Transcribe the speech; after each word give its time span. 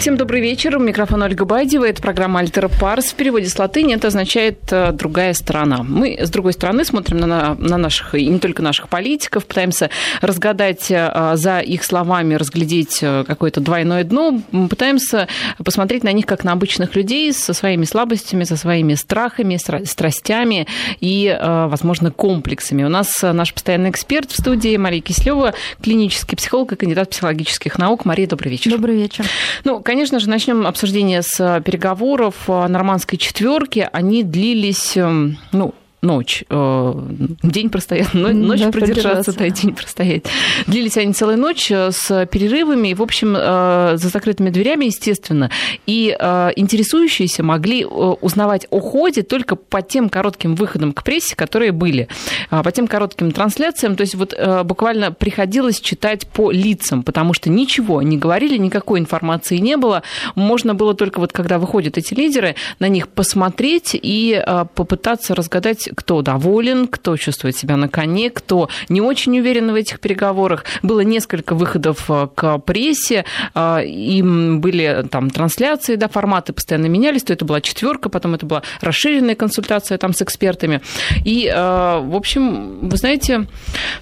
Всем 0.00 0.16
добрый 0.16 0.40
вечер. 0.40 0.78
Микрофон 0.78 1.22
Ольга 1.22 1.44
Байдева. 1.44 1.84
Это 1.84 2.00
программа 2.00 2.40
«Альтер 2.40 2.70
Парс». 2.70 3.10
В 3.10 3.16
переводе 3.16 3.50
с 3.50 3.58
латыни 3.58 3.96
это 3.96 4.06
означает 4.06 4.60
э, 4.70 4.92
«другая 4.92 5.34
сторона». 5.34 5.82
Мы, 5.82 6.18
с 6.18 6.30
другой 6.30 6.54
стороны, 6.54 6.86
смотрим 6.86 7.18
на, 7.18 7.54
на 7.54 7.76
наших, 7.76 8.14
и 8.14 8.26
не 8.26 8.38
только 8.38 8.62
наших 8.62 8.88
политиков, 8.88 9.44
пытаемся 9.44 9.90
разгадать 10.22 10.90
э, 10.90 11.32
за 11.34 11.60
их 11.60 11.84
словами, 11.84 12.32
разглядеть 12.32 13.00
э, 13.02 13.24
какое-то 13.26 13.60
двойное 13.60 14.02
дно. 14.04 14.40
Мы 14.52 14.68
пытаемся 14.68 15.28
посмотреть 15.62 16.02
на 16.02 16.12
них 16.12 16.24
как 16.24 16.44
на 16.44 16.52
обычных 16.52 16.96
людей 16.96 17.30
со 17.34 17.52
своими 17.52 17.84
слабостями, 17.84 18.44
со 18.44 18.56
своими 18.56 18.94
страхами, 18.94 19.58
страстями 19.84 20.66
и, 21.00 21.38
возможно, 21.42 22.10
комплексами. 22.10 22.84
У 22.84 22.88
нас 22.88 23.20
наш 23.20 23.52
постоянный 23.52 23.90
эксперт 23.90 24.30
в 24.30 24.38
студии 24.38 24.78
Мария 24.78 25.02
Кислева, 25.02 25.52
клинический 25.82 26.38
психолог 26.38 26.72
и 26.72 26.76
кандидат 26.76 27.10
психологических 27.10 27.76
наук. 27.76 28.06
Мария, 28.06 28.26
добрый 28.26 28.52
вечер. 28.52 28.70
Добрый 28.70 28.96
вечер. 28.96 29.26
Ну, 29.64 29.82
конечно 29.90 30.20
же, 30.20 30.30
начнем 30.30 30.68
обсуждение 30.68 31.20
с 31.20 31.40
э, 31.40 31.60
переговоров 31.62 32.46
нормандской 32.46 33.18
четверки. 33.18 33.88
Они 33.92 34.22
длились, 34.22 34.96
эм, 34.96 35.36
ну, 35.50 35.74
ночь, 36.02 36.44
э, 36.48 36.94
день 37.42 37.68
простоять, 37.68 38.14
ночь 38.14 38.60
да, 38.60 38.70
продержаться, 38.70 39.32
да, 39.32 39.48
день 39.50 39.74
простоять. 39.74 40.24
Длились 40.66 40.96
они 40.96 41.12
целую 41.12 41.38
ночь 41.38 41.70
э, 41.70 41.90
с 41.90 42.26
перерывами, 42.26 42.88
и, 42.88 42.94
в 42.94 43.02
общем, 43.02 43.34
э, 43.36 43.96
за 43.96 44.08
закрытыми 44.08 44.50
дверями, 44.50 44.86
естественно. 44.86 45.50
И 45.86 46.08
интересующиеся 46.56 47.42
могли 47.42 47.84
узнавать 47.84 48.66
о 48.70 48.80
ходе 48.80 49.22
только 49.22 49.56
по 49.56 49.82
тем 49.82 50.08
коротким 50.08 50.54
выходам 50.54 50.92
к 50.92 51.02
прессе, 51.02 51.36
которые 51.36 51.72
были, 51.72 52.08
по 52.50 52.72
тем 52.72 52.86
коротким 52.86 53.30
трансляциям. 53.32 53.96
То 53.96 54.02
есть 54.02 54.14
вот 54.14 54.34
буквально 54.64 55.12
приходилось 55.12 55.80
читать 55.80 56.26
по 56.26 56.50
лицам, 56.50 57.02
потому 57.02 57.34
что 57.34 57.50
ничего 57.50 58.02
не 58.02 58.16
говорили, 58.16 58.56
никакой 58.56 59.00
информации 59.00 59.58
не 59.58 59.76
было. 59.76 60.02
Можно 60.34 60.74
было 60.74 60.94
только 60.94 61.20
вот, 61.20 61.32
когда 61.32 61.58
выходят 61.58 61.98
эти 61.98 62.14
лидеры, 62.14 62.56
на 62.78 62.88
них 62.88 63.08
посмотреть 63.08 63.90
и 63.92 64.42
попытаться 64.74 65.34
разгадать, 65.34 65.89
кто 65.96 66.22
доволен, 66.22 66.86
кто 66.86 67.16
чувствует 67.16 67.56
себя 67.56 67.76
на 67.76 67.88
коне, 67.88 68.30
кто 68.30 68.68
не 68.88 69.00
очень 69.00 69.38
уверен 69.38 69.70
в 69.70 69.74
этих 69.74 70.00
переговорах. 70.00 70.64
Было 70.82 71.00
несколько 71.00 71.54
выходов 71.54 72.04
э, 72.08 72.28
к 72.34 72.58
прессе, 72.58 73.24
э, 73.54 73.84
им 73.86 74.60
были 74.60 75.06
там 75.10 75.30
трансляции, 75.30 75.96
да, 75.96 76.08
форматы 76.08 76.52
постоянно 76.52 76.86
менялись, 76.86 77.22
то 77.22 77.32
это 77.32 77.44
была 77.44 77.60
четверка, 77.60 78.08
потом 78.08 78.34
это 78.34 78.46
была 78.46 78.62
расширенная 78.80 79.34
консультация 79.34 79.98
там 79.98 80.12
с 80.12 80.22
экспертами. 80.22 80.80
И, 81.24 81.46
э, 81.46 82.00
в 82.00 82.14
общем, 82.14 82.88
вы 82.88 82.96
знаете, 82.96 83.46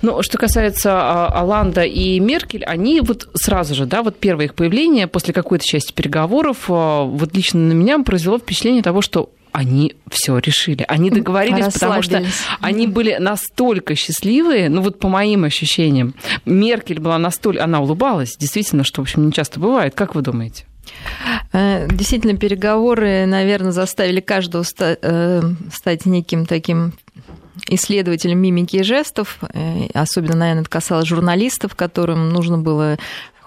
ну, 0.03 0.23
что 0.23 0.39
касается 0.39 1.27
Аланда 1.27 1.83
и 1.83 2.21
Меркель, 2.21 2.65
они 2.65 3.01
вот 3.01 3.29
сразу 3.35 3.75
же, 3.75 3.87
да, 3.87 4.03
вот 4.03 4.19
первое 4.19 4.47
их 4.47 4.55
появление 4.55 5.07
после 5.07 5.35
какой-то 5.35 5.65
части 5.65 5.93
переговоров, 5.93 6.69
вот 6.69 7.35
лично 7.35 7.61
на 7.61 7.73
меня 7.73 7.99
произвело 8.01 8.39
впечатление 8.39 8.83
того, 8.83 9.03
что 9.03 9.31
они 9.53 9.97
все 10.11 10.39
решили. 10.39 10.85
Они 10.89 11.11
договорились, 11.11 11.73
потому 11.75 12.03
что 12.03 12.25
они 12.61 12.87
были 12.87 13.17
настолько 13.19 13.95
счастливые, 13.95 14.69
ну 14.69 14.83
вот 14.83 14.99
по 14.99 15.09
моим 15.09 15.45
ощущениям. 15.45 16.15
Меркель 16.45 17.01
была 17.01 17.19
настолько... 17.19 17.65
Она 17.65 17.81
улыбалась, 17.81 18.37
действительно, 18.37 18.85
что, 18.85 19.01
в 19.01 19.05
общем, 19.05 19.27
не 19.27 19.33
часто 19.33 19.61
бывает. 19.61 19.95
Как 19.95 20.15
вы 20.15 20.23
думаете? 20.23 20.65
Э, 21.53 21.89
действительно, 21.91 22.37
переговоры, 22.37 23.27
наверное, 23.27 23.73
заставили 23.73 24.21
каждого 24.21 24.65
э, 24.79 25.43
стать 25.73 26.07
неким 26.07 26.47
таким 26.47 26.93
исследователем 27.69 28.39
мимики 28.39 28.77
и 28.77 28.83
жестов. 28.83 29.39
Э, 29.53 29.87
особенно, 29.95 30.37
наверное, 30.37 30.63
это 30.63 30.71
касалось 30.71 31.07
журналистов, 31.07 31.75
которым 31.75 32.31
нужно 32.31 32.59
было 32.59 32.99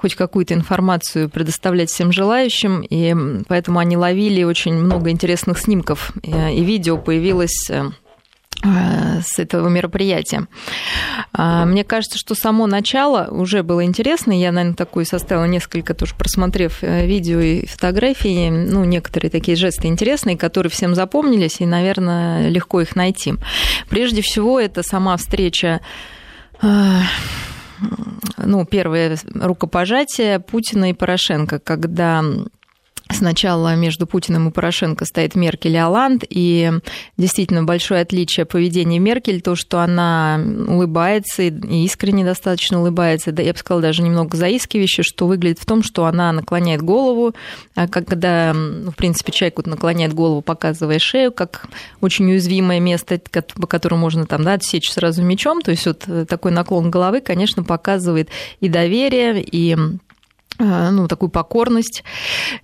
хоть 0.02 0.16
какую-то 0.16 0.56
информацию 0.56 1.30
предоставлять 1.30 1.90
всем 1.90 2.12
желающим, 2.12 2.82
и 2.82 3.44
поэтому 3.48 3.80
они 3.80 3.96
ловили 3.96 4.44
очень 4.44 4.74
много 4.74 5.12
интересных 5.12 5.60
снимков, 5.60 6.12
э, 6.24 6.54
и 6.54 6.64
видео 6.64 6.98
появилось 6.98 7.70
э, 7.70 7.92
с 8.64 9.38
этого 9.38 9.68
мероприятия. 9.68 10.48
А, 11.34 11.66
мне 11.66 11.84
кажется, 11.84 12.18
что 12.18 12.34
само 12.34 12.66
начало 12.66 13.28
уже 13.30 13.62
было 13.62 13.84
интересно. 13.84 14.32
Я, 14.32 14.52
наверное, 14.52 14.76
такую 14.76 15.06
составила 15.06 15.46
несколько, 15.46 15.94
тоже 15.94 16.16
просмотрев 16.16 16.80
э, 16.82 17.06
видео 17.06 17.40
и 17.40 17.68
фотографии, 17.68 18.50
ну, 18.50 18.84
некоторые 18.84 19.30
такие 19.30 19.56
жесты 19.56 19.88
интересные, 19.88 20.36
которые 20.38 20.72
всем 20.72 20.96
запомнились, 20.96 21.62
и, 21.62 21.66
наверное, 21.66 22.50
легко 22.50 22.82
их 22.82 22.96
найти. 22.96 23.36
Прежде 23.90 24.22
всего, 24.24 24.60
это 24.60 24.82
сама 24.82 25.16
встреча 25.18 25.82
ну, 28.38 28.66
первое 28.66 29.18
рукопожатие 29.34 30.40
Путина 30.40 30.90
и 30.90 30.94
Порошенко, 30.94 31.60
когда 31.60 32.24
Сначала 33.14 33.76
между 33.76 34.08
Путиным 34.08 34.50
и 34.50 34.52
Порошенко 34.52 35.06
стоит 35.06 35.36
Меркель 35.36 35.74
и 35.74 35.78
Оланд, 35.78 36.24
и 36.30 36.72
действительно 37.18 37.64
большое 37.64 38.02
отличие 38.02 38.46
поведения 38.46 39.00
Меркель, 39.00 39.42
то, 39.42 39.56
что 39.56 39.80
она 39.80 40.42
улыбается 40.68 41.44
и 41.44 41.86
искренне 41.86 42.26
достаточно 42.26 42.80
улыбается, 42.80 43.32
да, 43.32 43.44
я 43.44 43.54
бы 43.54 43.60
сказала, 43.60 43.82
даже 43.82 44.02
немного 44.02 44.38
заискивающе, 44.38 45.04
что 45.04 45.28
выглядит 45.28 45.60
в 45.60 45.66
том, 45.66 45.84
что 45.84 46.06
она 46.06 46.32
наклоняет 46.32 46.82
голову, 46.82 47.34
а 47.76 47.88
когда, 47.88 48.54
в 48.54 48.94
принципе, 48.96 49.32
человек 49.32 49.58
вот 49.58 49.68
наклоняет 49.68 50.14
голову, 50.14 50.42
показывая 50.42 51.00
шею, 51.00 51.32
как 51.32 51.68
очень 52.02 52.30
уязвимое 52.32 52.80
место, 52.80 53.20
по 53.56 53.68
которому 53.68 54.02
можно 54.02 54.26
там, 54.26 54.44
да, 54.44 54.54
отсечь 54.54 54.92
сразу 54.92 55.24
мечом, 55.24 55.62
то 55.62 55.72
есть 55.72 55.86
вот 55.86 56.06
такой 56.28 56.52
наклон 56.52 56.92
головы, 56.92 57.22
конечно, 57.22 57.64
показывает 57.64 58.30
и 58.60 58.70
доверие, 58.70 59.44
и 59.44 59.78
ну, 60.60 61.08
такую 61.08 61.30
покорность, 61.30 62.04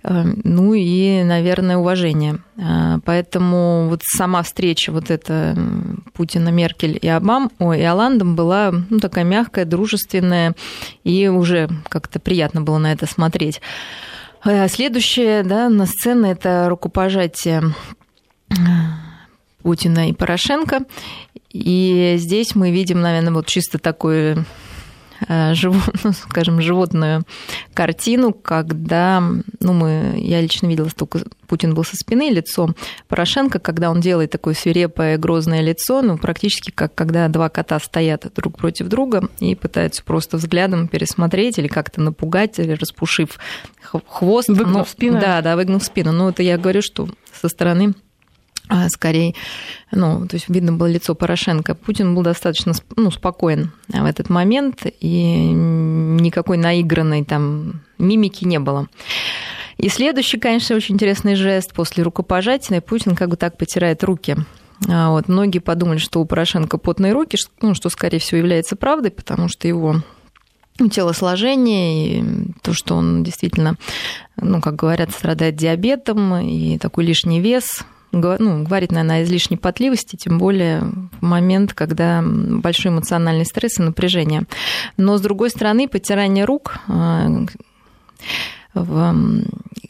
э, 0.02 0.24
ну 0.44 0.74
и, 0.74 1.22
наверное, 1.24 1.78
уважение. 1.78 2.38
Э, 2.56 2.98
поэтому 3.04 3.88
вот 3.88 4.02
сама 4.04 4.42
встреча 4.42 4.92
вот 4.92 5.10
эта 5.10 5.56
Путина, 6.12 6.50
Меркель 6.50 6.98
и 7.00 7.08
Обам, 7.08 7.50
ой, 7.58 7.80
и 7.80 7.84
Оландом 7.84 8.36
была 8.36 8.72
ну, 8.90 8.98
такая 9.00 9.24
мягкая, 9.24 9.64
дружественная, 9.64 10.54
и 11.04 11.28
уже 11.28 11.68
как-то 11.88 12.20
приятно 12.20 12.60
было 12.60 12.78
на 12.78 12.92
это 12.92 13.06
смотреть. 13.06 13.60
Следующая 14.68 15.42
да, 15.42 15.68
на 15.68 15.86
сцене 15.86 16.30
это 16.30 16.68
рукопожатие 16.68 17.74
Путина 19.62 20.08
и 20.08 20.12
Порошенко. 20.12 20.84
И 21.50 22.14
здесь 22.18 22.54
мы 22.54 22.70
видим, 22.70 23.00
наверное, 23.00 23.32
вот 23.32 23.46
чисто 23.46 23.78
такое 23.78 24.44
Э, 25.26 25.52
ну, 26.04 26.12
скажем, 26.12 26.60
животную 26.60 27.24
картину, 27.74 28.32
когда, 28.32 29.22
ну, 29.60 29.72
мы, 29.72 30.14
я 30.16 30.40
лично 30.40 30.66
видела, 30.66 30.90
только 30.90 31.20
Путин 31.46 31.74
был 31.74 31.84
со 31.84 31.96
спины 31.96 32.30
лицом 32.30 32.76
Порошенко, 33.08 33.58
когда 33.58 33.90
он 33.90 34.00
делает 34.00 34.30
такое 34.30 34.54
свирепое, 34.54 35.16
грозное 35.18 35.62
лицо, 35.62 36.02
ну, 36.02 36.18
практически 36.18 36.70
как 36.70 36.94
когда 36.94 37.28
два 37.28 37.48
кота 37.48 37.80
стоят 37.80 38.30
друг 38.34 38.58
против 38.58 38.88
друга 38.88 39.28
и 39.40 39.54
пытаются 39.54 40.04
просто 40.04 40.36
взглядом 40.36 40.88
пересмотреть 40.88 41.58
или 41.58 41.68
как-то 41.68 42.00
напугать, 42.00 42.58
или 42.58 42.72
распушив 42.72 43.38
хвост. 43.80 44.48
Выгнув 44.48 44.76
ну, 44.76 44.84
спину. 44.84 45.20
Да, 45.20 45.40
да, 45.42 45.56
выгнув 45.56 45.82
спину. 45.82 46.12
Но 46.12 46.28
это 46.28 46.42
я 46.42 46.58
говорю, 46.58 46.82
что 46.82 47.08
со 47.40 47.48
стороны 47.48 47.94
скорее, 48.88 49.34
ну, 49.90 50.26
то 50.26 50.36
есть 50.36 50.48
видно 50.48 50.72
было 50.72 50.86
лицо 50.86 51.14
Порошенко. 51.14 51.74
Путин 51.74 52.14
был 52.14 52.22
достаточно 52.22 52.72
ну, 52.96 53.10
спокоен 53.10 53.72
в 53.88 54.04
этот 54.04 54.28
момент, 54.28 54.86
и 55.00 55.50
никакой 55.50 56.58
наигранной 56.58 57.24
там 57.24 57.80
мимики 57.98 58.44
не 58.44 58.58
было. 58.58 58.88
И 59.78 59.88
следующий, 59.88 60.38
конечно, 60.38 60.74
очень 60.76 60.96
интересный 60.96 61.36
жест 61.36 61.72
после 61.72 62.02
рукопожатия. 62.02 62.80
Путин 62.80 63.14
как 63.14 63.30
бы 63.30 63.36
так 63.36 63.56
потирает 63.56 64.02
руки. 64.02 64.36
А 64.88 65.10
вот. 65.10 65.28
Многие 65.28 65.60
подумали, 65.60 65.98
что 65.98 66.20
у 66.20 66.24
Порошенко 66.24 66.78
потные 66.78 67.12
руки, 67.12 67.38
ну, 67.62 67.74
что, 67.74 67.88
скорее 67.88 68.18
всего, 68.18 68.38
является 68.38 68.76
правдой, 68.76 69.10
потому 69.10 69.48
что 69.48 69.66
его 69.66 70.02
телосложение, 70.90 72.20
и 72.20 72.24
то, 72.62 72.72
что 72.72 72.94
он 72.94 73.24
действительно, 73.24 73.76
ну, 74.36 74.60
как 74.60 74.76
говорят, 74.76 75.10
страдает 75.10 75.56
диабетом, 75.56 76.36
и 76.36 76.78
такой 76.78 77.04
лишний 77.04 77.40
вес, 77.40 77.84
ну, 78.12 78.64
говорит, 78.64 78.92
наверное, 78.92 79.20
о 79.20 79.22
излишней 79.22 79.56
потливости, 79.56 80.16
тем 80.16 80.38
более 80.38 80.80
в 81.20 81.22
момент, 81.22 81.74
когда 81.74 82.22
большой 82.22 82.92
эмоциональный 82.92 83.44
стресс 83.44 83.78
и 83.78 83.82
напряжение. 83.82 84.44
Но, 84.96 85.18
с 85.18 85.20
другой 85.20 85.50
стороны, 85.50 85.88
потирание 85.88 86.44
рук 86.44 86.78
а, 86.88 87.28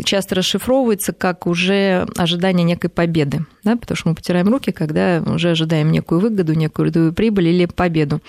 часто 0.05 0.37
расшифровывается 0.37 1.13
как 1.13 1.47
уже 1.47 2.07
ожидание 2.17 2.65
некой 2.65 2.91
победы, 2.91 3.47
да, 3.65 3.77
потому 3.77 3.97
что 3.97 4.09
мы 4.09 4.15
потираем 4.15 4.49
руки, 4.49 4.71
когда 4.71 5.23
уже 5.27 5.51
ожидаем 5.51 5.91
некую 5.91 6.21
выгоду, 6.21 6.55
некую 6.55 7.13
прибыль 7.13 7.49
или 7.49 7.67
победу. 7.67 8.21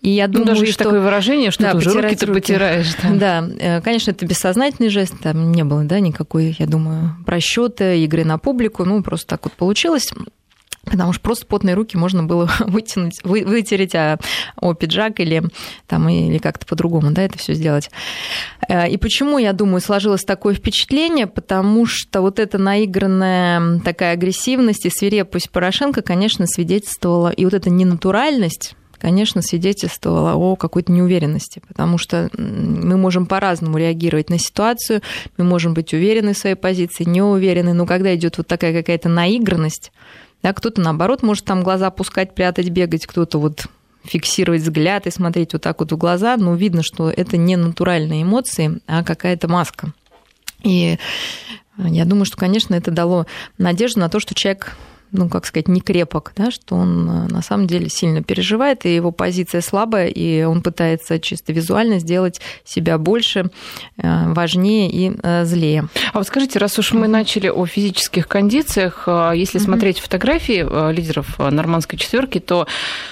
И 0.00 0.10
я 0.10 0.26
думаю, 0.26 0.46
ну, 0.46 0.52
даже 0.52 0.64
есть 0.64 0.74
что... 0.74 0.84
такое 0.84 1.00
выражение, 1.00 1.50
что 1.50 1.64
да, 1.64 1.70
ты 1.72 1.76
уже 1.78 1.90
руки. 1.90 2.26
потираешь. 2.26 2.94
Да. 3.02 3.42
да, 3.42 3.48
э, 3.58 3.80
конечно, 3.80 4.10
это 4.10 4.26
бессознательный 4.26 4.90
жест, 4.90 5.14
там 5.22 5.52
не 5.52 5.64
было, 5.64 5.84
да, 5.84 6.00
никакой, 6.00 6.56
я 6.58 6.66
думаю, 6.66 7.16
просчета, 7.24 7.94
игры 7.94 8.24
на 8.24 8.38
публику, 8.38 8.84
ну, 8.84 9.02
просто 9.02 9.28
так 9.28 9.44
вот 9.44 9.52
получилось. 9.52 10.12
Потому 10.84 11.12
что 11.12 11.22
просто 11.22 11.46
потные 11.46 11.74
руки 11.74 11.96
можно 11.96 12.24
было 12.24 12.50
вытянуть, 12.60 13.20
вы, 13.24 13.44
вытереть 13.44 13.94
а, 13.94 14.18
о 14.56 14.74
пиджак 14.74 15.20
или, 15.20 15.42
там, 15.86 16.08
или 16.08 16.38
как-то 16.38 16.66
по-другому 16.66 17.12
да, 17.12 17.22
это 17.22 17.38
все 17.38 17.54
сделать. 17.54 17.90
Э, 18.68 18.88
и 18.88 18.96
почему, 18.96 19.38
я 19.38 19.52
думаю, 19.52 19.80
сложилось 19.80 20.24
такое 20.24 20.54
впечатление? 20.54 21.26
Потому 21.26 21.86
что 21.86 22.20
вот 22.20 22.38
эта 22.38 22.58
наигранная 22.58 23.80
такая 23.80 24.12
агрессивность 24.12 24.86
и 24.86 24.90
свирепость 24.90 25.50
Порошенко, 25.50 26.02
конечно, 26.02 26.46
свидетельствовала, 26.46 27.28
и 27.28 27.44
вот 27.44 27.54
эта 27.54 27.70
ненатуральность 27.70 28.74
конечно, 29.02 29.42
свидетельствовала 29.42 30.34
о 30.34 30.54
какой-то 30.54 30.92
неуверенности, 30.92 31.60
потому 31.66 31.98
что 31.98 32.30
мы 32.38 32.96
можем 32.96 33.26
по-разному 33.26 33.76
реагировать 33.76 34.30
на 34.30 34.38
ситуацию, 34.38 35.02
мы 35.36 35.42
можем 35.44 35.74
быть 35.74 35.92
уверены 35.92 36.34
в 36.34 36.38
своей 36.38 36.54
позиции, 36.54 37.02
не 37.02 37.20
уверены, 37.20 37.72
но 37.72 37.84
когда 37.84 38.14
идет 38.14 38.38
вот 38.38 38.46
такая 38.46 38.72
какая-то 38.72 39.08
наигранность, 39.08 39.90
да, 40.42 40.52
кто-то, 40.52 40.80
наоборот, 40.80 41.22
может 41.22 41.44
там 41.44 41.62
глаза 41.62 41.90
пускать, 41.90 42.34
прятать, 42.34 42.70
бегать, 42.70 43.06
кто-то 43.06 43.38
вот 43.38 43.66
фиксировать 44.04 44.62
взгляд 44.62 45.06
и 45.06 45.10
смотреть 45.10 45.52
вот 45.52 45.62
так 45.62 45.78
вот 45.80 45.92
в 45.92 45.96
глаза, 45.96 46.36
но 46.36 46.54
видно, 46.54 46.82
что 46.82 47.08
это 47.10 47.36
не 47.36 47.56
натуральные 47.56 48.22
эмоции, 48.22 48.80
а 48.86 49.04
какая-то 49.04 49.48
маска. 49.48 49.92
И 50.62 50.98
я 51.78 52.04
думаю, 52.04 52.24
что, 52.24 52.36
конечно, 52.36 52.74
это 52.74 52.90
дало 52.90 53.26
надежду 53.58 54.00
на 54.00 54.08
то, 54.08 54.20
что 54.20 54.34
человек 54.34 54.76
ну, 55.12 55.28
как 55.28 55.44
сказать, 55.46 55.68
не 55.68 55.80
крепок, 55.80 56.32
да, 56.36 56.50
что 56.50 56.74
он 56.76 57.08
э, 57.08 57.28
на 57.28 57.42
самом 57.42 57.66
деле 57.66 57.88
сильно 57.90 58.22
переживает, 58.22 58.86
и 58.86 58.94
его 58.94 59.12
позиция 59.12 59.60
слабая, 59.60 60.08
и 60.08 60.42
он 60.42 60.62
пытается 60.62 61.20
чисто 61.20 61.52
визуально 61.52 61.98
сделать 61.98 62.40
себя 62.64 62.96
больше, 62.96 63.50
э, 63.98 64.32
важнее 64.32 64.90
и 64.90 65.12
э, 65.22 65.44
злее. 65.44 65.88
А 66.12 66.18
вот 66.18 66.26
скажите, 66.26 66.58
раз 66.58 66.78
уж 66.78 66.92
мы 66.92 67.08
начали 67.08 67.48
о 67.48 67.66
физических 67.66 68.26
кондициях, 68.26 69.06
если 69.34 69.58
смотреть 69.58 69.98
фотографии 69.98 70.92
лидеров 70.92 71.38
нормандской 71.38 71.98
четверки, 71.98 72.38
то 72.38 72.66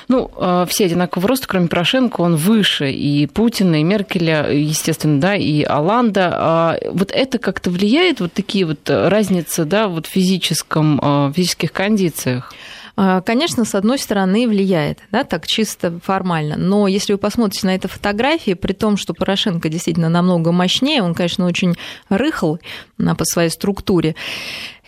ну, 0.09 0.31
все 0.69 0.87
одинакового 0.87 1.29
роста, 1.29 1.47
кроме 1.49 1.69
Порошенко, 1.69 2.21
он 2.21 2.37
выше 2.37 2.91
и 2.91 3.27
Путина, 3.27 3.81
и 3.81 3.83
Меркеля, 3.83 4.51
естественно, 4.51 5.21
да, 5.21 5.35
и 5.35 5.63
Аланда. 5.63 6.31
А 6.33 6.79
вот 6.91 7.11
это 7.13 7.39
как-то 7.39 7.71
влияет, 7.71 8.21
вот 8.21 8.33
такие 8.33 8.65
вот 8.65 8.89
разницы, 8.89 9.65
да, 9.65 9.89
вот 9.89 10.07
в 10.07 10.11
физическом, 10.11 11.33
физических 11.35 11.73
кондициях, 11.73 11.90
кондициях? 11.91 12.53
А, 12.97 13.21
конечно, 13.23 13.65
с 13.65 13.75
одной 13.75 13.99
стороны, 13.99 14.47
влияет, 14.47 14.99
да, 15.11 15.25
так 15.25 15.47
чисто 15.47 16.01
формально. 16.05 16.57
Но 16.57 16.87
если 16.87 17.13
вы 17.13 17.19
посмотрите 17.19 17.67
на 17.67 17.75
это 17.75 17.89
фотографии, 17.89 18.55
при 18.55 18.73
том, 18.73 18.97
что 18.97 19.15
Порошенко 19.15 19.69
действительно 19.69 20.09
намного 20.09 20.53
мощнее, 20.53 21.03
он, 21.03 21.15
конечно, 21.15 21.47
очень 21.47 21.77
рыхл 22.09 22.57
по 22.99 23.25
своей 23.25 23.51
структуре, 23.51 24.17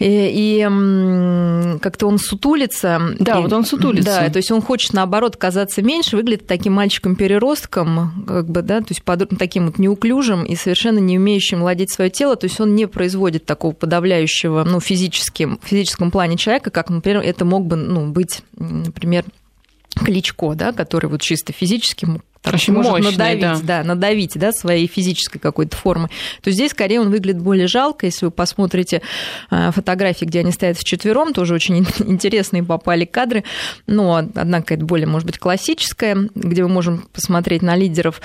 и, 0.03 0.65
и 0.65 1.79
как-то 1.79 2.07
он 2.07 2.19
сутулится. 2.19 3.01
Да, 3.19 3.39
и, 3.39 3.43
вот 3.43 3.53
он 3.53 3.65
сутулится. 3.65 4.23
Да, 4.23 4.31
то 4.31 4.39
есть 4.39 4.51
он 4.51 4.61
хочет, 4.61 4.93
наоборот, 4.93 5.37
казаться 5.37 5.83
меньше, 5.83 6.17
выглядит 6.17 6.47
таким 6.47 6.73
мальчиком-переростком, 6.75 8.25
как 8.27 8.49
бы, 8.49 8.63
да, 8.63 8.81
то 8.81 8.87
есть 8.89 9.03
под, 9.03 9.31
таким 9.39 9.67
вот 9.67 9.79
неуклюжим 9.79 10.45
и 10.45 10.57
совершенно 10.57 10.99
не 10.99 11.19
умеющим 11.19 11.61
владеть 11.61 11.93
свое 11.93 12.11
тело, 12.11 12.37
то 12.37 12.47
есть 12.47 12.61
он 12.61 12.75
не 12.75 12.87
производит 12.87 13.47
такого 13.47 13.73
подавляющего, 13.73 14.65
ну, 14.65 14.81
физическим, 14.81 15.59
в 15.63 15.69
физическом 15.69 16.11
плане 16.11 16.37
человека, 16.37 16.71
как, 16.71 16.91
например, 16.91 17.23
это 17.23 17.45
мог 17.45 17.67
бы, 17.67 17.77
ну, 17.77 18.07
быть, 18.07 18.43
например, 18.57 19.25
Кличко, 19.95 20.55
да, 20.55 20.73
который 20.73 21.11
вот 21.11 21.21
чисто 21.21 21.53
физически 21.53 22.09
так, 22.43 22.55
Очень 22.55 22.75
может 22.75 22.91
мощный, 22.91 23.13
надавить, 23.13 23.41
да. 23.41 23.61
да, 23.63 23.85
надавить, 23.85 24.33
да, 24.37 24.51
своей 24.51 24.89
физической 24.89 25.39
какой-то 25.39 25.77
формы, 25.77 26.11
то 26.43 26.51
здесь 26.51 26.73
скорее 26.73 27.01
он 27.01 27.11
выглядит 27.11 27.41
более 27.41 27.69
жалко. 27.69 28.07
Если 28.07 28.25
вы 28.25 28.33
посмотрите 28.33 29.01
э, 29.53 29.71
фотографии, 29.71 30.25
где 30.25 30.41
они 30.41 30.51
стоят 30.51 30.77
вчетвером, 30.77 31.35
тоже 31.35 31.55
очень 31.55 31.87
интересные 32.01 32.65
попали 32.65 33.05
кадры, 33.05 33.45
но, 33.87 34.17
однако, 34.17 34.75
это 34.75 34.85
более, 34.85 35.07
может 35.07 35.27
быть, 35.27 35.39
классическое, 35.39 36.31
где 36.35 36.65
мы 36.65 36.69
можем 36.69 37.07
посмотреть 37.13 37.63
на 37.63 37.77
лидеров 37.77 38.21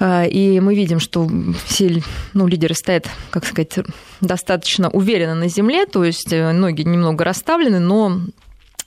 э, 0.00 0.28
и 0.28 0.60
мы 0.60 0.74
видим, 0.74 1.00
что 1.00 1.26
все 1.64 2.02
ну, 2.34 2.46
лидеры 2.46 2.74
стоят, 2.74 3.08
как 3.30 3.46
сказать, 3.46 3.78
достаточно 4.20 4.90
уверенно 4.90 5.34
на 5.34 5.48
земле, 5.48 5.86
то 5.86 6.04
есть 6.04 6.30
э, 6.30 6.52
ноги 6.52 6.82
немного 6.82 7.24
расставлены, 7.24 7.78
но 7.78 8.20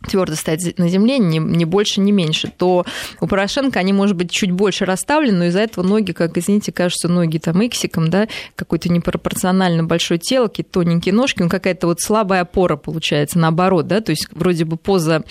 твердо 0.07 0.36
стоять 0.36 0.78
на 0.78 0.88
земле, 0.88 1.19
не, 1.19 1.40
не 1.40 1.66
больше, 1.66 2.00
не 2.00 2.12
меньше, 2.12 2.51
то 2.56 2.86
у 3.19 3.28
Порошенко 3.28 3.80
они, 3.80 3.92
может 3.92 4.16
быть, 4.16 4.31
чуть 4.31 4.51
больше 4.51 4.86
расставлены, 4.86 5.38
но 5.38 5.46
из-за 5.46 5.60
этого 5.60 5.86
ноги, 5.86 6.13
как, 6.13 6.38
извините, 6.38 6.72
кажутся 6.72 7.10
ноги 7.10 7.38
там 7.38 7.62
иксиком, 7.62 8.10
да, 8.10 8.28
какое-то 8.56 8.90
непропорционально 8.90 9.84
большое 9.84 10.19
тело, 10.19 10.48
какие-то 10.48 10.72
тоненькие 10.72 11.13
ножки, 11.13 11.42
ну, 11.42 11.50
какая-то 11.50 11.88
вот 11.88 12.00
слабая 12.00 12.42
опора 12.42 12.78
получается, 12.78 13.40
наоборот, 13.40 13.88
да, 13.88 14.00
то 14.00 14.12
есть 14.12 14.28
вроде 14.31 14.66
бы 14.66 14.78
поза 14.78 15.24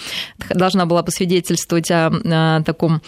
должна 0.50 0.85
была 0.87 1.03
посвидетельствовать 1.03 1.91
о, 1.91 2.09
о 2.09 2.62
таком 2.62 3.00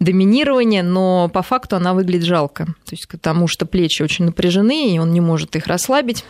доминировании, 0.00 0.82
но 0.82 1.28
по 1.28 1.42
факту 1.42 1.76
она 1.76 1.94
выглядит 1.94 2.26
жалко, 2.26 2.66
то 2.66 2.92
есть 2.92 3.08
потому 3.08 3.48
что 3.48 3.64
плечи 3.64 4.02
очень 4.02 4.26
напряжены, 4.26 4.94
и 4.94 4.98
он 4.98 5.12
не 5.12 5.20
может 5.20 5.56
их 5.56 5.66
расслабить. 5.66 6.24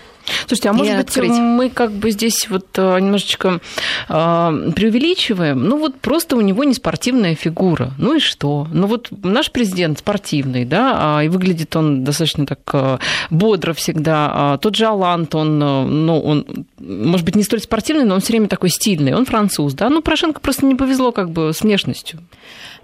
Слушайте, 0.47 0.71
а 0.71 0.73
может 0.73 0.97
быть, 0.97 1.09
открыть. 1.09 1.31
мы 1.31 1.71
как 1.71 1.93
бы 1.93 2.11
здесь 2.11 2.49
вот 2.49 2.67
э, 2.77 3.01
немножечко 3.01 3.61
э, 4.09 4.73
преувеличиваем? 4.77 5.65
Ну 5.65 5.79
вот 5.79 5.97
просто 6.01 6.37
у 6.37 6.43
него 6.43 6.63
не 6.63 6.75
спортивная 6.75 7.35
фигура. 7.35 7.93
Ну 7.99 8.17
и 8.17 8.21
что? 8.21 8.69
Ну 8.71 8.87
вот 8.87 9.09
наш 9.25 9.51
президент 9.51 9.99
спортивный, 9.99 10.67
да, 10.67 11.19
а, 11.19 11.25
и 11.25 11.29
выглядит 11.29 11.75
он 11.77 12.05
достаточно 12.05 12.45
так 12.45 12.61
э, 12.75 12.99
бодро 13.31 13.73
всегда. 13.73 14.31
А 14.35 14.59
тот 14.59 14.77
же 14.77 14.85
Алант, 14.85 15.35
он, 15.35 15.59
ну, 15.59 16.21
он, 16.21 16.67
может 16.79 17.25
быть, 17.25 17.37
не 17.37 17.43
столь 17.43 17.61
спортивный, 17.61 18.05
но 18.05 18.15
он 18.17 18.21
все 18.21 18.35
время 18.35 18.49
такой 18.49 18.69
стильный. 18.69 19.15
Он 19.15 19.25
француз, 19.25 19.73
да. 19.73 19.89
Ну, 19.89 20.03
Порошенко 20.03 20.41
просто 20.41 20.67
не 20.67 20.75
повезло 20.75 21.11
как 21.11 21.31
бы 21.31 21.55
с 21.55 21.63
внешностью. 21.63 22.21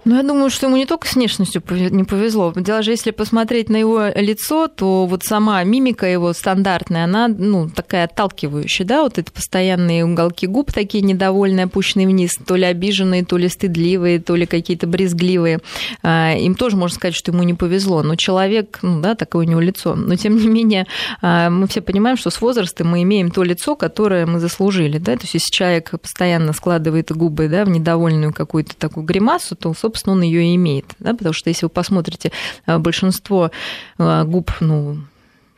Ну, 0.05 0.17
я 0.17 0.23
думаю, 0.23 0.49
что 0.49 0.67
ему 0.67 0.75
не 0.75 0.85
только 0.85 1.07
с 1.07 1.15
внешностью 1.15 1.63
не 1.69 2.03
повезло. 2.03 2.51
Даже 2.55 2.91
если 2.91 3.11
посмотреть 3.11 3.69
на 3.69 3.77
его 3.77 4.07
лицо, 4.13 4.67
то 4.67 5.05
вот 5.05 5.23
сама 5.23 5.63
мимика 5.63 6.05
его 6.05 6.33
стандартная, 6.33 7.05
она, 7.05 7.29
ну, 7.29 7.69
такая 7.69 8.05
отталкивающая, 8.05 8.85
да, 8.85 9.03
вот 9.03 9.17
это 9.17 9.31
постоянные 9.31 10.03
уголки 10.03 10.45
губ 10.45 10.73
такие 10.73 11.03
недовольные, 11.03 11.65
опущенные 11.65 12.07
вниз, 12.07 12.31
то 12.45 12.55
ли 12.55 12.65
обиженные, 12.65 13.23
то 13.23 13.37
ли 13.37 13.47
стыдливые, 13.47 14.19
то 14.19 14.35
ли 14.35 14.45
какие-то 14.45 14.87
брезгливые. 14.87 15.59
А, 16.01 16.33
им 16.33 16.55
тоже 16.55 16.75
можно 16.75 16.95
сказать, 16.95 17.15
что 17.15 17.31
ему 17.31 17.43
не 17.43 17.53
повезло. 17.53 18.03
Но 18.03 18.15
человек, 18.17 18.79
ну, 18.81 18.99
да, 18.99 19.15
такое 19.15 19.45
у 19.45 19.49
него 19.49 19.61
лицо. 19.61 19.95
Но, 19.95 20.15
тем 20.17 20.35
не 20.35 20.47
менее, 20.47 20.85
а, 21.21 21.49
мы 21.49 21.65
все 21.67 21.79
понимаем, 21.79 22.17
что 22.17 22.29
с 22.29 22.41
возрастом 22.41 22.89
мы 22.89 23.03
имеем 23.03 23.31
то 23.31 23.41
лицо, 23.43 23.77
которое 23.77 24.25
мы 24.25 24.41
заслужили, 24.41 24.97
да, 24.97 25.13
то 25.13 25.21
есть 25.21 25.35
если 25.35 25.49
человек 25.49 25.91
постоянно 25.91 26.51
складывает 26.51 27.11
губы, 27.13 27.47
да, 27.47 27.63
в 27.63 27.69
недовольную 27.69 28.33
какую-то 28.33 28.75
такую 28.75 29.05
гримасу, 29.05 29.55
то, 29.55 29.73
собственно, 29.73 29.92
собственно, 29.93 30.15
он 30.15 30.23
ее 30.23 30.55
имеет. 30.55 30.95
Да? 30.99 31.13
Потому 31.13 31.33
что 31.33 31.49
если 31.49 31.65
вы 31.65 31.69
посмотрите 31.69 32.31
э, 32.65 32.79
большинство 32.79 33.51
э, 33.99 34.23
губ, 34.23 34.51
ну, 34.59 34.97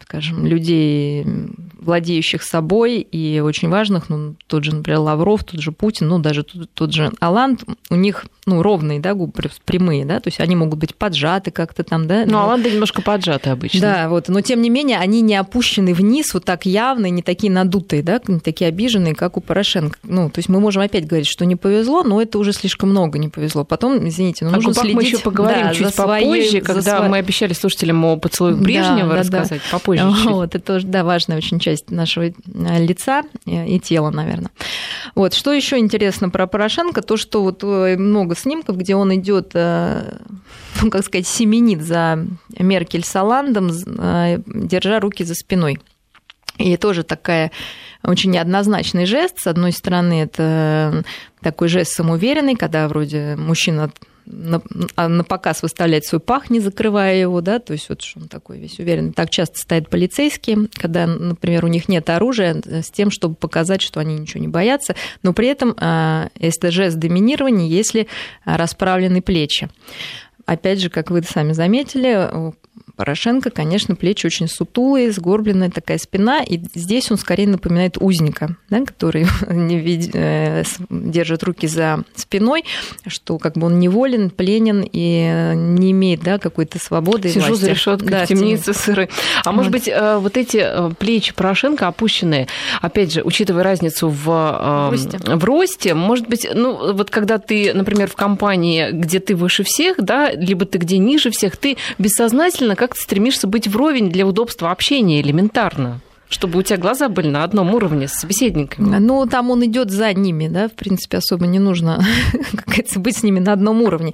скажем, 0.01 0.45
людей, 0.45 1.25
владеющих 1.85 2.43
собой 2.43 2.99
и 2.99 3.39
очень 3.39 3.69
важных, 3.69 4.09
ну, 4.09 4.35
тот 4.47 4.63
же, 4.63 4.75
например, 4.75 4.99
Лавров, 4.99 5.43
тот 5.43 5.61
же 5.61 5.71
Путин, 5.71 6.07
ну, 6.07 6.19
даже 6.19 6.43
тот, 6.43 6.69
тот 6.73 6.93
же 6.93 7.11
Аланд, 7.19 7.63
у 7.89 7.95
них, 7.95 8.25
ну, 8.45 8.61
ровные, 8.61 8.99
да, 8.99 9.13
губы 9.13 9.33
прямые, 9.65 10.05
да, 10.05 10.19
то 10.19 10.27
есть 10.27 10.39
они 10.39 10.55
могут 10.55 10.79
быть 10.79 10.95
поджаты 10.95 11.51
как-то 11.51 11.83
там, 11.83 12.07
да. 12.07 12.23
Ну, 12.25 12.33
но... 12.33 12.43
Аланды 12.43 12.71
немножко 12.71 13.01
поджаты 13.01 13.49
обычно. 13.49 13.81
Да, 13.81 14.09
вот, 14.09 14.27
но 14.27 14.41
тем 14.41 14.61
не 14.61 14.69
менее 14.69 14.97
они 14.97 15.21
не 15.21 15.35
опущены 15.35 15.93
вниз 15.93 16.33
вот 16.33 16.45
так 16.45 16.65
явно, 16.65 17.09
не 17.09 17.21
такие 17.21 17.51
надутые, 17.51 18.03
да, 18.03 18.19
не 18.27 18.39
такие 18.39 18.67
обиженные, 18.67 19.15
как 19.15 19.37
у 19.37 19.41
Порошенко. 19.41 19.99
Ну, 20.03 20.29
то 20.29 20.39
есть 20.39 20.49
мы 20.49 20.59
можем 20.59 20.81
опять 20.81 21.05
говорить, 21.05 21.27
что 21.27 21.45
не 21.45 21.55
повезло, 21.55 22.03
но 22.03 22.21
это 22.21 22.39
уже 22.39 22.53
слишком 22.53 22.89
много 22.89 23.19
не 23.19 23.29
повезло. 23.29 23.63
Потом, 23.63 24.07
извините, 24.07 24.45
ну, 24.45 24.51
нужно 24.51 24.73
следить. 24.73 24.95
мы 24.95 25.03
еще 25.03 25.17
поговорим 25.19 25.67
да, 25.67 25.73
чуть 25.73 25.95
попозже, 25.95 26.47
своей, 26.47 26.61
когда 26.61 26.97
своей... 26.97 27.09
мы 27.09 27.17
обещали 27.17 27.53
слушателям 27.53 28.03
о 28.05 28.17
поцелуях 28.17 28.57
Брежнева 28.57 29.09
да, 29.09 29.19
рассказать, 29.19 29.61
да, 29.71 29.77
попозже. 29.77 30.05
Вот, 30.35 30.55
это 30.55 30.65
тоже, 30.65 30.87
да, 30.87 31.03
важная 31.03 31.37
очень 31.37 31.59
часть 31.59 31.74
нашего 31.89 32.25
Э, 32.53 32.83
лица 32.83 33.23
и 33.45 33.79
тела, 33.79 34.09
наверное. 34.11 34.51
Вот. 35.13 35.33
Что 35.33 35.51
еще 35.53 35.77
интересно 35.77 36.29
про 36.29 36.47
Порошенко, 36.47 37.01
то, 37.01 37.17
что 37.17 37.43
вот 37.43 37.63
э, 37.63 37.97
много 37.97 38.35
снимков, 38.35 38.77
где 38.77 38.95
он 38.95 39.13
идет, 39.15 39.51
э, 39.53 40.17
ну, 40.81 40.89
как 40.89 41.03
сказать, 41.03 41.27
семенит 41.27 41.81
за 41.81 42.25
Меркель 42.57 43.03
с 43.03 43.15
Оландом, 43.15 43.69
держа 43.69 44.99
руки 44.99 45.23
за 45.23 45.35
спиной. 45.35 45.79
И 46.57 46.77
тоже 46.77 47.03
такая 47.03 47.51
очень 48.03 48.31
неоднозначный 48.31 49.05
жест. 49.05 49.39
С 49.39 49.47
одной 49.47 49.73
стороны, 49.73 50.21
это 50.21 51.03
такой 51.41 51.67
жест 51.67 51.91
самоуверенный, 51.91 52.55
когда 52.55 52.87
вроде 52.87 53.35
мужчина 53.35 53.91
на, 54.25 54.61
а 54.95 55.07
на 55.07 55.23
показ 55.23 55.61
выставлять 55.61 56.05
свой 56.05 56.19
пах, 56.19 56.49
не 56.49 56.59
закрывая 56.59 57.15
его, 57.15 57.41
да, 57.41 57.59
то 57.59 57.73
есть 57.73 57.89
вот 57.89 58.01
что 58.01 58.19
он 58.19 58.27
такой 58.27 58.59
весь 58.59 58.79
уверенный. 58.79 59.13
Так 59.13 59.29
часто 59.29 59.59
стоят 59.59 59.89
полицейские, 59.89 60.67
когда, 60.73 61.07
например, 61.07 61.65
у 61.65 61.67
них 61.67 61.87
нет 61.87 62.09
оружия, 62.09 62.61
э, 62.65 62.81
с 62.81 62.89
тем, 62.91 63.11
чтобы 63.11 63.35
показать, 63.35 63.81
что 63.81 63.99
они 63.99 64.17
ничего 64.17 64.41
не 64.41 64.47
боятся, 64.47 64.95
но 65.23 65.33
при 65.33 65.47
этом 65.47 65.75
а, 65.79 66.29
это 66.39 66.71
жест 66.71 66.97
доминирования, 66.97 67.67
если 67.67 68.07
расправлены 68.43 69.21
плечи. 69.21 69.69
Опять 70.45 70.79
же, 70.79 70.89
как 70.89 71.09
вы 71.09 71.23
сами 71.23 71.53
заметили, 71.53 72.53
Порошенко, 72.95 73.49
конечно, 73.49 73.95
плечи 73.95 74.25
очень 74.25 74.47
сутулые, 74.47 75.11
сгорбленная 75.11 75.69
такая 75.69 75.97
спина, 75.97 76.41
и 76.41 76.59
здесь 76.73 77.11
он 77.11 77.17
скорее 77.17 77.47
напоминает 77.47 77.97
узника, 77.99 78.55
да, 78.69 78.85
который 78.85 79.27
э, 79.47 80.63
держит 80.89 81.43
руки 81.43 81.67
за 81.67 82.03
спиной, 82.15 82.63
что 83.07 83.37
как 83.37 83.55
бы 83.55 83.67
он 83.67 83.79
неволен, 83.79 84.29
пленен 84.29 84.87
и 84.89 85.53
не 85.55 85.91
имеет 85.91 86.21
да, 86.21 86.37
какой-то 86.37 86.79
свободы. 86.79 87.29
Сижу 87.29 87.47
власти. 87.47 87.63
за 87.63 87.69
решеткой 87.69 88.09
да, 88.09 88.25
в 88.25 88.27
темнице 88.27 88.73
сыры. 88.73 89.09
А 89.43 89.49
вот. 89.49 89.57
может 89.57 89.71
быть, 89.71 89.87
э, 89.87 90.17
вот 90.17 90.37
эти 90.37 90.57
э, 90.61 90.91
плечи 90.97 91.33
Порошенко 91.33 91.87
опущенные, 91.87 92.47
опять 92.81 93.11
же, 93.11 93.23
учитывая 93.23 93.63
разницу 93.63 94.09
в, 94.09 94.25
в, 94.25 94.89
росте. 94.91 95.17
в 95.17 95.43
росте, 95.43 95.93
может 95.93 96.27
быть, 96.27 96.47
ну 96.53 96.93
вот 96.93 97.09
когда 97.09 97.37
ты, 97.37 97.73
например, 97.73 98.09
в 98.09 98.15
компании, 98.15 98.91
где 98.91 99.19
ты 99.19 99.35
выше 99.35 99.63
всех, 99.63 99.97
да, 99.97 100.31
либо 100.31 100.65
ты 100.65 100.77
где 100.77 100.97
ниже 100.97 101.29
всех, 101.31 101.57
ты 101.57 101.77
бессознательно 101.97 102.75
как-то 102.87 103.01
стремишься 103.01 103.47
быть 103.47 103.67
вровень 103.67 104.09
для 104.09 104.25
удобства 104.25 104.71
общения 104.71 105.21
элементарно 105.21 106.01
чтобы 106.27 106.59
у 106.59 106.63
тебя 106.63 106.77
глаза 106.77 107.07
были 107.07 107.29
на 107.29 107.43
одном 107.43 107.73
уровне 107.75 108.07
с 108.07 108.13
собеседниками. 108.13 108.97
Ну, 108.97 109.25
там 109.27 109.51
он 109.51 109.63
идет 109.65 109.91
за 109.91 110.11
ними, 110.11 110.47
да, 110.47 110.67
в 110.67 110.73
принципе, 110.73 111.17
особо 111.17 111.45
не 111.45 111.59
нужно, 111.59 112.03
как 112.65 112.79
быть 112.97 113.17
с 113.17 113.23
ними 113.23 113.39
на 113.39 113.53
одном 113.53 113.83
уровне. 113.83 114.13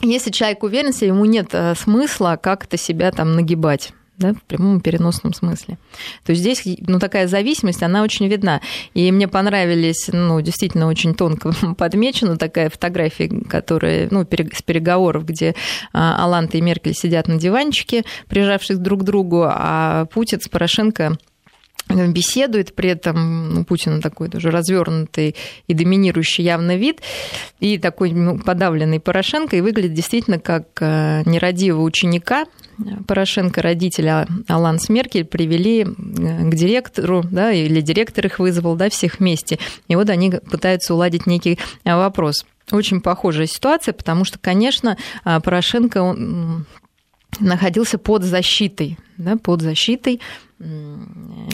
Если 0.00 0.30
человек 0.30 0.62
уверен, 0.62 0.92
ему 1.04 1.26
нет 1.26 1.48
э, 1.52 1.74
смысла 1.74 2.38
как-то 2.42 2.78
себя 2.78 3.12
там 3.12 3.34
нагибать 3.34 3.92
да, 4.20 4.34
в 4.34 4.42
прямом 4.42 4.80
переносном 4.80 5.32
смысле. 5.32 5.78
То 6.24 6.30
есть 6.30 6.42
здесь 6.42 6.62
ну, 6.86 6.98
такая 6.98 7.26
зависимость, 7.26 7.82
она 7.82 8.02
очень 8.02 8.28
видна. 8.28 8.60
И 8.94 9.10
мне 9.10 9.26
понравились, 9.26 10.08
ну, 10.12 10.40
действительно 10.40 10.86
очень 10.86 11.14
тонко 11.14 11.52
подмечена 11.78 12.36
такая 12.36 12.70
фотография, 12.70 13.28
которая, 13.48 14.08
ну, 14.10 14.22
с 14.22 14.62
переговоров, 14.62 15.24
где 15.24 15.54
а, 15.92 16.22
Аланта 16.22 16.58
и 16.58 16.60
Меркель 16.60 16.94
сидят 16.94 17.28
на 17.28 17.38
диванчике, 17.38 18.04
прижавшись 18.28 18.78
друг 18.78 19.00
к 19.00 19.04
другу, 19.04 19.46
а 19.48 20.04
Путин 20.06 20.40
с 20.40 20.48
Порошенко 20.48 21.16
беседует, 21.88 22.74
при 22.74 22.90
этом 22.90 23.54
ну, 23.54 23.64
Путин 23.64 24.00
такой 24.00 24.28
тоже 24.28 24.50
развернутый 24.50 25.34
и 25.66 25.74
доминирующий 25.74 26.44
явно 26.44 26.76
вид, 26.76 27.00
и 27.58 27.78
такой 27.78 28.12
ну, 28.12 28.38
подавленный 28.38 29.00
Порошенко, 29.00 29.56
и 29.56 29.60
выглядит 29.60 29.94
действительно 29.94 30.38
как 30.38 30.66
э, 30.80 31.22
нерадивого 31.26 31.82
ученика, 31.82 32.46
Порошенко 33.06 33.62
родителя 33.62 34.26
Алан 34.48 34.78
Смеркель 34.78 35.24
привели 35.24 35.82
э, 35.82 35.86
к 35.86 36.54
директору, 36.54 37.24
да, 37.30 37.52
или 37.52 37.80
директор 37.80 38.26
их 38.26 38.38
вызвал, 38.38 38.76
да, 38.76 38.88
всех 38.90 39.18
вместе. 39.18 39.58
И 39.88 39.96
вот 39.96 40.10
они 40.10 40.30
пытаются 40.30 40.94
уладить 40.94 41.26
некий 41.26 41.58
э, 41.84 41.96
вопрос. 41.96 42.46
Очень 42.70 43.00
похожая 43.00 43.46
ситуация, 43.46 43.92
потому 43.92 44.24
что, 44.24 44.38
конечно, 44.38 44.96
э, 45.24 45.40
Порошенко 45.40 46.02
он 46.02 46.66
находился 47.38 47.98
под 47.98 48.24
защитой, 48.24 48.98
да, 49.16 49.36
под 49.36 49.62
защитой 49.62 50.20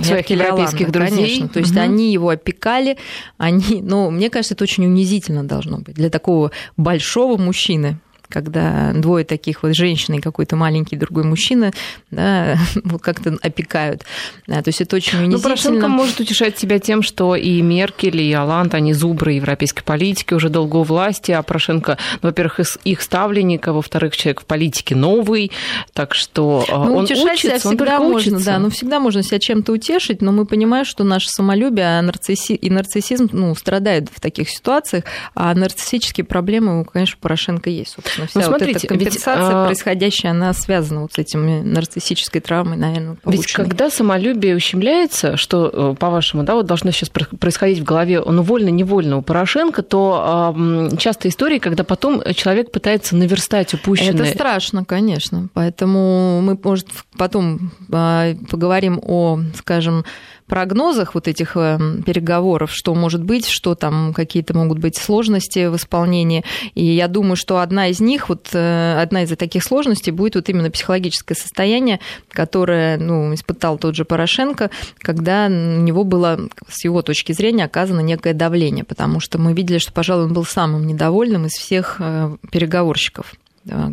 своих 0.02 0.30
европейских 0.30 0.90
друзей. 0.90 1.36
Конечно. 1.36 1.48
То 1.48 1.58
есть 1.60 1.72
угу. 1.72 1.80
они 1.80 2.12
его 2.12 2.30
опекали, 2.30 2.98
они, 3.38 3.80
ну, 3.82 4.10
мне 4.10 4.30
кажется, 4.30 4.54
это 4.54 4.64
очень 4.64 4.84
унизительно 4.84 5.44
должно 5.44 5.78
быть 5.78 5.94
для 5.94 6.10
такого 6.10 6.50
большого 6.76 7.36
мужчины, 7.36 8.00
когда 8.28 8.92
двое 8.92 9.24
таких 9.24 9.62
вот 9.62 9.74
женщин 9.74 10.14
и 10.14 10.20
какой-то 10.20 10.56
маленький 10.56 10.96
другой 10.96 11.24
мужчина 11.24 11.72
да, 12.10 12.58
как-то 13.00 13.36
опекают. 13.42 14.02
Да, 14.46 14.62
то 14.62 14.68
есть 14.68 14.80
это 14.80 14.96
очень 14.96 15.18
унизительно. 15.18 15.36
Ну, 15.36 15.42
Порошенко 15.42 15.88
может 15.88 16.20
утешать 16.20 16.58
себя 16.58 16.78
тем, 16.78 17.02
что 17.02 17.36
и 17.36 17.60
Меркель, 17.62 18.20
и 18.20 18.32
Оланд, 18.32 18.74
они 18.74 18.92
зубры 18.92 19.32
европейской 19.32 19.82
политики, 19.82 20.34
уже 20.34 20.48
долго 20.48 20.76
у 20.76 20.82
власти, 20.82 21.32
а 21.32 21.42
Порошенко, 21.42 21.98
ну, 22.22 22.28
во-первых, 22.28 22.60
их 22.84 23.02
ставленник, 23.02 23.66
а 23.68 23.72
во-вторых, 23.72 24.16
человек 24.16 24.40
в 24.42 24.44
политике 24.44 24.94
новый, 24.94 25.52
так 25.92 26.14
что 26.14 26.64
э, 26.68 26.72
ну, 26.72 26.96
он 26.96 27.04
утешать 27.04 27.34
учится, 27.34 27.58
себя 27.58 27.58
всегда 27.58 28.00
он 28.00 28.12
можно, 28.12 28.36
учится. 28.36 28.52
да, 28.52 28.58
ну, 28.58 28.70
всегда 28.70 29.00
можно 29.00 29.22
себя 29.22 29.38
чем-то 29.38 29.72
утешить, 29.72 30.22
но 30.22 30.32
мы 30.32 30.46
понимаем, 30.46 30.84
что 30.84 31.04
наше 31.04 31.28
самолюбие 31.28 31.98
а 31.98 32.02
нарцисси... 32.02 32.54
и 32.54 32.70
нарциссизм 32.70 33.28
ну, 33.32 33.54
страдают 33.54 34.08
в 34.12 34.20
таких 34.20 34.50
ситуациях, 34.50 35.04
а 35.34 35.54
нарциссические 35.54 36.24
проблемы, 36.24 36.84
конечно, 36.84 37.18
Порошенко 37.20 37.70
есть, 37.70 37.92
собственно 37.94 38.15
собственно, 38.16 38.26
вся 38.26 38.50
ну, 38.50 38.56
смотрите, 38.56 38.72
вот 38.72 38.84
эта 38.84 38.86
компенсация 38.88 39.58
ведь, 39.58 39.66
происходящая, 39.66 40.32
она 40.32 40.52
связана 40.52 41.02
вот 41.02 41.12
с 41.12 41.18
этими 41.18 41.60
нарциссической 41.60 42.40
травмой, 42.40 42.76
наверное, 42.76 43.16
полученной. 43.16 43.42
Ведь 43.42 43.52
когда 43.52 43.90
самолюбие 43.90 44.56
ущемляется, 44.56 45.36
что, 45.36 45.70
э, 45.72 45.94
по-вашему, 45.98 46.42
да, 46.42 46.54
вот 46.54 46.66
должно 46.66 46.90
сейчас 46.90 47.10
происходить 47.10 47.80
в 47.80 47.84
голове, 47.84 48.22
ну, 48.24 48.42
вольно-невольно 48.42 49.18
у 49.18 49.22
Порошенко, 49.22 49.82
то 49.82 50.54
э, 50.56 50.96
часто 50.98 51.28
истории, 51.28 51.58
когда 51.58 51.84
потом 51.84 52.22
человек 52.34 52.70
пытается 52.70 53.16
наверстать 53.16 53.74
упущенное. 53.74 54.24
Это 54.24 54.34
страшно, 54.34 54.84
конечно. 54.84 55.48
Поэтому 55.54 56.40
мы, 56.40 56.58
может, 56.62 56.88
потом 57.16 57.72
э, 57.92 58.34
поговорим 58.50 59.00
о, 59.02 59.40
скажем, 59.56 60.04
прогнозах 60.46 61.14
вот 61.14 61.28
этих 61.28 61.56
эм, 61.56 62.02
переговоров, 62.02 62.70
что 62.72 62.94
может 62.94 63.22
быть, 63.22 63.46
что 63.46 63.74
там 63.74 64.12
какие-то 64.14 64.54
могут 64.54 64.78
быть 64.78 64.96
сложности 64.96 65.66
в 65.66 65.76
исполнении. 65.76 66.44
И 66.74 66.84
я 66.84 67.08
думаю, 67.08 67.36
что 67.36 67.58
одна 67.58 67.88
из 67.88 68.00
них, 68.00 68.28
вот 68.28 68.50
э, 68.52 69.00
одна 69.00 69.24
из 69.24 69.36
таких 69.36 69.62
сложностей 69.62 70.12
будет 70.12 70.36
вот 70.36 70.48
именно 70.48 70.70
психологическое 70.70 71.34
состояние, 71.34 72.00
которое 72.30 72.96
ну, 72.98 73.34
испытал 73.34 73.78
тот 73.78 73.94
же 73.94 74.04
Порошенко, 74.04 74.70
когда 74.98 75.46
у 75.46 75.50
него 75.50 76.04
было, 76.04 76.48
с 76.68 76.84
его 76.84 77.02
точки 77.02 77.32
зрения, 77.32 77.64
оказано 77.64 78.00
некое 78.00 78.34
давление, 78.34 78.84
потому 78.84 79.20
что 79.20 79.38
мы 79.38 79.52
видели, 79.52 79.78
что, 79.78 79.92
пожалуй, 79.92 80.26
он 80.26 80.32
был 80.32 80.44
самым 80.44 80.86
недовольным 80.86 81.46
из 81.46 81.52
всех 81.52 81.96
э, 81.98 82.36
переговорщиков. 82.50 83.34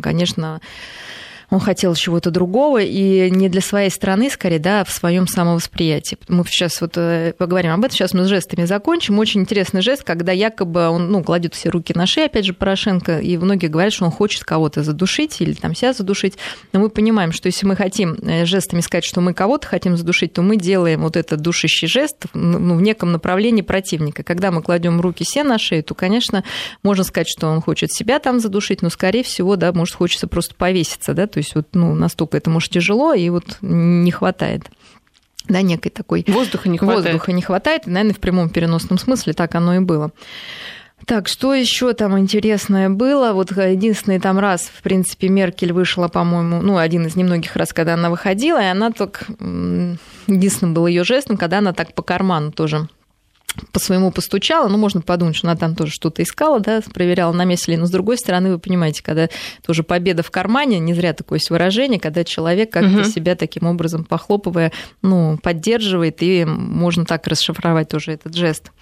Конечно, 0.02 0.60
он 1.54 1.60
хотел 1.60 1.94
чего-то 1.94 2.30
другого, 2.30 2.82
и 2.82 3.30
не 3.30 3.48
для 3.48 3.60
своей 3.60 3.90
страны, 3.90 4.28
скорее, 4.28 4.58
да, 4.58 4.80
а 4.80 4.84
в 4.84 4.90
своем 4.90 5.28
самовосприятии. 5.28 6.18
Мы 6.28 6.44
сейчас 6.46 6.80
вот 6.80 6.94
э, 6.96 7.32
поговорим 7.38 7.72
об 7.72 7.84
этом, 7.84 7.92
сейчас 7.92 8.12
мы 8.12 8.24
с 8.24 8.28
жестами 8.28 8.64
закончим. 8.64 9.18
Очень 9.20 9.42
интересный 9.42 9.80
жест, 9.80 10.02
когда 10.02 10.32
якобы 10.32 10.88
он, 10.88 11.12
ну, 11.12 11.22
кладет 11.22 11.54
все 11.54 11.68
руки 11.68 11.94
на 11.94 12.06
шею, 12.06 12.26
опять 12.26 12.44
же, 12.44 12.54
Порошенко, 12.54 13.20
и 13.20 13.36
многие 13.36 13.68
говорят, 13.68 13.92
что 13.92 14.04
он 14.04 14.10
хочет 14.10 14.42
кого-то 14.42 14.82
задушить 14.82 15.40
или 15.40 15.52
там 15.52 15.76
себя 15.76 15.92
задушить. 15.92 16.34
Но 16.72 16.80
мы 16.80 16.90
понимаем, 16.90 17.30
что 17.30 17.46
если 17.46 17.66
мы 17.66 17.76
хотим 17.76 18.14
э, 18.14 18.44
жестами 18.46 18.80
сказать, 18.80 19.04
что 19.04 19.20
мы 19.20 19.32
кого-то 19.32 19.68
хотим 19.68 19.96
задушить, 19.96 20.32
то 20.32 20.42
мы 20.42 20.56
делаем 20.56 21.02
вот 21.02 21.16
этот 21.16 21.40
душащий 21.40 21.86
жест 21.86 22.16
ну, 22.34 22.74
в 22.74 22.82
неком 22.82 23.12
направлении 23.12 23.62
противника. 23.62 24.24
Когда 24.24 24.50
мы 24.50 24.60
кладем 24.60 25.00
руки 25.00 25.24
себе 25.24 25.44
на 25.44 25.58
шею, 25.58 25.84
то, 25.84 25.94
конечно, 25.94 26.42
можно 26.82 27.04
сказать, 27.04 27.28
что 27.28 27.46
он 27.46 27.60
хочет 27.60 27.92
себя 27.92 28.18
там 28.18 28.40
задушить, 28.40 28.82
но, 28.82 28.90
скорее 28.90 29.22
всего, 29.22 29.54
да, 29.54 29.72
может, 29.72 29.94
хочется 29.94 30.26
просто 30.26 30.56
повеситься, 30.56 31.14
да, 31.14 31.28
то 31.28 31.38
есть 31.38 31.43
вот 31.54 31.68
ну, 31.72 31.94
настолько 31.94 32.36
это 32.36 32.50
может 32.50 32.70
тяжело, 32.70 33.14
и 33.14 33.28
вот 33.30 33.58
не 33.60 34.10
хватает 34.10 34.64
да, 35.48 35.62
некой 35.62 35.90
такой... 35.90 36.24
Воздуха 36.26 36.68
не 36.68 36.78
хватает. 36.78 37.04
Воздуха 37.04 37.32
не 37.32 37.42
хватает, 37.42 37.86
и, 37.86 37.90
наверное, 37.90 38.14
в 38.14 38.20
прямом 38.20 38.48
переносном 38.48 38.98
смысле 38.98 39.34
так 39.34 39.54
оно 39.54 39.74
и 39.74 39.78
было. 39.78 40.10
Так, 41.06 41.28
что 41.28 41.52
еще 41.52 41.92
там 41.92 42.18
интересное 42.18 42.88
было? 42.88 43.32
Вот 43.32 43.50
единственный 43.50 44.20
там 44.20 44.38
раз, 44.38 44.62
в 44.62 44.80
принципе, 44.82 45.28
Меркель 45.28 45.72
вышла, 45.72 46.08
по-моему, 46.08 46.62
ну, 46.62 46.78
один 46.78 47.06
из 47.06 47.14
немногих 47.14 47.56
раз, 47.56 47.74
когда 47.74 47.94
она 47.94 48.08
выходила, 48.08 48.62
и 48.62 48.66
она 48.66 48.90
так... 48.90 49.26
Единственным 50.26 50.72
был 50.72 50.86
ее 50.86 51.04
жестом, 51.04 51.36
когда 51.36 51.58
она 51.58 51.74
так 51.74 51.92
по 51.92 52.02
карману 52.02 52.50
тоже 52.50 52.88
по 53.72 53.78
своему 53.78 54.10
постучала, 54.10 54.68
ну, 54.68 54.78
можно 54.78 55.00
подумать, 55.00 55.36
что 55.36 55.48
она 55.48 55.56
там 55.56 55.74
тоже 55.74 55.92
что-то 55.92 56.22
искала, 56.22 56.60
да, 56.60 56.80
проверяла, 56.92 57.32
на 57.32 57.44
месте 57.44 57.72
ли, 57.72 57.76
но 57.76 57.86
с 57.86 57.90
другой 57.90 58.18
стороны, 58.18 58.50
вы 58.50 58.58
понимаете, 58.58 59.02
когда 59.02 59.28
тоже 59.64 59.82
победа 59.82 60.22
в 60.22 60.30
кармане, 60.30 60.78
не 60.78 60.94
зря 60.94 61.12
такое 61.12 61.38
есть 61.38 61.50
выражение, 61.50 62.00
когда 62.00 62.24
человек 62.24 62.70
как-то 62.70 63.00
угу. 63.00 63.04
себя 63.04 63.36
таким 63.36 63.66
образом 63.66 64.04
похлопывая, 64.04 64.72
ну, 65.02 65.38
поддерживает, 65.42 66.22
и 66.22 66.44
можно 66.44 67.04
так 67.04 67.26
расшифровать 67.26 67.88
тоже 67.88 68.12
этот 68.12 68.34
жест. 68.34 68.72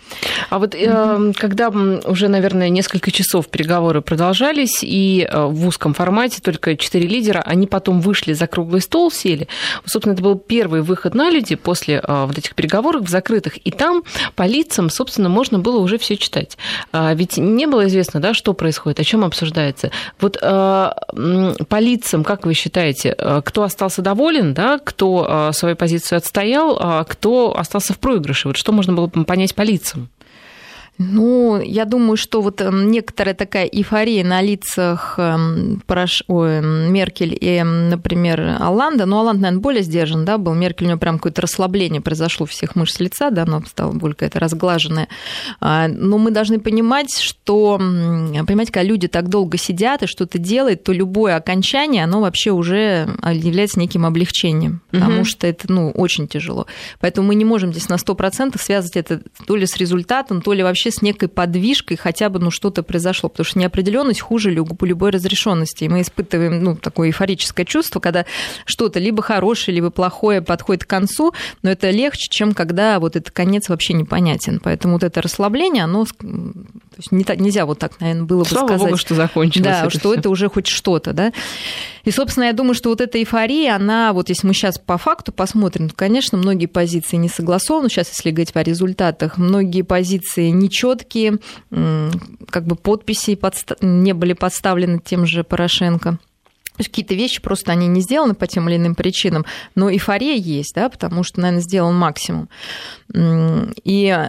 А 0.51 0.59
вот 0.59 0.75
угу. 0.75 1.33
когда 1.37 1.69
уже, 1.69 2.29
наверное, 2.29 2.69
несколько 2.69 3.11
часов 3.11 3.49
переговоры 3.49 4.01
продолжались, 4.01 4.83
и 4.83 5.29
э, 5.31 5.45
в 5.45 5.67
узком 5.67 5.95
формате 5.95 6.41
только 6.43 6.77
четыре 6.77 7.07
лидера, 7.09 7.41
они 7.41 7.67
потом 7.67 8.01
вышли 8.01 8.33
за 8.33 8.47
круглый 8.47 8.81
стол, 8.81 9.11
сели, 9.11 9.49
собственно, 9.85 10.15
это 10.15 10.23
был 10.23 10.39
первый 10.39 10.83
выход 10.83 11.15
на 11.15 11.31
люди 11.31 11.55
после 11.55 11.97
э, 11.97 12.25
вот 12.27 12.39
этих 12.39 12.55
переговоров 12.55 13.07
в 13.07 13.09
закрытых, 13.09 13.59
и 13.67 13.71
там 13.71 14.03
полиция 14.35 14.62
лицам, 14.63 14.91
собственно, 14.91 15.29
можно 15.29 15.59
было 15.59 15.79
уже 15.79 15.99
все 15.99 16.17
читать. 16.17 16.57
А, 16.93 17.13
ведь 17.15 17.37
не 17.37 17.67
было 17.67 17.87
известно, 17.89 18.21
да, 18.21 18.33
что 18.33 18.55
происходит, 18.55 19.01
о 19.01 19.05
чем 19.05 19.25
обсуждается. 19.25 19.91
Вот 20.21 20.39
а, 20.41 20.95
по 21.69 21.79
лицам, 21.81 22.23
как 22.23 22.47
вы 22.47 22.55
считаете, 22.55 23.15
а, 23.19 23.43
кто 23.43 23.65
остался 23.65 24.03
доволен, 24.03 24.55
да, 24.55 24.79
кто 24.79 25.51
свою 25.53 25.77
позицию 25.77 26.19
отстоял, 26.19 27.05
кто 27.07 27.57
остался 27.59 27.93
в 27.93 27.99
проигрыше? 27.99 28.49
Вот 28.49 28.57
что 28.57 28.73
можно 28.73 28.93
было 28.93 29.09
понять 29.09 29.55
по 29.55 29.63
лицам? 29.63 30.09
Ну, 30.99 31.61
я 31.61 31.85
думаю, 31.85 32.17
что 32.17 32.43
вот 32.43 32.61
эм, 32.61 32.91
некоторая 32.91 33.35
такая 33.35 33.65
эйфория 33.65 34.25
на 34.25 34.43
лицах 34.43 35.15
эм, 35.19 35.83
Порош... 35.87 36.23
Ой, 36.29 36.61
Меркель 36.61 37.37
и, 37.39 37.63
например, 37.63 38.59
Аланда, 38.61 39.07
ну, 39.07 39.19
Аланд, 39.19 39.41
наверное, 39.41 39.63
более 39.63 39.83
сдержан, 39.83 40.25
да, 40.25 40.39
был. 40.39 40.55
Меркель, 40.55 40.87
у 40.87 40.89
него 40.91 40.99
прям 40.99 41.17
какое-то 41.17 41.43
расслабление 41.43 42.01
произошло 42.01 42.47
всех 42.47 42.77
мышц 42.77 43.01
лица, 43.01 43.31
да, 43.31 43.43
оно 43.43 43.63
стало 43.67 43.93
более 43.93 44.15
какая-то 44.15 44.39
разглаженная. 44.39 45.09
А, 45.61 45.89
но 45.89 46.19
мы 46.19 46.31
должны 46.31 46.61
понимать, 46.61 47.19
что, 47.19 47.79
понимаете, 47.79 48.73
когда 48.73 48.83
люди 48.83 49.09
так 49.09 49.29
долго 49.29 49.57
сидят 49.57 50.03
и 50.03 50.07
что-то 50.07 50.39
делают, 50.39 50.85
то 50.85 50.93
любое 50.93 51.37
окончание, 51.37 52.05
оно 52.05 52.21
вообще 52.21 52.51
уже 52.51 53.09
является 53.33 53.81
неким 53.81 54.05
облегчением, 54.05 54.83
потому 54.91 55.21
угу. 55.21 55.25
что 55.25 55.47
это, 55.47 55.73
ну, 55.73 55.91
очень 55.91 56.29
тяжело. 56.29 56.67
Поэтому 57.01 57.29
мы 57.29 57.35
не 57.35 57.45
можем 57.45 57.73
здесь 57.73 57.89
на 57.89 57.95
100% 57.95 58.61
связать 58.61 58.97
это 58.97 59.23
то 59.47 59.57
ли 59.57 59.67
с 59.67 59.77
результатом, 59.77 60.43
то 60.43 60.53
ли 60.53 60.63
вообще 60.63 60.82
с 60.91 61.03
некой 61.03 61.29
подвижкой 61.29 61.97
хотя 61.97 62.29
бы 62.29 62.39
ну, 62.39 62.51
что-то 62.51 62.83
произошло, 62.83 63.29
потому 63.29 63.45
что 63.45 63.59
неопределенность 63.59 64.21
хуже 64.21 64.51
любой 64.51 65.11
разрешенности. 65.11 65.85
И 65.85 65.89
мы 65.89 66.01
испытываем 66.01 66.63
ну, 66.63 66.77
такое 66.77 67.09
эйфорическое 67.09 67.65
чувство, 67.65 68.01
когда 68.01 68.27
что-то 68.65 68.99
либо 68.99 69.23
хорошее, 69.23 69.75
либо 69.75 69.91
плохое 69.91 70.43
подходит 70.43 70.85
к 70.85 70.89
концу, 70.89 71.33
но 71.63 71.71
это 71.71 71.91
легче, 71.91 72.29
чем 72.31 72.55
когда 72.55 72.99
вот 73.01 73.17
этот 73.17 73.31
конец 73.31 73.69
вообще 73.69 73.95
непонятен. 73.95 74.61
Поэтому 74.63 74.95
вот 74.95 75.05
это 75.05 75.23
расслабление, 75.23 75.85
оно 75.85 76.07
есть 77.03 77.13
не, 77.13 77.25
нельзя 77.37 77.67
вот 77.67 77.79
так, 77.79 78.01
наверное, 78.01 78.25
было 78.25 78.45
бы 78.45 78.49
Слава 78.49 78.67
сказать. 78.67 78.87
Богу, 78.87 78.97
что 78.97 79.15
закончилось. 79.15 79.67
Да, 79.67 79.91
что 79.91 79.99
всё. 79.99 80.15
это 80.15 80.31
уже 80.31 80.49
хоть 80.49 80.67
что-то, 80.67 81.13
да. 81.13 81.33
И, 82.05 82.11
собственно, 82.11 82.45
я 82.45 82.53
думаю, 82.53 82.75
что 82.75 82.89
вот 82.89 83.01
эта 83.01 83.19
эйфория, 83.19 83.77
она, 83.77 84.13
вот 84.13 84.29
если 84.29 84.47
мы 84.47 84.55
сейчас 84.55 84.79
по 84.79 84.99
факту 84.99 85.33
посмотрим, 85.33 85.89
то, 85.89 85.95
конечно, 85.95 86.39
многие 86.39 86.67
позиции 86.67 87.17
не 87.17 87.29
согласованы. 87.29 87.89
Сейчас, 87.89 88.09
если 88.09 88.31
говорить 88.31 88.51
о 88.55 88.63
результатах, 88.63 89.39
многие 89.39 89.83
позиции 89.83 90.49
нечеткие, 90.49 91.39
как 91.71 92.67
бы 92.67 92.77
подписи 92.77 93.33
подста- 93.33 93.77
не 93.85 94.13
были 94.13 94.33
подставлены 94.33 95.01
тем 95.05 95.27
же 95.27 95.45
Порошенко. 95.45 96.19
Какие-то 96.79 97.15
вещи 97.15 97.41
просто 97.43 97.71
они 97.71 97.87
не 97.87 98.01
сделаны 98.01 98.35
по 98.35 98.47
тем 98.47 98.67
или 98.69 98.77
иным 98.77 98.95
причинам, 98.95 99.45
но 99.75 99.93
эйфория 99.93 100.37
есть, 100.37 100.75
да, 100.75 100.89
потому 100.89 101.23
что, 101.23 101.41
наверное, 101.41 101.63
сделан 101.63 101.95
максимум. 101.95 102.49
И 103.15 104.29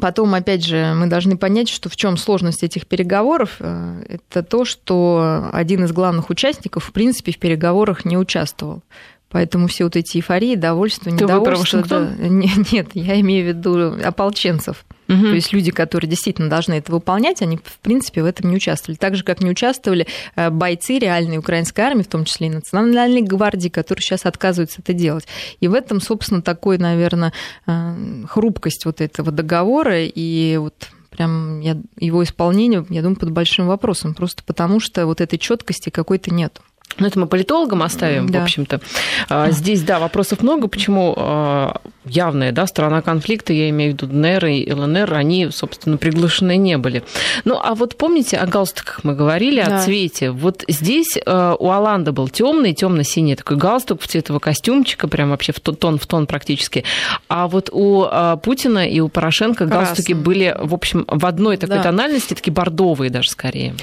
Потом, 0.00 0.34
опять 0.34 0.64
же, 0.64 0.94
мы 0.94 1.06
должны 1.06 1.36
понять, 1.36 1.68
что 1.68 1.88
в 1.88 1.96
чем 1.96 2.16
сложность 2.16 2.62
этих 2.62 2.86
переговоров. 2.86 3.56
Э, 3.58 4.02
это 4.08 4.42
то, 4.42 4.64
что 4.64 5.48
один 5.52 5.84
из 5.84 5.92
главных 5.92 6.30
участников, 6.30 6.84
в 6.84 6.92
принципе, 6.92 7.32
в 7.32 7.38
переговорах 7.38 8.04
не 8.04 8.16
участвовал. 8.16 8.82
Поэтому 9.30 9.68
все 9.68 9.84
вот 9.84 9.96
эти 9.96 10.18
эйфории, 10.18 10.56
довольство, 10.56 11.04
Ты 11.04 11.12
недовольство... 11.12 11.82
Да, 11.82 12.10
нет, 12.18 12.88
я 12.94 13.20
имею 13.20 13.44
в 13.44 13.48
виду 13.48 13.96
ополченцев. 14.04 14.84
Угу. 15.08 15.22
То 15.22 15.34
есть 15.34 15.52
люди, 15.52 15.70
которые 15.70 16.08
действительно 16.08 16.48
должны 16.48 16.74
это 16.74 16.92
выполнять, 16.92 17.42
они, 17.42 17.56
в 17.56 17.78
принципе, 17.80 18.22
в 18.22 18.26
этом 18.26 18.50
не 18.50 18.56
участвовали. 18.56 18.96
Так 18.96 19.16
же, 19.16 19.24
как 19.24 19.40
не 19.40 19.50
участвовали 19.50 20.06
э, 20.36 20.50
бойцы 20.50 20.98
реальной 20.98 21.38
украинской 21.38 21.80
армии, 21.80 22.02
в 22.02 22.08
том 22.08 22.24
числе 22.24 22.46
и 22.46 22.50
национальной 22.50 23.22
гвардии, 23.22 23.68
которые 23.68 24.02
сейчас 24.02 24.24
отказываются 24.24 24.80
это 24.82 24.92
делать. 24.92 25.26
И 25.58 25.66
в 25.66 25.74
этом, 25.74 26.00
собственно, 26.00 26.42
такой, 26.42 26.78
наверное, 26.78 27.32
э, 27.66 28.24
хрупкость 28.28 28.84
вот 28.84 29.00
этого 29.00 29.32
договора 29.32 30.04
и 30.04 30.56
вот 30.58 30.74
прям 31.10 31.60
я, 31.60 31.76
его 31.98 32.22
исполнение, 32.22 32.86
я 32.88 33.02
думаю, 33.02 33.16
под 33.16 33.32
большим 33.32 33.66
вопросом, 33.66 34.14
просто 34.14 34.42
потому 34.44 34.80
что 34.80 35.06
вот 35.06 35.20
этой 35.20 35.38
четкости 35.38 35.90
какой-то 35.90 36.32
нет. 36.32 36.60
Ну, 36.98 37.06
это 37.06 37.18
мы 37.18 37.26
политологам 37.26 37.82
оставим, 37.82 38.28
да. 38.28 38.40
в 38.40 38.42
общем-то. 38.42 38.80
А, 39.28 39.50
здесь, 39.50 39.82
да, 39.82 39.98
вопросов 39.98 40.42
много. 40.42 40.68
Почему 40.68 41.14
а, 41.16 41.80
явная 42.04 42.52
да, 42.52 42.66
сторона 42.66 43.00
конфликта, 43.00 43.52
я 43.52 43.70
имею 43.70 43.92
в 43.92 43.94
виду 43.94 44.06
ДНР 44.06 44.46
и 44.46 44.72
ЛНР, 44.72 45.14
они, 45.14 45.48
собственно, 45.50 45.96
приглашены 45.96 46.56
не 46.56 46.76
были. 46.78 47.02
Ну, 47.44 47.58
а 47.62 47.74
вот 47.74 47.96
помните 47.96 48.36
о 48.36 48.46
галстуках 48.46 49.00
мы 49.02 49.14
говорили, 49.14 49.62
да. 49.62 49.78
о 49.78 49.82
цвете. 49.82 50.30
Вот 50.30 50.64
здесь 50.68 51.18
а, 51.24 51.54
у 51.58 51.70
Аланда 51.70 52.12
был 52.12 52.28
темный, 52.28 52.74
темно-синий 52.74 53.36
такой 53.36 53.56
галстук 53.56 54.02
в 54.02 54.06
цвет 54.06 54.28
его 54.28 54.40
костюмчика, 54.40 55.08
прям 55.08 55.30
вообще 55.30 55.52
в 55.52 55.60
тон 55.60 55.98
в 55.98 56.06
тон 56.06 56.26
практически. 56.26 56.84
А 57.28 57.48
вот 57.48 57.70
у 57.72 58.06
Путина 58.42 58.88
и 58.88 59.00
у 59.00 59.08
Порошенко 59.08 59.66
Красный. 59.66 59.86
галстуки 59.86 60.12
были, 60.12 60.56
в 60.58 60.74
общем, 60.74 61.04
в 61.06 61.24
одной 61.24 61.56
такой 61.56 61.76
да. 61.76 61.84
тональности, 61.84 62.34
такие 62.34 62.52
бордовые 62.52 63.10
даже 63.10 63.30
скорее. 63.30 63.74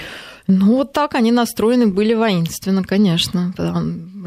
Ну, 0.47 0.77
вот 0.77 0.93
так 0.93 1.15
они 1.15 1.31
настроены 1.31 1.87
были 1.87 2.13
воинственно, 2.13 2.83
конечно. 2.83 3.53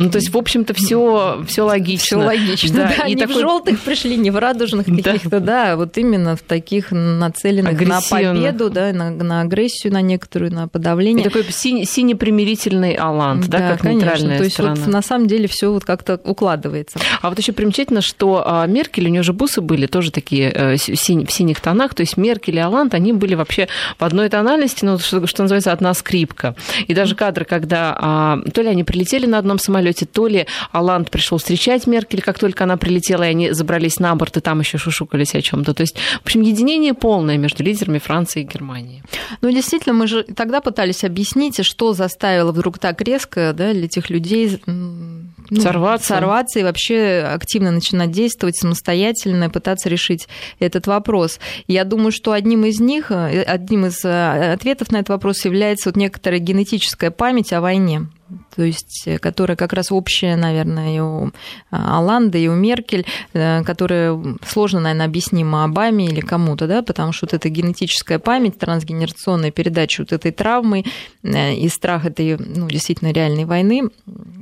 Ну, 0.01 0.11
то 0.11 0.17
есть, 0.17 0.31
в 0.31 0.37
общем-то, 0.37 0.73
все 0.73 1.45
все 1.47 1.63
логично. 1.63 2.05
Все 2.05 2.17
логично, 2.17 2.77
да. 2.77 2.95
да. 2.97 3.07
И 3.07 3.15
не 3.15 3.21
такой... 3.21 3.37
в 3.37 3.39
желтых 3.41 3.81
пришли, 3.81 4.17
не 4.17 4.31
в 4.31 4.39
радужных 4.39 4.87
каких-то, 4.87 5.41
да, 5.41 5.77
вот 5.77 5.99
именно 5.99 6.37
в 6.37 6.41
таких 6.41 6.91
нацеленных 6.91 7.79
на 7.87 8.01
победу, 8.01 8.71
да, 8.71 8.93
на, 8.95 9.11
на 9.11 9.43
агрессию, 9.43 9.93
на 9.93 10.01
некоторую, 10.01 10.53
на 10.55 10.69
подавление. 10.69 11.27
И 11.27 11.29
такой 11.29 11.45
сине-примирительный 11.51 12.95
алант, 12.95 13.47
да, 13.49 13.59
да 13.59 13.71
как 13.73 13.83
конечно. 13.83 14.07
нейтральная 14.07 14.39
То 14.39 14.45
есть, 14.45 14.55
страна. 14.55 14.75
вот 14.75 14.87
на 14.87 15.03
самом 15.03 15.27
деле 15.27 15.49
все 15.49 15.71
вот 15.71 15.85
как-то 15.85 16.19
укладывается. 16.25 16.99
А 17.21 17.29
вот 17.29 17.39
еще 17.39 17.53
примечательно, 17.53 18.01
что 18.01 18.43
а, 18.47 18.67
Меркель, 18.67 19.07
у 19.07 19.11
нее 19.11 19.23
же 19.23 19.35
бусы 19.35 19.61
были 19.61 19.87
тоже 19.87 20.13
такие 20.13 20.51
э, 20.51 20.77
в 20.77 21.31
синих 21.33 21.61
тонах, 21.61 21.95
то 21.95 22.01
есть 22.01 22.17
Меркель 22.17 22.57
и 22.57 22.61
Алант, 22.61 22.95
они 22.95 23.13
были 23.13 23.35
вообще 23.35 23.69
в 23.99 24.05
одной 24.05 24.31
тональности, 24.31 24.83
ну, 24.87 24.99
что, 24.99 25.27
что 25.27 25.43
называется, 25.43 25.73
от 25.73 25.83
нас 25.83 25.99
скрипка. 25.99 26.57
И 26.87 26.95
даже 26.95 27.15
кадры, 27.15 27.45
когда 27.45 27.95
а, 27.99 28.39
то 28.55 28.63
ли 28.63 28.69
они 28.69 28.83
прилетели 28.83 29.27
на 29.27 29.37
одном 29.37 29.59
самолете, 29.59 29.90
то 29.93 30.27
ли 30.27 30.47
Аланд 30.73 31.11
пришел 31.11 31.39
встречать 31.39 31.87
Меркель, 31.87 32.23
как 32.23 32.39
только 32.39 32.65
она 32.65 32.77
прилетела, 32.77 33.25
и 33.25 33.31
они 33.31 33.51
забрались 33.53 33.99
на 33.99 34.15
борт, 34.15 34.37
и 34.37 34.41
там 34.41 34.61
еще 34.61 34.79
шушукались 34.79 35.35
о 35.35 35.43
чем-то. 35.43 35.75
То 35.75 35.83
есть, 35.83 35.99
в 35.99 36.25
общем, 36.25 36.43
единение 36.43 36.95
полное 36.95 37.37
между 37.37 37.63
лидерами 37.63 37.99
Франции 37.99 38.43
и 38.43 38.45
Германии. 38.45 39.03
Ну, 39.41 39.51
действительно, 39.51 39.95
мы 39.95 40.07
же 40.07 40.23
тогда 40.23 40.61
пытались 40.61 41.05
объяснить, 41.05 41.65
что 41.65 41.93
заставило 41.93 42.53
вдруг 42.53 42.79
так 42.79 43.01
резко 43.03 43.53
да, 43.55 43.73
для 43.73 43.85
этих 43.85 44.11
людей 44.11 44.61
ну, 44.67 45.61
сорваться. 45.61 46.09
сорваться 46.09 46.61
и 46.61 46.63
вообще 46.63 47.27
активно 47.29 47.71
начинать 47.71 48.11
действовать 48.11 48.57
самостоятельно, 48.57 49.51
пытаться 49.51 49.89
решить 49.89 50.29
этот 50.59 50.87
вопрос. 50.87 51.41
Я 51.67 51.85
думаю, 51.85 52.13
что 52.13 52.33
одним 52.33 52.65
из 52.65 52.81
них, 52.81 53.11
э, 53.11 53.43
одним 53.43 53.87
из 53.87 54.05
э, 54.05 54.53
ответов 54.53 54.93
на 54.93 54.99
этот 54.99 55.11
вопрос 55.11 55.45
является 55.45 55.89
вот 55.89 55.97
некоторая 55.97 56.41
генетическая 56.41 57.11
память 57.11 57.53
о 57.53 57.61
войне 57.61 58.07
то 58.55 58.63
есть 58.63 59.05
э, 59.07 59.19
которая 59.19 59.57
как 59.57 59.73
раз 59.73 59.93
общая, 59.93 60.37
наверное, 60.37 60.97
и 60.97 61.01
у 61.01 61.31
Аланды, 61.71 62.43
и 62.43 62.49
у 62.49 62.55
Меркель, 62.55 63.07
э, 63.33 63.63
которая 63.65 64.19
сложно, 64.47 64.81
наверное, 64.81 65.07
объяснима 65.07 65.65
Обаме 65.65 66.07
или 66.07 66.21
кому-то, 66.21 66.67
да, 66.67 66.83
потому 66.83 67.13
что 67.13 67.27
вот 67.27 67.35
эта 67.35 67.49
генетическая 67.49 68.19
память, 68.19 68.59
трансгенерационная 68.59 69.51
передача 69.51 70.03
вот 70.03 70.13
этой 70.13 70.33
травмы 70.33 70.85
э, 71.23 71.55
и 71.55 71.69
страх 71.69 72.07
этой, 72.07 72.37
ну, 72.37 72.69
действительно 72.69 73.13
реальной 73.13 73.45
войны, 73.45 73.91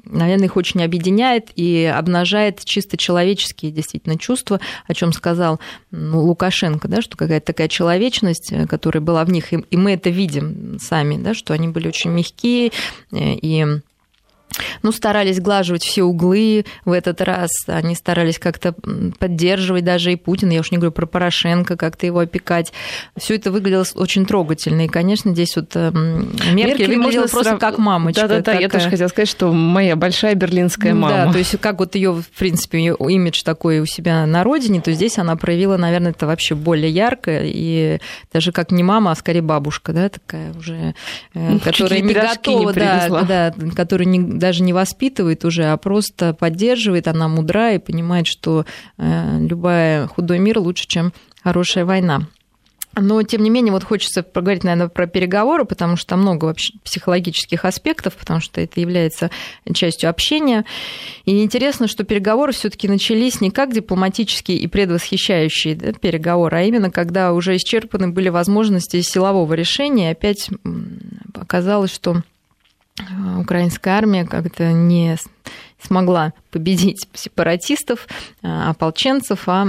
наверное, 0.04 0.46
их 0.46 0.56
очень 0.56 0.82
объединяет 0.82 1.50
и 1.54 1.84
обнажает 1.84 2.64
чисто 2.64 2.96
человеческие 2.96 3.72
действительно 3.72 4.18
чувства, 4.18 4.60
о 4.86 4.94
чем 4.94 5.12
сказал 5.12 5.60
ну, 5.90 6.20
Лукашенко, 6.20 6.88
да, 6.88 7.02
что 7.02 7.16
какая-то 7.16 7.46
такая 7.46 7.68
человечность, 7.68 8.52
которая 8.68 9.02
была 9.02 9.24
в 9.24 9.30
них, 9.30 9.52
и 9.52 9.76
мы 9.76 9.92
это 9.92 10.10
видим 10.10 10.78
сами, 10.80 11.16
да, 11.16 11.34
что 11.34 11.54
они 11.54 11.68
были 11.68 11.88
очень 11.88 12.10
мягкие 12.10 12.72
и 13.12 13.77
ну, 14.82 14.92
старались 14.92 15.36
сглаживать 15.36 15.82
все 15.82 16.04
углы 16.04 16.64
в 16.84 16.92
этот 16.92 17.20
раз, 17.20 17.50
они 17.66 17.94
старались 17.94 18.38
как-то 18.38 18.74
поддерживать 19.18 19.84
даже 19.84 20.12
и 20.12 20.16
Путина, 20.16 20.52
я 20.52 20.60
уж 20.60 20.70
не 20.70 20.78
говорю 20.78 20.92
про 20.92 21.06
Порошенко, 21.06 21.76
как-то 21.76 22.06
его 22.06 22.20
опекать. 22.20 22.72
Все 23.16 23.36
это 23.36 23.50
выглядело 23.50 23.84
очень 23.94 24.26
трогательно. 24.26 24.84
И, 24.84 24.88
конечно, 24.88 25.32
здесь 25.32 25.56
вот 25.56 25.74
эм, 25.74 26.30
Меркель, 26.52 26.54
Меркель 26.54 26.96
выглядела 26.96 27.26
просто 27.26 27.50
срав... 27.50 27.60
как 27.60 27.78
мамочка. 27.78 28.22
Да-да-да, 28.22 28.42
такая... 28.42 28.60
я 28.62 28.68
тоже 28.68 28.90
хотела 28.90 29.08
сказать, 29.08 29.28
что 29.28 29.52
моя 29.52 29.96
большая 29.96 30.34
берлинская 30.34 30.94
мама. 30.94 31.26
Да, 31.26 31.32
то 31.32 31.38
есть 31.38 31.58
как 31.60 31.78
вот 31.78 31.94
ее, 31.94 32.12
в 32.12 32.38
принципе, 32.38 32.78
ее 32.78 32.96
имидж 32.98 33.42
такой 33.42 33.80
у 33.80 33.86
себя 33.86 34.26
на 34.26 34.44
родине, 34.44 34.80
то 34.80 34.92
здесь 34.92 35.18
она 35.18 35.36
проявила, 35.36 35.76
наверное, 35.76 36.10
это 36.10 36.26
вообще 36.26 36.54
более 36.54 36.90
ярко, 36.90 37.40
и 37.42 37.98
даже 38.32 38.52
как 38.52 38.70
не 38.70 38.82
мама, 38.82 39.12
а 39.12 39.14
скорее 39.14 39.42
бабушка, 39.42 39.92
да, 39.92 40.08
такая 40.08 40.52
уже, 40.54 40.94
э, 41.34 41.50
ну, 41.50 41.60
которая 41.60 42.00
не 42.00 42.14
готова, 42.14 42.70
не 42.70 42.74
да, 42.74 43.24
да, 43.24 43.54
которая 43.74 44.06
не 44.06 44.37
даже 44.38 44.62
не 44.62 44.72
воспитывает 44.72 45.44
уже, 45.44 45.64
а 45.64 45.76
просто 45.76 46.34
поддерживает, 46.34 47.08
она 47.08 47.28
мудра 47.28 47.74
и 47.74 47.78
понимает, 47.78 48.26
что 48.26 48.64
э, 48.96 49.38
любая 49.40 50.06
худой 50.06 50.38
мир 50.38 50.58
лучше, 50.58 50.86
чем 50.86 51.12
хорошая 51.42 51.84
война. 51.84 52.26
Но, 53.00 53.22
тем 53.22 53.42
не 53.42 53.50
менее, 53.50 53.72
вот 53.72 53.84
хочется 53.84 54.22
поговорить, 54.22 54.64
наверное, 54.64 54.88
про 54.88 55.06
переговоры, 55.06 55.64
потому 55.64 55.96
что 55.96 56.10
там 56.10 56.22
много 56.22 56.46
вообще 56.46 56.72
психологических 56.82 57.64
аспектов, 57.64 58.16
потому 58.16 58.40
что 58.40 58.60
это 58.60 58.80
является 58.80 59.30
частью 59.72 60.10
общения. 60.10 60.64
И 61.24 61.42
интересно, 61.42 61.86
что 61.86 62.04
переговоры 62.04 62.52
все 62.52 62.70
таки 62.70 62.88
начались 62.88 63.40
не 63.40 63.50
как 63.50 63.72
дипломатические 63.72 64.58
и 64.58 64.66
предвосхищающие 64.66 65.76
да, 65.76 65.92
переговоры, 65.92 66.56
а 66.56 66.62
именно 66.62 66.90
когда 66.90 67.32
уже 67.32 67.56
исчерпаны 67.56 68.08
были 68.08 68.30
возможности 68.30 69.00
силового 69.00 69.54
решения. 69.54 70.08
И 70.08 70.12
опять 70.12 70.50
оказалось, 71.34 71.94
что 71.94 72.22
украинская 73.38 73.96
армия 73.96 74.24
как-то 74.24 74.72
не 74.72 75.16
смогла 75.80 76.32
победить 76.50 77.08
сепаратистов, 77.14 78.06
э, 78.42 78.70
ополченцев, 78.70 79.44
а 79.46 79.66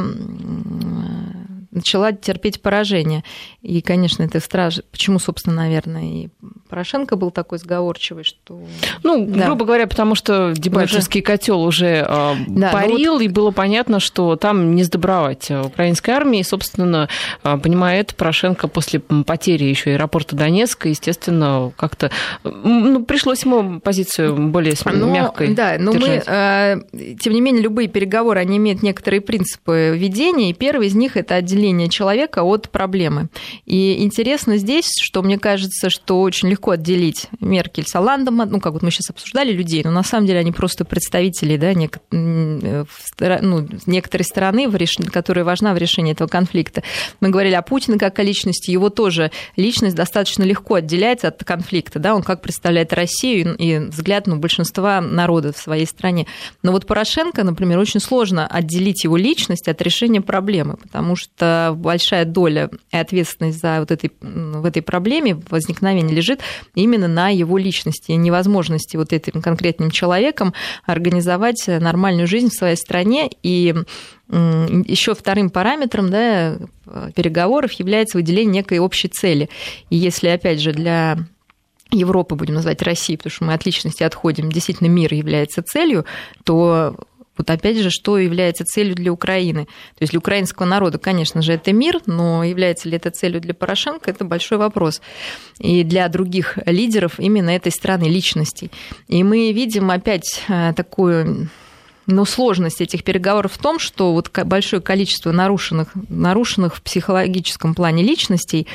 начала 1.71 2.11
терпеть 2.11 2.61
поражение. 2.61 3.23
И, 3.61 3.81
конечно, 3.81 4.23
это 4.23 4.39
страшно. 4.39 4.83
Почему, 4.91 5.19
собственно, 5.19 5.55
наверное, 5.57 6.03
и 6.03 6.29
Порошенко 6.69 7.15
был 7.15 7.31
такой 7.31 7.59
сговорчивый, 7.59 8.23
что... 8.23 8.61
Ну, 9.03 9.25
да. 9.25 9.45
грубо 9.45 9.65
говоря, 9.65 9.87
потому 9.87 10.15
что 10.15 10.53
Дебальцевский 10.55 11.21
уже... 11.21 11.25
котел 11.25 11.61
уже 11.61 11.87
э, 11.87 12.05
да, 12.05 12.35
ну 12.47 12.71
парил, 12.71 13.13
вот... 13.13 13.21
и 13.21 13.27
было 13.27 13.51
понятно, 13.51 13.99
что 13.99 14.35
там 14.35 14.75
не 14.75 14.83
сдобровать 14.83 15.49
украинской 15.51 16.11
армии. 16.11 16.39
И, 16.39 16.43
собственно, 16.43 17.07
понимая 17.41 18.01
это, 18.01 18.15
Порошенко 18.15 18.67
после 18.67 18.99
потери 18.99 19.65
еще 19.65 19.91
аэропорта 19.91 20.35
Донецка, 20.35 20.89
естественно, 20.89 21.71
как-то 21.75 22.11
ну, 22.43 23.03
пришлось 23.03 23.43
ему 23.43 23.79
позицию 23.79 24.35
более 24.49 24.75
ну, 24.85 25.11
мягкой 25.11 25.53
Да, 25.53 25.75
но 25.79 25.93
держать. 25.93 26.27
мы, 26.27 27.15
тем 27.19 27.33
не 27.33 27.41
менее, 27.41 27.61
любые 27.61 27.87
переговоры, 27.87 28.39
они 28.39 28.57
имеют 28.57 28.83
некоторые 28.83 29.21
принципы 29.21 29.95
ведения, 29.95 30.51
и 30.51 30.53
первый 30.53 30.87
из 30.87 30.95
них– 30.95 31.17
это 31.17 31.35
отделение 31.35 31.58
человека 31.89 32.43
от 32.43 32.69
проблемы. 32.69 33.29
И 33.65 34.03
интересно 34.03 34.57
здесь, 34.57 34.89
что 35.01 35.21
мне 35.21 35.37
кажется, 35.37 35.89
что 35.89 36.21
очень 36.21 36.49
легко 36.49 36.71
отделить 36.71 37.27
Меркель 37.39 37.85
с 37.87 37.95
Оландом, 37.95 38.37
ну, 38.37 38.59
как 38.59 38.73
вот 38.73 38.81
мы 38.81 38.91
сейчас 38.91 39.09
обсуждали 39.09 39.51
людей, 39.51 39.83
но 39.83 39.91
на 39.91 40.03
самом 40.03 40.27
деле 40.27 40.39
они 40.39 40.51
просто 40.51 40.85
представители, 40.85 41.57
да, 41.57 41.73
нек... 41.73 41.99
ну, 42.11 43.67
некоторой 43.85 44.25
стороны, 44.25 44.69
которая 45.11 45.45
важна 45.45 45.73
в 45.73 45.77
решении 45.77 46.13
этого 46.13 46.27
конфликта. 46.27 46.83
Мы 47.19 47.29
говорили 47.29 47.55
о 47.55 47.61
Путине 47.61 47.97
как 47.97 48.19
о 48.19 48.23
личности, 48.23 48.71
его 48.71 48.89
тоже 48.89 49.31
личность 49.55 49.95
достаточно 49.95 50.43
легко 50.43 50.75
отделяется 50.75 51.27
от 51.29 51.43
конфликта, 51.43 51.99
да, 51.99 52.15
он 52.15 52.23
как 52.23 52.41
представляет 52.41 52.93
Россию 52.93 53.55
и 53.57 53.79
взгляд 53.79 54.27
ну, 54.27 54.37
большинства 54.37 55.01
народа 55.01 55.53
в 55.53 55.57
своей 55.57 55.85
стране. 55.85 56.27
Но 56.63 56.71
вот 56.71 56.85
Порошенко, 56.85 57.43
например, 57.43 57.79
очень 57.79 57.99
сложно 57.99 58.47
отделить 58.47 59.03
его 59.03 59.17
личность 59.17 59.67
от 59.67 59.81
решения 59.81 60.21
проблемы, 60.21 60.77
потому 60.77 61.15
что 61.15 61.48
большая 61.75 62.25
доля 62.25 62.69
и 62.91 62.97
ответственность 62.97 63.59
за 63.59 63.79
вот 63.79 63.91
этой, 63.91 64.11
в 64.21 64.65
этой 64.65 64.81
проблеме 64.81 65.41
возникновения 65.49 66.13
лежит 66.13 66.41
именно 66.75 67.07
на 67.07 67.29
его 67.29 67.57
личности 67.57 68.11
невозможности 68.11 68.97
вот 68.97 69.13
этим 69.13 69.41
конкретным 69.41 69.91
человеком 69.91 70.53
организовать 70.85 71.65
нормальную 71.67 72.27
жизнь 72.27 72.49
в 72.49 72.53
своей 72.53 72.75
стране. 72.75 73.29
И 73.43 73.75
еще 74.29 75.15
вторым 75.15 75.49
параметром 75.49 76.09
да, 76.09 76.57
переговоров 77.15 77.71
является 77.73 78.17
выделение 78.17 78.55
некой 78.55 78.79
общей 78.79 79.07
цели. 79.07 79.49
И 79.89 79.95
если, 79.95 80.27
опять 80.27 80.59
же, 80.59 80.71
для 80.71 81.17
Европы, 81.91 82.35
будем 82.35 82.55
называть 82.55 82.81
России, 82.83 83.15
потому 83.15 83.31
что 83.31 83.43
мы 83.45 83.53
от 83.53 83.65
личности 83.65 84.03
отходим, 84.03 84.51
действительно 84.51 84.87
мир 84.87 85.13
является 85.13 85.63
целью, 85.63 86.05
то 86.43 86.95
вот 87.39 87.49
опять 87.49 87.77
же, 87.77 87.89
что 87.89 88.17
является 88.17 88.65
целью 88.65 88.95
для 88.95 89.13
Украины? 89.13 89.65
То 89.65 90.01
есть 90.01 90.11
для 90.11 90.19
украинского 90.19 90.65
народа, 90.65 90.97
конечно 90.97 91.41
же, 91.41 91.53
это 91.53 91.71
мир, 91.71 92.01
но 92.05 92.43
является 92.43 92.89
ли 92.89 92.97
это 92.97 93.11
целью 93.11 93.39
для 93.39 93.53
Порошенко, 93.53 94.11
это 94.11 94.25
большой 94.25 94.57
вопрос. 94.57 95.01
И 95.57 95.83
для 95.83 96.09
других 96.09 96.59
лидеров 96.65 97.17
именно 97.17 97.49
этой 97.49 97.71
страны 97.71 98.03
личностей. 98.03 98.71
И 99.07 99.23
мы 99.23 99.53
видим 99.53 99.89
опять 99.89 100.43
э, 100.49 100.73
такую 100.75 101.49
но 102.09 102.25
сложность 102.25 102.81
этих 102.81 103.03
переговоров 103.03 103.53
в 103.53 103.57
том, 103.59 103.77
что 103.77 104.13
вот 104.13 104.31
большое 104.45 104.81
количество 104.81 105.31
нарушенных, 105.31 105.89
нарушенных 106.09 106.75
в 106.75 106.81
психологическом 106.81 107.75
плане 107.75 108.01
личностей, 108.01 108.65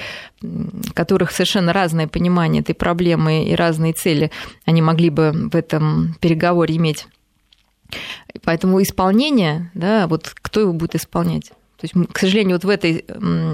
которых 0.95 1.33
совершенно 1.33 1.73
разное 1.73 2.07
понимание 2.07 2.63
этой 2.63 2.77
проблемы 2.77 3.45
и 3.45 3.55
разные 3.57 3.93
цели 3.93 4.31
они 4.65 4.83
могли 4.83 5.11
бы 5.11 5.33
в 5.53 5.57
этом 5.57 6.15
переговоре 6.21 6.77
иметь 6.77 7.09
Поэтому 8.43 8.83
исполнение, 8.83 9.71
да, 9.75 10.07
вот 10.07 10.33
кто 10.35 10.61
его 10.61 10.73
будет 10.73 10.95
исполнять? 10.95 11.53
То 11.85 11.87
есть, 11.87 12.13
к 12.13 12.19
сожалению, 12.19 12.57
вот 12.57 12.65
в 12.65 12.69
этой 12.69 13.05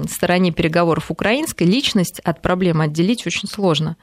стороне 0.09 0.51
переговоров 0.51 1.11
украинской 1.11 1.63
личность 1.63 2.19
от 2.19 2.41
проблемы 2.41 2.85
отделить 2.85 3.25
очень 3.27 3.47
сложно. 3.47 3.97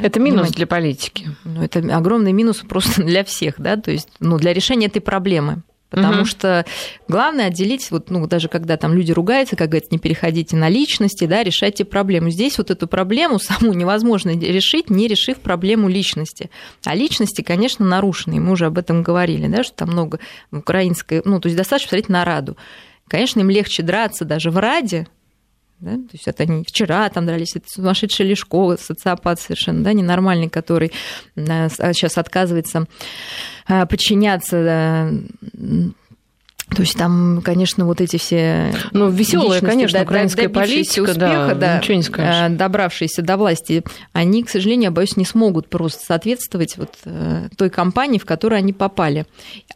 Это 0.00 0.20
минус 0.20 0.50
для 0.50 0.66
политики. 0.66 1.28
Ну, 1.44 1.62
это 1.62 1.80
огромный 1.96 2.32
минус 2.32 2.58
просто 2.68 3.02
для 3.04 3.24
всех, 3.24 3.54
да, 3.58 3.76
то 3.76 3.90
есть, 3.90 4.08
ну, 4.20 4.38
для 4.38 4.52
решения 4.52 4.86
этой 4.86 5.00
проблемы. 5.00 5.62
Потому 5.90 6.22
угу. 6.22 6.24
что 6.26 6.64
главное 7.06 7.46
отделить, 7.46 7.90
вот, 7.90 8.10
ну, 8.10 8.26
даже 8.26 8.48
когда 8.48 8.76
там 8.76 8.94
люди 8.94 9.12
ругаются, 9.12 9.54
как 9.54 9.68
говорится, 9.68 9.92
не 9.92 9.98
переходите 9.98 10.56
на 10.56 10.68
личности, 10.68 11.26
да, 11.26 11.42
решайте 11.44 11.84
проблему. 11.84 12.30
Здесь 12.30 12.58
вот 12.58 12.70
эту 12.70 12.88
проблему 12.88 13.38
саму 13.38 13.72
невозможно 13.72 14.30
решить, 14.30 14.90
не 14.90 15.06
решив 15.06 15.38
проблему 15.38 15.88
личности. 15.88 16.50
А 16.84 16.94
личности, 16.94 17.42
конечно, 17.42 17.86
нарушены. 17.86 18.40
Мы 18.40 18.52
уже 18.52 18.66
об 18.66 18.78
этом 18.78 19.02
говорили, 19.02 19.46
да, 19.46 19.62
что 19.62 19.76
там 19.76 19.90
много 19.90 20.18
украинской, 20.50 21.22
ну, 21.24 21.40
то 21.40 21.46
есть 21.46 21.56
достаточно 21.56 21.86
посмотреть 21.88 22.08
на 22.08 22.24
Раду. 22.24 22.56
Конечно, 23.08 23.40
им 23.40 23.50
легче 23.50 23.82
драться 23.82 24.24
даже 24.24 24.50
в 24.50 24.58
Раде, 24.58 25.06
да? 25.84 25.92
То 25.92 26.12
есть 26.12 26.26
это 26.26 26.42
они 26.44 26.64
вчера 26.64 27.08
там 27.10 27.26
дрались, 27.26 27.56
это 27.56 27.66
сумасшедший 27.68 28.26
Лешко, 28.26 28.76
социопат 28.76 29.40
совершенно, 29.40 29.84
да, 29.84 29.92
ненормальный, 29.92 30.48
который 30.48 30.92
сейчас 31.36 32.18
отказывается 32.18 32.86
а, 33.66 33.86
подчиняться 33.86 35.10
то 36.74 36.82
есть 36.82 36.96
там, 36.96 37.40
конечно, 37.44 37.84
вот 37.86 38.00
эти 38.00 38.16
все... 38.16 38.74
Ну, 38.92 39.08
веселая, 39.10 39.60
конечно, 39.60 39.98
да, 39.98 40.04
украинская 40.04 40.48
политика, 40.48 41.10
успеха, 41.10 41.16
да, 41.18 41.54
да, 41.54 41.78
ничего 41.78 41.96
не 41.96 42.02
скажешь. 42.02 42.34
А, 42.36 42.48
добравшиеся 42.48 43.22
до 43.22 43.36
власти, 43.36 43.82
они, 44.12 44.42
к 44.42 44.50
сожалению, 44.50 44.84
я 44.84 44.90
боюсь, 44.90 45.16
не 45.16 45.24
смогут 45.24 45.68
просто 45.68 46.04
соответствовать 46.04 46.76
вот 46.76 46.90
э, 47.04 47.48
той 47.56 47.70
компании, 47.70 48.18
в 48.18 48.24
которую 48.24 48.58
они 48.58 48.72
попали. 48.72 49.26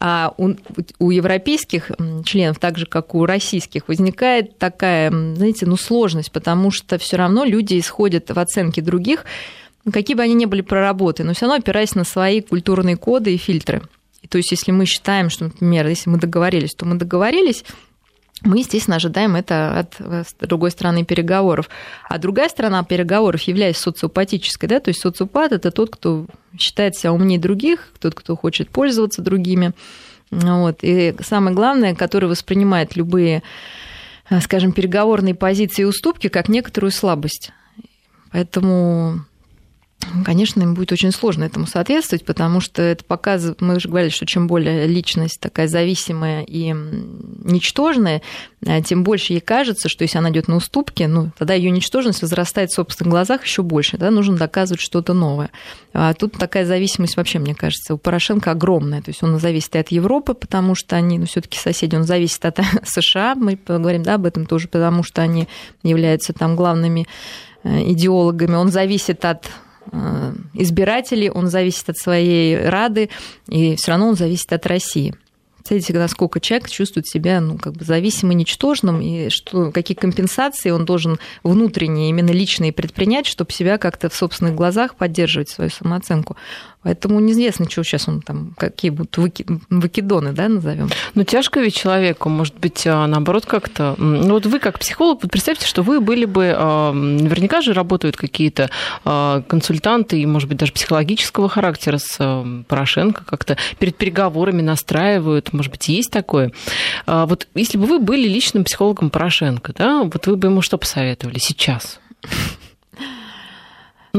А 0.01 0.33
у, 0.37 0.55
у 0.99 1.11
европейских 1.11 1.91
членов, 2.25 2.59
так 2.59 2.79
же, 2.79 2.87
как 2.87 3.15
у 3.15 3.27
российских, 3.27 3.89
возникает 3.89 4.59
такая, 4.59 5.11
знаете, 5.11 5.67
ну, 5.67 5.77
сложность, 5.77 6.33
потому 6.33 6.71
что 6.71 6.99
все 6.99 7.17
равно 7.17 7.45
люди 7.45 7.79
исходят 7.79 8.31
в 8.31 8.39
оценке 8.39 8.83
других, 8.83 9.25
какие 9.93 10.17
бы 10.17 10.23
они 10.23 10.35
ни 10.35 10.45
были 10.45 10.61
проработаны, 10.61 11.29
но 11.29 11.35
все 11.35 11.47
равно 11.47 11.61
опираясь 11.61 11.95
на 11.95 12.05
свои 12.05 12.41
культурные 12.41 12.97
коды 12.97 13.35
и 13.35 13.39
фильтры. 13.39 13.83
То 14.29 14.38
есть, 14.38 14.51
если 14.51 14.73
мы 14.73 14.87
считаем, 14.87 15.31
что, 15.31 15.45
например, 15.45 15.87
если 15.87 16.11
мы 16.11 16.19
договорились, 16.19 16.75
то 16.75 16.85
мы 16.85 16.97
договорились, 16.97 17.64
мы, 18.43 18.59
естественно, 18.59 18.97
ожидаем 18.97 19.35
это 19.35 19.81
от 19.81 19.97
другой 20.41 20.71
стороны 20.71 21.05
переговоров. 21.05 21.69
А 22.09 22.19
другая 22.19 22.49
сторона 22.49 22.85
переговоров 22.85 23.43
является 23.43 23.83
социопатической. 23.83 24.69
Да? 24.69 24.79
То 24.81 24.91
есть 24.91 25.01
социопат– 25.01 25.53
это 25.53 25.71
тот, 25.73 25.91
кто 25.91 26.27
считает 26.57 26.95
себя 26.95 27.12
умнее 27.12 27.41
других, 27.41 27.93
тот, 27.99 28.14
кто 28.14 28.37
хочет 28.37 28.71
пользоваться 28.71 29.23
другими. 29.23 29.73
Вот. 30.31 30.79
И 30.83 31.17
самое 31.21 31.57
главное, 31.57 31.97
который 31.97 32.29
воспринимает 32.29 32.95
любые, 32.95 33.43
скажем, 34.41 34.73
переговорные 34.73 35.35
позиции 35.35 35.83
и 35.83 35.87
уступки 35.87 36.29
как 36.29 36.49
некоторую 36.49 36.93
слабость. 36.93 37.51
Поэтому 38.31 39.25
Конечно, 40.25 40.62
им 40.62 40.75
будет 40.75 40.92
очень 40.92 41.12
сложно 41.12 41.44
этому 41.44 41.66
соответствовать, 41.66 42.25
потому 42.25 42.61
что 42.61 42.83
это 42.83 43.05
показывает, 43.05 43.61
мы 43.61 43.77
уже 43.77 43.88
говорили, 43.88 44.11
что 44.11 44.27
чем 44.27 44.47
более 44.47 44.87
личность 44.87 45.40
такая 45.40 45.68
зависимая 45.68 46.42
и 46.42 46.73
ничтожная, 46.73 48.23
э, 48.64 48.83
тем 48.83 49.05
больше 49.05 49.35
ей 49.35 49.40
кажется, 49.40 49.88
что 49.88 50.05
если 50.05 50.18
она 50.18 50.31
идет 50.31 50.49
на 50.49 50.57
уступки, 50.57 51.03
ну, 51.05 51.31
тогда 51.38 51.55
ее 51.55 51.71
ничтожность 51.71 52.23
возрастает 52.23 52.71
в 52.71 52.75
собственных 52.75 53.11
глазах 53.11 53.44
еще 53.44 53.62
больше, 53.62 53.97
да, 53.99 54.11
нужно 54.11 54.37
доказывать 54.37 54.81
что-то 54.81 55.12
новое. 55.14 55.51
А 55.92 56.14
тут 56.14 56.33
такая 56.33 56.64
зависимость 56.64 57.16
вообще, 57.16 57.38
мне 57.38 57.55
кажется, 57.55 57.94
у 57.94 57.99
Порошенко 57.99 58.51
огромная, 58.51 59.03
то 59.03 59.11
есть 59.11 59.23
он 59.23 59.38
зависит 59.38 59.75
и 59.75 59.79
от 59.79 59.88
Европы, 59.88 60.35
потому 60.35 60.75
что 60.75 60.97
они, 60.97 61.18
ну, 61.18 61.27
все-таки 61.27 61.59
соседи, 61.59 61.97
он 61.97 62.05
зависит 62.05 62.44
от 62.44 62.59
США, 62.85 63.35
мы 63.35 63.57
поговорим, 63.57 64.03
да, 64.03 64.14
об 64.14 64.27
этом 64.27 64.47
тоже, 64.47 64.68
потому 64.68 65.03
что 65.03 65.23
они 65.23 65.49
являются 65.83 66.33
там 66.33 66.57
главными 66.57 67.07
э, 67.62 67.90
идеологами, 67.92 68.55
он 68.55 68.68
зависит 68.68 69.25
от 69.25 69.51
избирателей, 70.55 71.31
он 71.31 71.48
зависит 71.48 71.88
от 71.88 71.96
своей 71.96 72.68
Рады, 72.68 73.11
и 73.48 73.77
все 73.77 73.92
равно 73.92 74.09
он 74.09 74.16
зависит 74.16 74.53
от 74.53 74.66
России. 74.66 75.14
Представляете, 75.68 75.98
насколько 75.98 76.40
человек 76.40 76.70
чувствует 76.70 77.07
себя 77.07 77.42
ну, 77.42 77.59
как 77.59 77.74
бы 77.74 77.85
зависимо 77.85 78.33
ничтожным, 78.33 79.03
и 79.03 79.29
что, 79.29 79.70
какие 79.70 79.94
компенсации 79.96 80.70
он 80.70 80.87
должен 80.87 81.18
внутренние, 81.42 82.09
именно 82.09 82.31
личные 82.31 82.72
предпринять, 82.72 83.27
чтобы 83.27 83.53
себя 83.53 83.77
как-то 83.77 84.09
в 84.09 84.14
собственных 84.14 84.55
глазах 84.55 84.94
поддерживать 84.94 85.51
свою 85.51 85.68
самооценку. 85.68 86.37
Поэтому 86.83 87.19
неизвестно, 87.19 87.69
что 87.69 87.83
сейчас 87.83 88.09
он 88.09 88.21
там, 88.21 88.55
какие 88.57 88.91
будут 88.91 89.17
выкидоны, 89.17 90.33
да, 90.33 90.49
назовем. 90.49 90.88
Ну, 91.14 91.25
тяжко 91.25 91.61
ведь 91.61 91.75
человеку, 91.75 92.29
может 92.29 92.57
быть, 92.59 92.87
а, 92.87 93.07
наоборот, 93.07 93.47
как-то. 93.47 93.97
Ну, 93.99 94.35
вот 94.35 94.47
вы 94.47 94.61
как 94.61 94.79
психолог, 94.79 95.23
вот 95.23 95.33
представьте, 95.33 95.67
что 95.67 95.83
вы 95.83 96.01
были 96.01 96.25
бы, 96.25 96.55
а, 96.57 96.93
наверняка 96.93 97.62
же 97.62 97.73
работают 97.73 98.17
какие-то 98.17 98.71
а, 99.05 99.43
консультанты, 99.43 100.21
и, 100.21 100.27
может 100.27 100.49
быть, 100.49 100.59
даже 100.59 100.73
психологического 100.73 101.49
характера 101.49 101.99
с 101.99 102.45
Порошенко, 102.69 103.25
как-то 103.25 103.57
перед 103.81 103.97
переговорами 103.97 104.62
настраивают, 104.62 105.53
может 105.53 105.73
быть, 105.73 105.88
есть 105.88 106.12
такое. 106.12 106.53
Вот 107.07 107.49
если 107.55 107.77
бы 107.77 107.87
вы 107.87 107.99
были 107.99 108.29
личным 108.29 108.64
психологом 108.64 109.11
Порошенко, 109.11 109.73
да, 109.77 110.05
вот 110.05 110.27
вы 110.27 110.37
бы 110.37 110.49
ему 110.49 110.62
что 110.62 110.79
посоветовали 110.79 111.38
сейчас? 111.38 111.99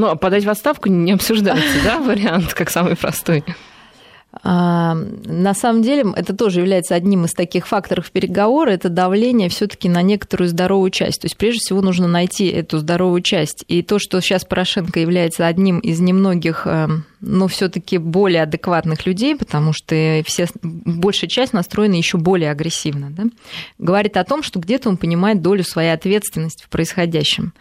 Ну, 0.00 0.06
а 0.06 0.16
подать 0.16 0.46
в 0.46 0.48
отставку 0.48 0.88
не 0.88 1.12
обсуждается, 1.12 1.84
да, 1.84 1.98
вариант 2.00 2.54
как 2.54 2.70
самый 2.70 2.96
простой? 2.96 3.44
А, 4.42 4.94
на 4.94 5.52
самом 5.52 5.82
деле 5.82 6.04
это 6.16 6.34
тоже 6.34 6.60
является 6.60 6.94
одним 6.94 7.26
из 7.26 7.32
таких 7.32 7.66
факторов 7.66 8.10
переговора, 8.10 8.70
это 8.70 8.88
давление 8.88 9.50
все-таки 9.50 9.90
на 9.90 10.00
некоторую 10.00 10.48
здоровую 10.48 10.90
часть. 10.90 11.20
То 11.20 11.26
есть 11.26 11.36
прежде 11.36 11.58
всего 11.58 11.82
нужно 11.82 12.08
найти 12.08 12.46
эту 12.46 12.78
здоровую 12.78 13.20
часть. 13.20 13.62
И 13.68 13.82
то, 13.82 13.98
что 13.98 14.22
сейчас 14.22 14.46
Порошенко 14.46 14.98
является 15.00 15.46
одним 15.46 15.80
из 15.80 16.00
немногих 16.00 16.62
э, 16.64 16.88
но 17.20 17.48
все-таки 17.48 17.98
более 17.98 18.42
адекватных 18.42 19.06
людей, 19.06 19.36
потому 19.36 19.72
что 19.72 20.22
все, 20.24 20.48
большая 20.62 21.28
часть 21.28 21.52
настроена 21.52 21.94
еще 21.94 22.16
более 22.16 22.50
агрессивно, 22.50 23.10
да, 23.10 23.24
говорит 23.78 24.16
о 24.16 24.24
том, 24.24 24.42
что 24.42 24.58
где-то 24.58 24.88
он 24.88 24.96
понимает 24.96 25.42
долю 25.42 25.62
своей 25.62 25.92
ответственности 25.92 26.64
в 26.64 26.68
происходящем. 26.68 27.52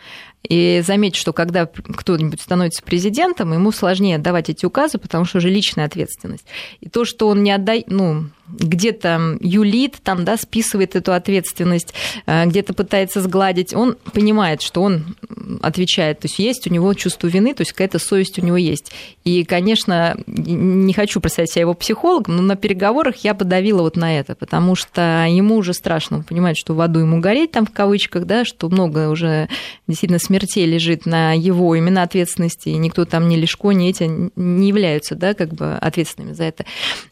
И 0.47 0.81
заметь, 0.85 1.15
что 1.15 1.33
когда 1.33 1.65
кто-нибудь 1.65 2.41
становится 2.41 2.81
президентом, 2.81 3.53
ему 3.53 3.71
сложнее 3.71 4.17
давать 4.17 4.49
эти 4.49 4.65
указы, 4.65 4.97
потому 4.97 5.25
что 5.25 5.39
уже 5.39 5.49
личная 5.49 5.85
ответственность. 5.85 6.45
И 6.79 6.89
то, 6.89 7.03
что 7.03 7.27
он 7.27 7.43
не 7.43 7.51
отдает, 7.51 7.85
ну, 7.87 8.29
где-то 8.51 9.37
юлит, 9.41 9.97
там, 10.03 10.25
да, 10.25 10.37
списывает 10.37 10.95
эту 10.95 11.13
ответственность, 11.13 11.93
э, 12.25 12.45
где-то 12.45 12.73
пытается 12.73 13.21
сгладить, 13.21 13.73
он 13.73 13.95
понимает, 14.13 14.61
что 14.61 14.81
он 14.81 15.15
отвечает, 15.61 16.19
то 16.19 16.25
есть 16.25 16.39
есть 16.39 16.67
у 16.67 16.73
него 16.73 16.93
чувство 16.93 17.27
вины, 17.27 17.53
то 17.53 17.61
есть 17.61 17.73
какая-то 17.73 17.99
совесть 17.99 18.39
у 18.39 18.45
него 18.45 18.57
есть. 18.57 18.91
И, 19.23 19.43
конечно, 19.43 20.17
не 20.25 20.93
хочу 20.93 21.19
представить 21.21 21.51
себя 21.51 21.61
его 21.61 21.73
психологом, 21.73 22.37
но 22.37 22.41
на 22.41 22.55
переговорах 22.55 23.17
я 23.17 23.33
подавила 23.33 23.81
вот 23.81 23.95
на 23.95 24.17
это, 24.19 24.35
потому 24.35 24.75
что 24.75 25.25
ему 25.29 25.55
уже 25.55 25.73
страшно, 25.73 26.17
он 26.17 26.23
понимает, 26.23 26.57
что 26.57 26.73
в 26.73 26.81
аду 26.81 26.99
ему 26.99 27.19
гореть 27.19 27.51
там 27.51 27.65
в 27.65 27.71
кавычках, 27.71 28.25
да, 28.25 28.45
что 28.45 28.69
много 28.69 29.09
уже 29.09 29.47
действительно 29.87 30.19
смертей 30.29 30.67
лежит 30.67 31.07
на 31.07 31.33
его 31.33 31.73
именно 31.73 32.03
ответственности, 32.03 32.69
и 32.69 32.77
никто 32.77 33.05
там 33.05 33.27
ни 33.27 33.35
Лешко, 33.35 33.71
ни 33.71 33.89
эти 33.89 34.29
не 34.35 34.67
являются, 34.67 35.15
да, 35.15 35.33
как 35.33 35.53
бы 35.53 35.73
ответственными 35.73 36.33
за 36.33 36.43
это. 36.43 36.65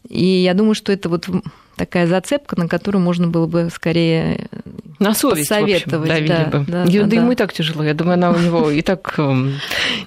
И 0.08 0.24
я 0.24 0.54
думаю, 0.54 0.74
что 0.74 0.92
это 0.92 1.08
вот 1.08 1.28
такая 1.76 2.06
зацепка, 2.06 2.56
на 2.56 2.68
которую 2.68 3.02
можно 3.02 3.26
было 3.26 3.46
бы 3.46 3.70
скорее 3.74 4.46
на 5.00 5.14
совесть, 5.14 5.48
советовать. 5.48 6.08
В 6.08 6.12
общем, 6.12 6.26
да, 6.26 6.44
бы. 6.44 6.64
Да, 6.66 6.84
да, 6.84 7.04
да, 7.06 7.16
ему 7.16 7.32
и 7.32 7.34
так 7.34 7.52
тяжело. 7.52 7.82
Я 7.82 7.94
думаю, 7.94 8.14
она 8.14 8.30
у 8.30 8.38
него 8.38 8.70
и 8.70 8.82
так 8.82 9.14
эм, 9.18 9.54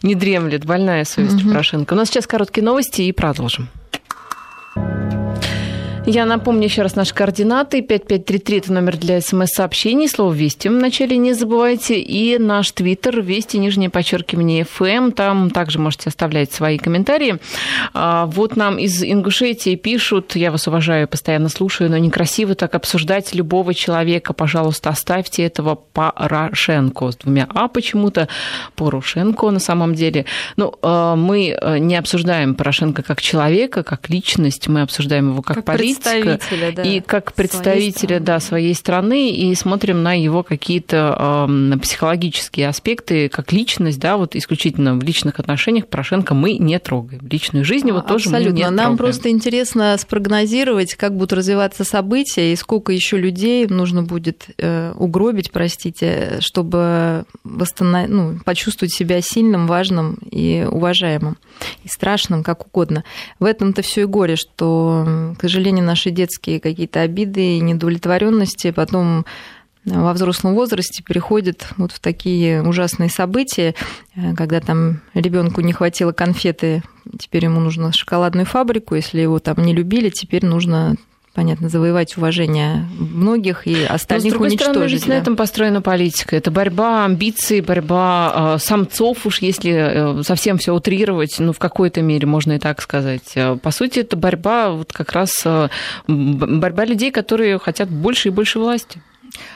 не 0.04 0.16
дремлет. 0.16 0.66
Больная 0.66 1.04
совесть 1.04 1.46
Порошенко. 1.46 1.94
У 1.94 1.98
нас 1.98 2.10
сейчас 2.10 2.28
короткие 2.28 2.64
новости 2.64 3.02
и 3.02 3.12
продолжим. 3.12 3.68
Я 6.14 6.26
напомню 6.26 6.66
еще 6.66 6.82
раз 6.82 6.98
наши 6.98 7.14
координаты. 7.14 7.82
5533– 7.82 8.58
это 8.58 8.74
номер 8.74 8.98
для 8.98 9.22
смс-сообщений. 9.22 10.10
Слово 10.10 10.34
«Вести» 10.34 10.68
в 10.68 10.74
начале 10.74 11.16
не 11.16 11.32
забывайте. 11.32 12.02
И 12.02 12.38
наш 12.38 12.74
твиттер 12.74 13.22
«Вести», 13.22 13.56
нижнее 13.58 13.90
подчеркивание 13.90 14.66
«ФМ». 14.66 15.12
Там 15.12 15.50
также 15.52 15.80
можете 15.80 16.10
оставлять 16.10 16.52
свои 16.52 16.80
комментарии. 16.80 17.38
А, 17.94 18.26
вот 18.26 18.58
нам 18.58 18.78
из 18.78 19.02
Ингушетии 19.02 19.76
пишут, 19.76 20.36
я 20.36 20.52
вас 20.52 20.68
уважаю, 20.68 21.08
постоянно 21.08 21.48
слушаю, 21.48 21.90
но 21.90 21.98
некрасиво 21.98 22.56
так 22.56 22.76
обсуждать 22.76 23.34
любого 23.34 23.74
человека. 23.74 24.34
Пожалуйста, 24.34 24.90
оставьте 24.90 25.44
этого 25.44 25.76
Порошенко 25.76 27.12
с 27.12 27.16
двумя 27.16 27.48
«а» 27.56 27.70
почему-то. 27.70 28.28
Порошенко 28.76 29.50
на 29.50 29.60
самом 29.60 29.96
деле. 29.96 30.26
Ну, 30.58 30.74
а, 30.82 31.16
мы 31.16 31.58
э, 31.58 31.78
не 31.78 31.96
обсуждаем 31.96 32.56
Порошенко 32.56 33.02
как 33.02 33.22
человека, 33.22 33.84
как 33.84 34.10
личность. 34.10 34.68
Мы 34.68 34.82
обсуждаем 34.82 35.30
его 35.30 35.42
как, 35.42 35.56
как 35.56 35.66
политика 35.66 36.01
представителя, 36.04 36.72
да, 36.72 36.84
и 36.84 37.00
как 37.00 37.34
представителя 37.34 38.08
своей 38.08 38.20
да, 38.20 38.40
своей 38.40 38.76
страны, 38.76 39.32
и 39.32 39.54
смотрим 39.56 40.04
на 40.04 40.14
его 40.14 40.44
какие-то 40.44 41.48
э, 41.50 41.78
психологические 41.80 42.68
аспекты, 42.68 43.30
как 43.30 43.52
личность, 43.52 44.00
да, 44.00 44.18
вот 44.18 44.36
исключительно 44.36 44.96
в 44.96 45.04
личных 45.04 45.40
отношениях 45.40 45.88
Порошенко 45.88 46.34
мы 46.34 46.54
не 46.54 46.80
трогаем. 46.80 47.28
Личную 47.28 47.66
жизнь 47.66 47.88
его 47.88 48.02
тоже 48.02 48.30
Абсолютно. 48.30 48.52
мы 48.52 48.58
не 48.58 48.64
Нам 48.64 48.76
трогаем. 48.76 48.98
просто 48.98 49.30
интересно 49.30 49.96
спрогнозировать, 49.98 50.96
как 50.96 51.16
будут 51.16 51.34
развиваться 51.34 51.84
события, 51.84 52.52
и 52.52 52.56
сколько 52.56 52.92
еще 52.92 53.18
людей 53.18 53.68
нужно 53.68 54.04
будет 54.04 54.48
э, 54.58 54.94
угробить, 54.96 55.52
простите, 55.52 56.38
чтобы 56.40 57.26
восстанов... 57.44 58.10
ну, 58.10 58.40
почувствовать 58.46 58.94
себя 58.94 59.22
сильным, 59.22 59.68
важным 59.68 60.18
и 60.30 60.68
уважаемым, 60.70 61.38
и 61.84 61.88
страшным, 61.88 62.44
как 62.44 62.68
угодно. 62.68 63.04
В 63.40 63.46
этом-то 63.46 63.82
все 63.82 64.02
и 64.02 64.06
горе, 64.06 64.36
что, 64.36 65.34
к 65.38 65.42
сожалению, 65.42 65.81
сожалению, 65.82 65.88
наши 65.88 66.12
детские 66.12 66.60
какие-то 66.60 67.02
обиды 67.02 67.58
и 67.58 67.60
недовлетворенности 67.60 68.72
потом 68.72 69.26
во 69.84 70.14
взрослом 70.14 70.54
возрасте 70.54 71.04
переходят 71.04 71.68
вот 71.78 71.92
в 71.92 72.00
такие 72.00 72.62
ужасные 72.62 73.10
события, 73.10 73.74
э, 74.16 74.36
когда 74.36 74.60
там 74.60 75.02
ребенку 75.16 75.62
не 75.62 75.74
хватило 75.74 76.12
конфеты, 76.12 76.84
теперь 77.18 77.46
ему 77.46 77.60
нужно 77.60 77.92
шоколадную 77.92 78.46
фабрику, 78.46 78.96
если 78.96 79.22
его 79.22 79.40
там 79.40 79.58
не 79.58 79.74
любили, 79.74 80.10
теперь 80.10 80.46
нужно 80.46 80.96
понятно, 81.34 81.70
завоевать 81.70 82.18
уважение 82.18 82.88
многих 82.98 83.66
и 83.66 83.84
остальных 83.84 84.26
Но, 84.26 84.30
с 84.30 84.32
другой 84.32 84.48
уничтожить. 84.50 84.74
Стороны, 84.74 84.92
ведь 84.92 85.06
да. 85.06 85.14
на 85.14 85.18
этом 85.18 85.36
построена 85.36 85.82
политика. 85.82 86.36
Это 86.36 86.52
борьба 86.52 87.06
амбиций, 87.06 87.62
борьба 87.62 88.56
э, 88.56 88.60
самцов, 88.60 89.26
уж 89.26 89.42
если 89.42 90.20
э, 90.20 90.24
совсем 90.24 90.58
все 90.58 90.74
утрировать, 90.74 91.38
ну, 91.40 91.54
в 91.54 91.60
какой-то 91.60 92.02
мере 92.02 92.28
можно 92.28 92.54
и 92.54 92.60
так 92.60 92.82
сказать. 92.82 93.32
Э, 93.36 93.56
по 93.56 93.72
сути, 93.72 94.00
это 94.00 94.18
борьба 94.18 94.72
вот 94.72 94.92
как 94.92 95.14
раз 95.14 95.32
э, 95.46 95.70
борьба 96.08 96.86
людей, 96.86 97.12
которые 97.12 97.60
хотят 97.60 97.90
больше 97.90 98.30
и 98.30 98.32
больше 98.32 98.60
власти. 98.60 99.02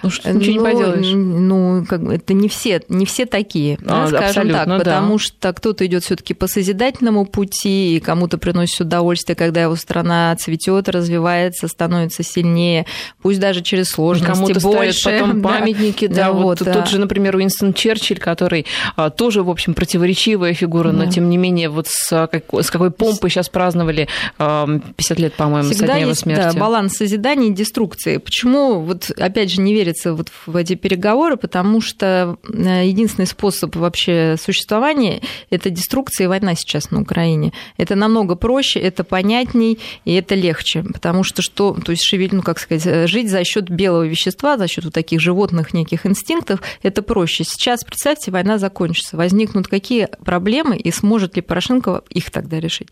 Ну, 0.04 0.10
что 0.10 0.32
ничего 0.32 0.52
не 0.52 0.60
ну, 0.60 0.64
поделаешь. 0.64 1.12
Ну, 1.14 1.86
как 1.88 2.04
бы 2.04 2.16
это 2.16 2.34
не 2.34 2.48
все, 2.48 2.82
не 2.90 3.06
все 3.06 3.26
такие, 3.26 3.78
а, 3.86 4.10
да, 4.10 4.30
скажем 4.30 4.52
так, 4.52 4.68
потому 4.68 5.18
да. 5.18 5.24
что 5.24 5.54
кто-то 5.54 5.86
идет 5.86 6.04
все-таки 6.04 6.34
по 6.34 6.48
созидательному 6.48 7.26
пути, 7.26 7.96
и 7.96 8.00
кому-то 8.00 8.38
приносит 8.38 8.82
удовольствие, 8.82 9.36
когда 9.36 9.64
его 9.64 9.76
страна 9.76 10.36
цветет, 10.38 10.90
развивается, 10.90 11.68
становится 11.68 12.24
сильнее, 12.24 12.86
пусть 13.22 13.40
даже 13.40 13.62
через 13.62 13.88
сложности 13.90 14.32
кому-то 14.32 14.60
больше. 14.60 15.10
потом 15.10 15.42
памятники, 15.44 16.08
да, 16.08 16.16
да, 16.16 16.32
вот, 16.32 16.62
вот 16.62 16.72
тот 16.72 16.88
же, 16.88 17.00
например, 17.00 17.36
Уинстон 17.36 17.74
Черчилль, 17.74 18.20
который 18.20 18.66
а, 18.96 19.10
тоже, 19.10 19.44
в 19.44 19.50
общем, 19.50 19.74
противоречивая 19.74 20.54
фигура, 20.54 20.92
да. 20.92 21.06
но 21.06 21.12
тем 21.12 21.30
не 21.30 21.38
менее 21.38 21.70
вот 21.70 21.88
с, 21.88 22.28
как, 22.28 22.44
с 22.54 22.70
какой 22.70 22.92
помпой 22.92 23.30
сейчас 23.30 23.50
праздновали 23.50 24.08
50 24.38 25.20
лет, 25.20 25.34
по-моему, 25.34 25.70
Всегда 25.70 25.88
со 25.88 25.94
дня 25.94 26.02
его 26.02 26.14
смерти. 26.14 26.54
Да, 26.54 26.60
баланс 26.60 26.94
созидания 26.94 27.48
и 27.48 27.54
деструкции. 27.54 28.18
Почему, 28.18 28.80
вот 28.82 29.12
опять 29.18 29.52
же, 29.52 29.62
не 29.65 29.73
верится 29.73 30.13
вот 30.13 30.32
в 30.45 30.56
эти 30.56 30.75
переговоры, 30.75 31.36
потому 31.36 31.82
что 31.82 32.38
э, 32.43 32.88
единственный 32.88 33.25
способ 33.25 33.75
вообще 33.75 34.36
существования– 34.39 35.21
это 35.49 35.69
деструкция 35.69 36.25
и 36.25 36.28
война 36.28 36.56
сейчас 36.56 36.91
на 36.91 37.01
Украине. 37.01 37.51
Это 37.78 37.95
намного 37.95 38.36
проще, 38.36 38.80
это 38.80 39.04
понятней 39.04 39.80
и 40.06 40.13
это 40.13 40.36
легче, 40.36 40.84
потому 40.84 41.23
что 41.23 41.41
что, 41.41 41.73
то 41.73 41.91
есть 41.91 42.04
шевель, 42.04 42.34
ну 42.34 42.43
как 42.43 42.60
сказать, 42.60 42.86
э, 42.86 43.08
жить 43.08 43.30
за 43.30 43.43
счет 43.43 43.69
белого 43.69 44.08
вещества, 44.08 44.58
за 44.58 44.67
счет 44.67 44.86
вот 44.86 44.93
таких 44.93 45.19
животных 45.19 45.73
неких 45.73 46.06
инстинктов, 46.06 46.62
это 46.84 47.01
проще. 47.01 47.43
Сейчас, 47.43 47.84
представьте, 47.84 48.32
война 48.32 48.58
закончится, 48.58 49.17
возникнут 49.17 49.67
какие 49.67 50.08
проблемы 50.23 50.78
и 50.78 50.91
сможет 50.91 51.36
ли 51.36 51.41
Порошенко 51.41 52.04
их 52.10 52.30
тогда 52.30 52.60
решить? 52.60 52.89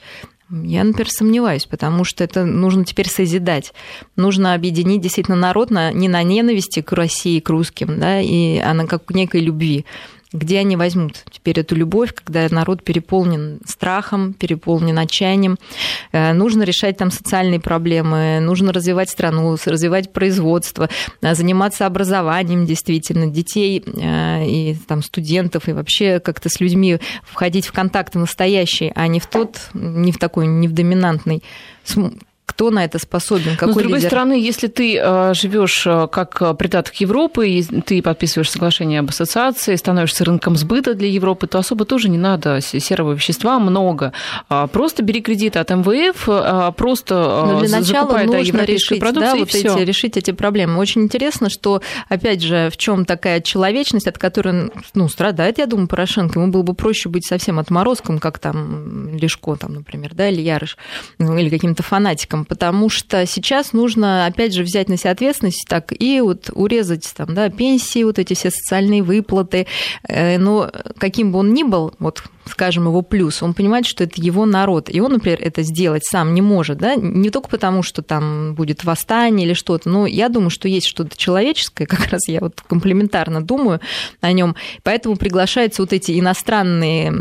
Я, 0.49 0.83
например, 0.83 1.09
сомневаюсь, 1.09 1.65
потому 1.65 2.03
что 2.03 2.23
это 2.23 2.45
нужно 2.45 2.85
теперь 2.85 3.09
созидать. 3.09 3.73
Нужно 4.15 4.53
объединить 4.53 5.01
действительно 5.01 5.37
народ 5.37 5.71
на, 5.71 5.91
не 5.91 6.07
на 6.07 6.21
ненависти 6.23 6.81
к 6.81 6.91
России, 6.91 7.39
к 7.39 7.49
русским, 7.49 7.99
да, 7.99 8.19
и, 8.19 8.57
а 8.57 8.73
на 8.73 8.85
как 8.85 9.09
некой 9.11 9.41
любви 9.41 9.85
где 10.33 10.59
они 10.59 10.75
возьмут 10.75 11.23
теперь 11.31 11.59
эту 11.59 11.75
любовь, 11.75 12.13
когда 12.13 12.47
народ 12.49 12.83
переполнен 12.83 13.59
страхом, 13.65 14.33
переполнен 14.33 14.97
отчаянием. 14.97 15.57
Э, 16.11 16.33
нужно 16.33 16.63
решать 16.63 16.97
там 16.97 17.11
социальные 17.11 17.59
проблемы, 17.59 18.39
нужно 18.41 18.73
развивать 18.73 19.09
страну, 19.09 19.55
развивать 19.65 20.11
производство, 20.11 20.89
э, 21.21 21.35
заниматься 21.35 21.85
образованием 21.85 22.65
действительно, 22.65 23.27
детей 23.27 23.83
э, 23.85 24.45
и 24.47 24.75
там 24.87 25.03
студентов, 25.03 25.69
и 25.69 25.73
вообще 25.73 26.19
как-то 26.19 26.49
с 26.49 26.59
людьми 26.59 26.99
входить 27.23 27.67
в 27.67 27.71
контакт 27.71 28.15
настоящий, 28.15 28.91
а 28.95 29.07
не 29.07 29.19
в 29.19 29.27
тот, 29.27 29.69
не 29.73 30.11
в 30.11 30.17
такой, 30.17 30.47
не 30.47 30.67
в 30.67 30.73
доминантный 30.73 31.43
кто 32.53 32.69
на 32.69 32.85
это 32.85 32.99
способен? 32.99 33.55
Какой 33.55 33.67
Но, 33.67 33.73
с 33.73 33.77
другой 33.77 33.97
лидер? 33.97 34.09
стороны, 34.09 34.33
если 34.33 34.67
ты 34.67 34.97
э, 34.97 35.33
живешь 35.33 35.87
э, 35.87 36.07
как 36.11 36.57
придаток 36.57 36.93
Европы, 36.95 37.49
и 37.49 37.63
ты 37.63 38.01
подписываешь 38.01 38.51
соглашение 38.51 38.99
об 38.99 39.09
ассоциации, 39.09 39.75
становишься 39.75 40.23
рынком 40.23 40.55
сбыта 40.55 40.93
для 40.93 41.07
Европы, 41.07 41.47
то 41.47 41.57
особо 41.57 41.85
тоже 41.85 42.09
не 42.09 42.19
надо 42.19 42.61
серого 42.61 43.13
вещества 43.13 43.57
много. 43.57 44.13
А, 44.49 44.67
просто 44.67 45.01
бери 45.03 45.21
кредиты 45.21 45.57
от 45.57 45.71
МВФ, 45.71 46.75
просто 46.75 47.15
э, 47.15 47.51
Но 47.53 47.59
для 47.61 47.79
начала 47.79 48.07
закупай 48.07 48.25
нужно 48.27 48.59
да, 48.59 48.65
решить, 48.65 48.99
да, 48.99 49.35
вот 49.35 49.55
эти, 49.55 49.83
решить 49.83 50.17
эти 50.17 50.31
проблемы. 50.31 50.77
Очень 50.77 51.03
интересно, 51.03 51.49
что, 51.49 51.81
опять 52.07 52.41
же, 52.41 52.69
в 52.71 52.77
чем 52.77 53.05
такая 53.05 53.41
человечность, 53.41 54.07
от 54.07 54.19
которой 54.19 54.71
ну, 54.93 55.09
страдает, 55.09 55.57
я 55.57 55.65
думаю, 55.65 55.87
Порошенко. 55.87 56.39
Ему 56.39 56.51
было 56.51 56.61
бы 56.61 56.75
проще 56.75 57.09
быть 57.09 57.25
совсем 57.25 57.57
отморозком, 57.57 58.19
как 58.19 58.37
там 58.37 59.15
Лешко, 59.17 59.55
там, 59.55 59.73
например, 59.73 60.13
да, 60.13 60.29
или 60.29 60.41
Ярыш, 60.41 60.77
ну, 61.17 61.35
или 61.37 61.49
каким-то 61.49 61.81
фанатиком 61.81 62.42
Потому 62.47 62.89
что 62.89 63.25
сейчас 63.25 63.73
нужно, 63.73 64.25
опять 64.25 64.53
же, 64.53 64.63
взять 64.63 64.89
на 64.89 64.97
себя 64.97 65.11
ответственность, 65.11 65.65
так, 65.67 65.93
и 65.97 66.21
вот 66.21 66.49
урезать 66.53 67.11
там, 67.15 67.33
да, 67.33 67.49
пенсии, 67.49 68.03
вот 68.03 68.19
эти 68.19 68.33
все 68.33 68.51
социальные 68.51 69.03
выплаты. 69.03 69.67
Э, 70.07 70.37
но 70.37 70.71
каким 70.97 71.31
бы 71.31 71.39
он 71.39 71.53
ни 71.53 71.63
был, 71.63 71.93
вот 71.99 72.23
скажем, 72.45 72.85
его 72.87 73.01
плюс, 73.01 73.41
он 73.41 73.53
понимает, 73.53 73.85
что 73.85 74.03
это 74.03 74.21
его 74.21 74.45
народ, 74.45 74.89
и 74.89 74.99
он, 74.99 75.13
например, 75.13 75.39
это 75.41 75.61
сделать 75.61 76.03
сам 76.05 76.33
не 76.33 76.41
может, 76.41 76.77
да, 76.77 76.95
не 76.95 77.29
только 77.29 77.49
потому, 77.49 77.83
что 77.83 78.01
там 78.01 78.53
будет 78.55 78.83
восстание 78.83 79.47
или 79.47 79.53
что-то, 79.53 79.89
но 79.89 80.05
я 80.05 80.29
думаю, 80.29 80.49
что 80.49 80.67
есть 80.67 80.87
что-то 80.87 81.15
человеческое, 81.17 81.85
как 81.87 82.07
раз 82.07 82.27
я 82.27 82.39
вот 82.41 82.61
комплементарно 82.61 83.41
думаю 83.41 83.79
о 84.21 84.31
нем, 84.31 84.55
поэтому 84.83 85.15
приглашаются 85.15 85.81
вот 85.81 85.93
эти 85.93 86.19
иностранные 86.19 87.13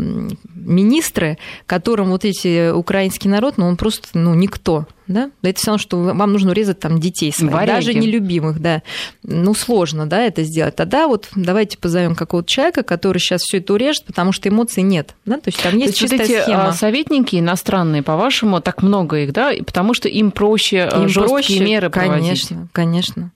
министры, 0.63 1.37
которым 1.65 2.09
вот 2.09 2.25
эти 2.25 2.71
украинский 2.71 3.29
народ, 3.29 3.57
ну, 3.57 3.67
он 3.67 3.77
просто, 3.77 4.07
ну, 4.13 4.33
никто, 4.33 4.87
да? 5.07 5.29
Это 5.41 5.59
все 5.59 5.67
равно, 5.67 5.77
что 5.79 5.97
вам 5.99 6.31
нужно 6.31 6.51
урезать 6.51 6.79
там 6.79 6.99
детей 6.99 7.31
своих, 7.31 7.51
Варяги. 7.51 7.85
даже 7.85 7.93
нелюбимых, 7.93 8.61
да. 8.61 8.81
Ну, 9.23 9.53
сложно, 9.53 10.07
да, 10.07 10.21
это 10.23 10.43
сделать. 10.43 10.75
Тогда 10.75 11.07
вот 11.07 11.27
давайте 11.35 11.77
позовем 11.77 12.15
какого-то 12.15 12.49
человека, 12.49 12.83
который 12.83 13.19
сейчас 13.19 13.41
все 13.41 13.57
это 13.57 13.73
урежет, 13.73 14.05
потому 14.05 14.31
что 14.31 14.49
эмоций 14.49 14.83
нет, 14.83 15.15
да, 15.25 15.35
то 15.35 15.49
есть 15.49 15.61
там 15.61 15.77
есть 15.77 15.97
то 15.97 16.03
есть 16.05 16.13
чистая 16.13 16.39
эти 16.39 16.43
схема. 16.43 16.71
советники 16.71 17.35
иностранные, 17.37 18.01
по-вашему, 18.01 18.61
так 18.61 18.81
много 18.81 19.19
их, 19.19 19.33
да, 19.33 19.51
потому 19.65 19.93
что 19.93 20.07
им 20.07 20.31
проще 20.31 20.89
им 20.93 21.07
жесткие 21.07 21.27
проще, 21.27 21.59
меры 21.59 21.89
проводить. 21.89 22.47
Конечно, 22.47 22.67
конечно. 22.71 23.31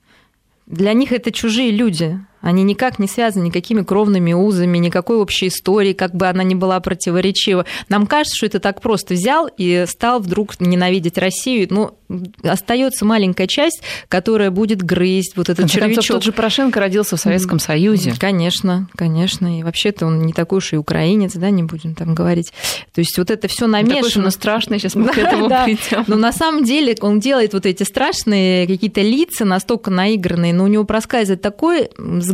Для 0.66 0.92
них 0.92 1.12
это 1.12 1.32
чужие 1.32 1.70
люди. 1.70 2.20
Они 2.40 2.62
никак 2.62 2.98
не 2.98 3.08
связаны 3.08 3.44
никакими 3.44 3.82
кровными 3.82 4.32
узами, 4.32 4.78
никакой 4.78 5.16
общей 5.16 5.48
истории, 5.48 5.92
как 5.92 6.14
бы 6.14 6.26
она 6.26 6.42
ни 6.42 6.54
была 6.54 6.80
противоречива. 6.80 7.64
Нам 7.88 8.06
кажется, 8.06 8.36
что 8.36 8.46
это 8.46 8.60
так 8.60 8.80
просто 8.80 9.14
взял 9.14 9.48
и 9.56 9.84
стал 9.88 10.20
вдруг 10.20 10.60
ненавидеть 10.60 11.18
Россию. 11.18 11.66
Ну, 11.70 11.98
остается 12.42 13.04
маленькая 13.04 13.46
часть, 13.46 13.82
которая 14.08 14.50
будет 14.50 14.82
грызть 14.82 15.36
вот 15.36 15.48
этот 15.48 15.70
червячок. 15.70 15.94
Концов, 15.96 16.16
тот 16.16 16.24
же 16.24 16.32
Порошенко 16.32 16.80
родился 16.80 17.16
в 17.16 17.20
Советском 17.20 17.58
Союзе. 17.58 18.14
Конечно, 18.18 18.88
конечно. 18.94 19.58
И 19.58 19.62
вообще-то 19.62 20.06
он 20.06 20.24
не 20.24 20.32
такой 20.32 20.58
уж 20.58 20.72
и 20.72 20.76
украинец, 20.76 21.34
да, 21.34 21.50
не 21.50 21.62
будем 21.62 21.94
там 21.94 22.14
говорить. 22.14 22.52
То 22.94 23.00
есть 23.00 23.18
вот 23.18 23.30
это 23.30 23.48
все 23.48 23.66
намешано. 23.66 24.08
Такой 24.08 24.24
он 24.24 24.30
страшный, 24.30 24.78
сейчас 24.78 24.94
мы 24.94 25.06
да, 25.06 25.12
к 25.12 25.18
этому 25.18 25.48
да. 25.48 25.64
придем. 25.64 26.04
Но 26.06 26.16
на 26.16 26.32
самом 26.32 26.64
деле 26.64 26.96
он 27.00 27.20
делает 27.20 27.52
вот 27.52 27.66
эти 27.66 27.82
страшные 27.82 28.66
какие-то 28.66 29.00
лица, 29.02 29.44
настолько 29.44 29.90
наигранные, 29.90 30.52
но 30.52 30.64
у 30.64 30.68
него 30.68 30.84
проскальзывает 30.84 31.42
такой 31.42 31.90
взгляд, 31.96 32.28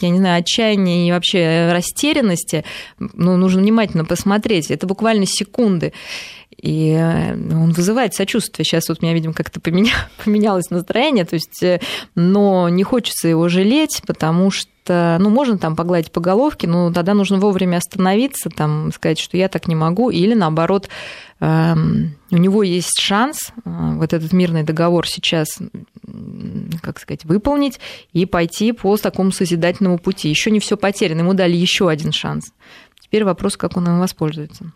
я 0.00 0.08
не 0.08 0.18
знаю, 0.18 0.40
отчаяния 0.40 1.08
и 1.08 1.12
вообще 1.12 1.70
растерянности, 1.72 2.64
ну, 2.98 3.36
нужно 3.36 3.60
внимательно 3.60 4.04
посмотреть. 4.04 4.70
Это 4.70 4.86
буквально 4.86 5.26
секунды. 5.26 5.92
И 6.56 6.90
э, 6.90 7.32
он 7.32 7.72
вызывает 7.72 8.14
сочувствие. 8.14 8.64
Сейчас 8.64 8.88
вот 8.88 8.98
у 9.00 9.04
меня, 9.04 9.14
видимо, 9.14 9.32
как-то 9.32 9.60
поменя... 9.60 9.92
поменялось 10.24 10.70
настроение, 10.70 11.24
то 11.24 11.34
есть, 11.34 11.62
э, 11.62 11.80
но 12.14 12.68
не 12.68 12.82
хочется 12.82 13.28
его 13.28 13.48
жалеть, 13.48 14.02
потому 14.06 14.50
что 14.50 14.70
ну, 15.20 15.30
можно 15.30 15.56
там 15.56 15.76
погладить 15.76 16.10
по 16.10 16.20
головке, 16.20 16.66
но 16.66 16.92
тогда 16.92 17.14
нужно 17.14 17.38
вовремя 17.38 17.76
остановиться, 17.76 18.50
там, 18.50 18.90
сказать, 18.92 19.20
что 19.20 19.36
я 19.36 19.48
так 19.48 19.68
не 19.68 19.76
могу, 19.76 20.10
или 20.10 20.34
наоборот, 20.34 20.88
эм, 21.38 22.16
у 22.30 22.36
него 22.36 22.62
есть 22.64 22.98
шанс 22.98 23.52
э, 23.64 23.70
вот 23.96 24.12
этот 24.12 24.32
мирный 24.32 24.64
договор 24.64 25.06
сейчас, 25.06 25.58
как 26.82 26.98
сказать, 26.98 27.24
выполнить 27.24 27.78
и 28.12 28.26
пойти 28.26 28.72
по 28.72 28.96
такому 28.96 29.30
созидательному 29.30 29.98
пути. 29.98 30.28
Еще 30.28 30.50
не 30.50 30.58
все 30.58 30.76
потеряно, 30.76 31.20
ему 31.20 31.34
дали 31.34 31.54
еще 31.54 31.88
один 31.88 32.10
шанс. 32.10 32.52
Теперь 33.10 33.24
вопрос, 33.24 33.56
как 33.56 33.76
он 33.76 33.88
им 33.88 33.98
воспользуется. 33.98 34.66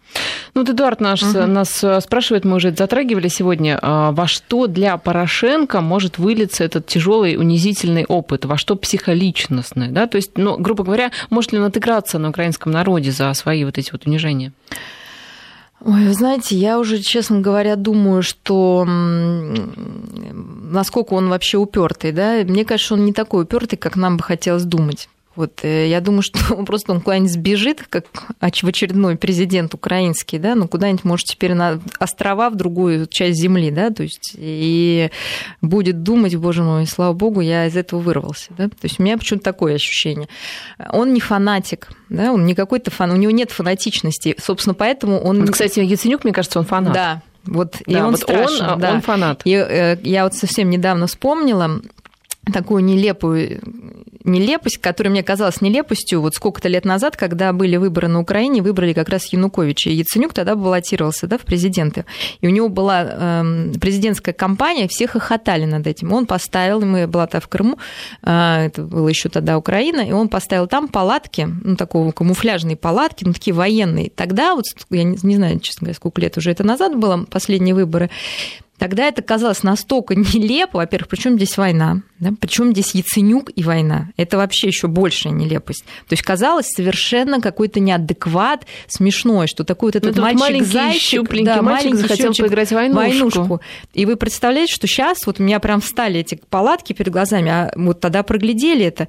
Ну, 0.54 0.62
вот 0.62 0.68
Эдуард 0.68 1.00
наш, 1.00 1.22
угу. 1.22 1.46
нас 1.46 1.84
э, 1.84 2.00
спрашивает, 2.00 2.44
мы 2.44 2.56
уже 2.56 2.70
это 2.70 2.78
затрагивали 2.78 3.28
сегодня, 3.28 3.78
а, 3.80 4.10
во 4.10 4.26
что 4.26 4.66
для 4.66 4.96
Порошенко 4.96 5.80
может 5.80 6.18
вылиться 6.18 6.64
этот 6.64 6.84
тяжелый 6.88 7.36
унизительный 7.36 8.04
опыт, 8.04 8.44
во 8.44 8.56
что 8.56 8.74
психоличностный, 8.74 9.90
да, 9.90 10.08
то 10.08 10.16
есть, 10.16 10.32
ну, 10.36 10.58
грубо 10.58 10.82
говоря, 10.82 11.12
может 11.30 11.52
ли 11.52 11.60
он 11.60 11.64
отыграться 11.66 12.18
на 12.18 12.30
украинском 12.30 12.72
народе 12.72 13.12
за 13.12 13.32
свои 13.34 13.64
вот 13.64 13.78
эти 13.78 13.92
вот 13.92 14.04
унижения? 14.04 14.52
Ой, 15.84 16.08
вы 16.08 16.14
знаете, 16.14 16.56
я 16.56 16.80
уже, 16.80 16.98
честно 16.98 17.38
говоря, 17.38 17.76
думаю, 17.76 18.24
что 18.24 18.84
насколько 20.74 21.14
он 21.14 21.28
вообще 21.28 21.58
упертый, 21.58 22.10
да, 22.10 22.42
мне 22.44 22.64
кажется, 22.64 22.94
он 22.94 23.04
не 23.04 23.12
такой 23.12 23.44
упертый, 23.44 23.78
как 23.78 23.94
нам 23.94 24.16
бы 24.16 24.24
хотелось 24.24 24.64
думать. 24.64 25.08
Вот, 25.36 25.60
э, 25.64 25.88
я 25.88 26.00
думаю, 26.00 26.22
что 26.22 26.38
просто 26.64 26.92
он 26.92 27.00
куда-нибудь 27.00 27.32
сбежит, 27.32 27.84
как 27.88 28.06
в 28.40 28.66
очередной 28.66 29.16
президент 29.16 29.74
украинский, 29.74 30.38
да, 30.38 30.54
ну 30.54 30.68
куда-нибудь, 30.68 31.04
может, 31.04 31.26
теперь 31.26 31.54
на 31.54 31.80
острова 31.98 32.50
в 32.50 32.54
другую 32.54 33.06
часть 33.06 33.40
земли, 33.40 33.70
да, 33.70 33.90
то 33.90 34.02
есть 34.02 34.34
и 34.36 35.10
будет 35.60 36.02
думать, 36.02 36.36
боже 36.36 36.62
мой, 36.62 36.86
слава 36.86 37.12
богу, 37.12 37.40
я 37.40 37.66
из 37.66 37.76
этого 37.76 38.00
вырвался, 38.00 38.52
да, 38.56 38.68
то 38.68 38.76
есть 38.82 39.00
у 39.00 39.02
меня 39.02 39.18
почему-то 39.18 39.44
такое 39.44 39.74
ощущение. 39.74 40.28
Он 40.90 41.12
не 41.12 41.20
фанатик, 41.20 41.88
да, 42.08 42.32
он 42.32 42.46
не 42.46 42.54
какой-то 42.54 42.90
фан, 42.90 43.10
у 43.10 43.16
него 43.16 43.32
нет 43.32 43.50
фанатичности, 43.50 44.36
собственно, 44.40 44.74
поэтому 44.74 45.20
он... 45.20 45.40
Вот, 45.40 45.50
кстати, 45.50 45.80
Яценюк, 45.80 46.24
мне 46.24 46.32
кажется, 46.32 46.58
он 46.58 46.64
фанат. 46.64 46.92
Да, 46.94 47.22
вот, 47.44 47.76
да, 47.86 47.98
и 47.98 48.00
он 48.00 48.12
вот 48.12 48.20
страшен, 48.20 48.66
он, 48.66 48.80
да. 48.80 48.92
он 48.92 49.00
фанат. 49.02 49.42
И 49.44 49.52
э, 49.52 49.98
я 50.02 50.24
вот 50.24 50.34
совсем 50.34 50.70
недавно 50.70 51.06
вспомнила, 51.06 51.80
такую 52.52 52.84
нелепую 52.84 53.60
нелепость, 54.24 54.78
которая 54.78 55.10
мне 55.10 55.22
казалась 55.22 55.60
нелепостью 55.60 56.20
вот 56.20 56.34
сколько-то 56.34 56.68
лет 56.68 56.84
назад, 56.84 57.16
когда 57.16 57.52
были 57.52 57.76
выборы 57.76 58.08
на 58.08 58.20
Украине, 58.20 58.62
выбрали 58.62 58.92
как 58.92 59.10
раз 59.10 59.26
Януковича. 59.32 59.90
И 59.90 59.94
Яценюк 59.94 60.32
тогда 60.32 60.56
баллотировался 60.56 61.26
да, 61.26 61.38
в 61.38 61.42
президенты. 61.42 62.06
И 62.40 62.46
у 62.46 62.50
него 62.50 62.68
была 62.68 63.04
э, 63.06 63.72
президентская 63.80 64.34
кампания, 64.34 64.88
все 64.88 65.06
хохотали 65.06 65.66
над 65.66 65.86
этим. 65.86 66.12
Он 66.12 66.26
поставил, 66.26 66.80
мы 66.80 67.06
была 67.06 67.28
в 67.34 67.48
Крыму, 67.48 67.78
э, 68.22 68.66
это 68.66 68.82
было 68.82 69.08
еще 69.08 69.28
тогда 69.28 69.58
Украина, 69.58 70.00
и 70.00 70.12
он 70.12 70.28
поставил 70.28 70.66
там 70.66 70.88
палатки, 70.88 71.48
ну, 71.62 71.76
такого 71.76 72.10
камуфляжные 72.10 72.76
палатки, 72.76 73.24
ну, 73.24 73.32
такие 73.34 73.54
военные. 73.54 74.10
Тогда, 74.10 74.54
вот, 74.54 74.64
я 74.90 75.04
не, 75.04 75.18
не 75.22 75.36
знаю, 75.36 75.60
честно 75.60 75.86
говоря, 75.86 75.96
сколько 75.96 76.20
лет 76.20 76.38
уже 76.38 76.50
это 76.50 76.64
назад 76.64 76.96
было, 76.96 77.26
последние 77.28 77.74
выборы, 77.74 78.10
Тогда 78.84 79.08
это 79.08 79.22
казалось 79.22 79.62
настолько 79.62 80.14
нелепо, 80.14 80.76
во-первых, 80.76 81.08
причем 81.08 81.36
здесь 81.36 81.56
война, 81.56 82.02
да? 82.18 82.32
причем 82.38 82.72
здесь 82.72 82.94
Яценюк 82.94 83.50
и 83.56 83.62
война. 83.62 84.10
Это 84.18 84.36
вообще 84.36 84.66
еще 84.66 84.88
большая 84.88 85.32
нелепость. 85.32 85.84
То 86.06 86.12
есть 86.12 86.22
казалось 86.22 86.66
совершенно 86.68 87.40
какой-то 87.40 87.80
неадекват, 87.80 88.66
смешной, 88.86 89.46
что 89.46 89.64
такой 89.64 89.88
вот 89.88 89.96
этот 89.96 90.16
ну, 90.16 90.22
мальчик 90.22 90.66
зайчик, 90.66 91.44
да, 91.44 91.62
маленький 91.62 91.96
захотел 91.96 92.26
щупчик, 92.26 92.44
поиграть 92.44 92.68
в 92.68 92.72
войнушку. 92.72 92.98
войнушку. 92.98 93.60
И 93.94 94.04
вы 94.04 94.16
представляете, 94.16 94.74
что 94.74 94.86
сейчас 94.86 95.24
вот 95.24 95.40
у 95.40 95.42
меня 95.42 95.60
прям 95.60 95.80
встали 95.80 96.20
эти 96.20 96.38
палатки 96.50 96.92
перед 96.92 97.10
глазами, 97.10 97.48
а 97.48 97.72
вот 97.76 98.00
тогда 98.00 98.22
проглядели 98.22 98.84
это. 98.84 99.08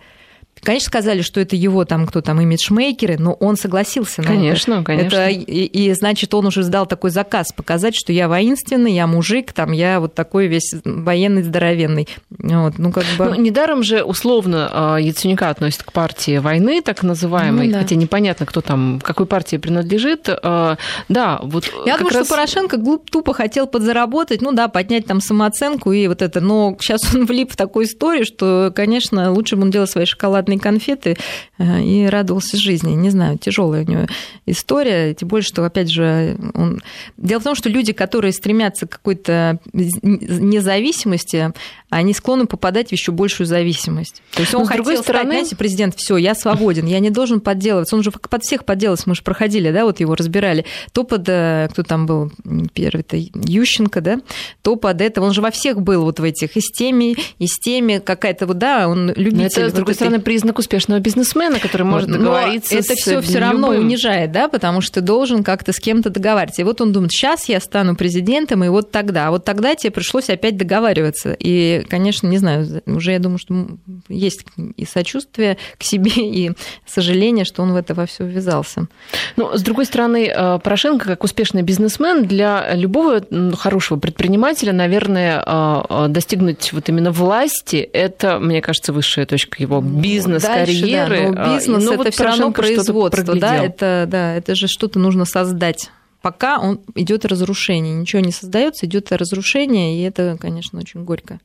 Конечно, 0.65 0.88
сказали, 0.88 1.21
что 1.21 1.39
это 1.39 1.56
его 1.56 1.86
там, 1.86 2.08
кто 2.08 2.21
там, 2.21 2.41
имиджмейкеры, 2.41 3.17
но 3.19 3.34
он 3.34 3.56
согласился 3.56 4.21
на 4.21 4.30
конечно, 4.30 4.73
это. 4.73 4.84
Конечно, 4.84 5.15
это, 5.15 5.30
и, 5.30 5.65
и, 5.65 5.93
значит, 5.93 6.34
он 6.34 6.47
уже 6.47 6.63
сдал 6.63 6.88
такой 6.88 7.12
заказ, 7.12 7.51
показать, 7.56 7.95
что 7.95 8.12
я 8.12 8.28
воинственный, 8.28 8.93
я 8.93 9.06
мужик, 9.06 9.54
там, 9.54 9.71
я 9.71 9.99
вот 9.99 10.15
такой 10.15 10.47
весь 10.47 10.73
военный, 10.84 11.43
здоровенный. 11.43 12.08
Вот, 12.32 12.80
ну, 12.80 12.91
как 12.91 13.06
бы... 13.17 13.25
ну, 13.25 13.36
недаром 13.36 13.84
же 13.84 14.04
условно 14.04 14.69
а, 14.71 14.97
Яценюка 14.97 15.49
относят 15.49 15.84
к 15.84 15.91
партии 15.91 16.39
войны, 16.39 16.82
так 16.82 17.04
называемой, 17.04 17.67
ну, 17.67 17.73
да. 17.73 17.80
хотя 17.80 17.95
непонятно, 17.95 18.47
кто 18.47 18.62
там, 18.62 18.99
какой 19.04 19.28
партии 19.28 19.58
принадлежит. 19.58 20.30
А, 20.30 20.78
да, 21.10 21.39
вот 21.43 21.71
Я 21.86 21.97
думаю, 21.97 22.15
раз... 22.15 22.25
что 22.25 22.36
Порошенко 22.36 22.78
глуп, 22.78 23.12
тупо 23.12 23.36
хотел 23.36 23.67
подзаработать, 23.67 24.41
ну 24.41 24.51
да, 24.51 24.67
поднять 24.67 25.06
там 25.06 25.21
самооценку 25.21 25.91
и 25.91 26.08
вот 26.08 26.23
это, 26.23 26.41
но 26.41 26.75
сейчас 26.82 27.13
он 27.13 27.25
влип 27.28 27.51
в 27.51 27.56
такую 27.56 27.86
историю, 27.86 28.25
что, 28.25 28.71
конечно, 28.75 29.32
лучше 29.32 29.56
бы 29.56 29.62
он 29.62 29.69
делал 29.69 29.88
свои 29.88 30.06
шоколадные 30.06 30.54
шоколадные 30.55 30.59
конфеты 30.59 31.17
э, 31.57 31.81
и 31.81 32.05
радовался 32.07 32.57
жизни. 32.57 32.93
Не 32.95 33.09
знаю, 33.09 33.37
тяжелая 33.37 33.83
у 33.83 33.89
него 33.89 34.05
история, 34.45 35.13
тем 35.13 35.27
более, 35.27 35.43
что, 35.43 35.65
опять 35.65 35.89
же, 35.89 36.37
он... 36.53 36.81
Дело 37.17 37.39
в 37.39 37.43
том, 37.43 37.55
что 37.55 37.69
люди, 37.69 37.93
которые 37.93 38.31
стремятся 38.31 38.87
к 38.87 38.91
какой-то 38.91 39.59
независимости, 39.73 41.53
они 41.95 42.13
склонны 42.13 42.45
попадать 42.45 42.89
в 42.89 42.91
еще 42.91 43.12
большую 43.12 43.47
зависимость. 43.47 44.21
То 44.34 44.41
есть 44.41 44.53
он 44.53 44.62
Но, 44.62 44.67
хотел 44.67 44.84
с 44.84 44.88
другой 44.88 45.03
стороны... 45.03 45.25
стать, 45.25 45.38
знаете, 45.38 45.55
президент, 45.55 45.95
все, 45.95 46.17
я 46.17 46.36
свободен, 46.36 46.86
я 46.86 46.99
не 46.99 47.10
должен 47.10 47.39
подделываться. 47.39 47.95
Он 47.95 48.03
же 48.03 48.12
под 48.12 48.43
всех 48.43 48.65
подделывается, 48.65 49.10
мы 49.10 49.15
же 49.15 49.23
проходили, 49.23 49.71
да, 49.71 49.86
вот 49.86 49.99
его 49.99 50.15
разбирали. 50.15 50.65
То 50.91 51.03
под, 51.03 51.27
э, 51.27 51.69
кто 51.71 51.84
там 51.84 52.05
был 52.05 52.31
первый, 52.73 53.01
это 53.01 53.17
Ющенко, 53.17 54.01
да, 54.01 54.19
то 54.62 54.75
под 54.75 55.01
это, 55.01 55.21
он 55.21 55.34
же 55.34 55.41
во 55.41 55.51
всех 55.51 55.81
был 55.81 56.03
вот 56.03 56.19
в 56.19 56.23
этих, 56.23 56.58
и 56.58 56.62
с 56.62 56.71
теми, 56.71 57.15
и 57.39 57.47
с 57.47 57.58
теми, 57.60 57.99
какая-то 57.99 58.45
вот, 58.47 58.58
да, 58.58 58.89
он 58.89 59.12
любитель. 59.15 59.45
Это, 59.45 59.69
с 59.69 59.73
другой 59.73 59.93
вот 59.93 59.95
стороны, 59.95 60.15
этой... 60.15 60.23
признак 60.25 60.60
успешного 60.60 60.99
бизнесмена, 60.99 61.60
который 61.60 61.84
может 61.84 62.10
Но 62.10 62.17
договориться 62.17 62.75
это 62.75 62.95
все 62.95 63.21
все 63.21 63.39
равно 63.39 63.69
унижает, 63.69 64.31
да, 64.31 64.47
потому 64.47 64.81
что 64.81 65.01
должен 65.01 65.43
как-то 65.43 65.71
с 65.71 65.79
кем-то 65.79 66.10
договариваться. 66.10 66.62
И 66.62 66.65
вот 66.65 66.81
он 66.81 66.91
думает, 66.91 67.12
сейчас 67.12 67.47
я 67.47 67.60
стану 67.60 67.95
президентом, 67.95 68.63
и 68.63 68.67
вот 68.67 68.91
тогда. 68.91 69.27
А 69.27 69.31
вот 69.31 69.45
тогда 69.45 69.75
тебе 69.75 69.91
пришлось 69.91 70.29
опять 70.29 70.58
договариваться. 70.58 71.36
И 71.39 71.85
конечно, 71.89 72.28
не 72.28 72.38
знаю, 72.38 72.82
уже 72.86 73.12
я 73.12 73.19
думаю, 73.19 73.38
что 73.38 73.67
есть 74.10 74.45
и 74.76 74.86
сочувствие 74.86 75.58
к 75.78 75.84
себе, 75.84 76.12
и 76.15 76.52
сожаление, 76.86 77.45
что 77.45 77.62
он 77.63 77.74
в 77.74 77.76
это 77.76 77.93
во 77.93 78.06
все 78.06 78.26
ввязался. 78.26 78.88
Но, 79.36 79.58
с 79.58 79.62
другой 79.62 79.86
стороны, 79.86 80.28
э, 80.28 80.60
Порошенко, 80.60 81.06
как 81.06 81.24
успешный 81.24 81.62
бизнесмен, 81.62 82.26
для 82.26 82.74
любого 82.76 83.21
хорошего 83.58 84.00
предпринимателя, 84.00 84.74
наверное, 84.74 85.43
э, 85.45 85.82
э, 85.89 86.08
достигнуть 86.10 86.74
вот 86.74 86.89
именно 86.89 87.12
власти, 87.12 87.78
это, 87.78 88.39
мне 88.39 88.62
кажется, 88.62 88.93
высшая 88.93 89.26
точка 89.26 89.62
его 89.62 89.82
бизнес-карьеры. 89.82 91.32
Да, 91.32 91.56
бизнес 91.56 91.84
но 91.84 91.93
это 91.93 92.04
вот 92.04 92.13
все 92.13 92.24
равно 92.24 92.52
производство, 92.52 93.36
да, 93.36 93.63
это, 93.63 94.06
да, 94.08 94.36
это 94.36 94.56
же 94.56 94.67
что-то 94.67 95.00
нужно 95.00 95.26
создать 95.26 95.89
пока 96.25 96.57
он 96.57 96.81
идет 96.95 97.23
разрушение. 97.23 97.93
Ничего 97.93 98.19
не 98.19 98.31
создается, 98.31 98.87
идет 98.87 99.12
разрушение, 99.12 100.00
и 100.00 100.02
это, 100.02 100.37
конечно, 100.41 100.79
очень 100.79 101.04
горько. 101.04 101.39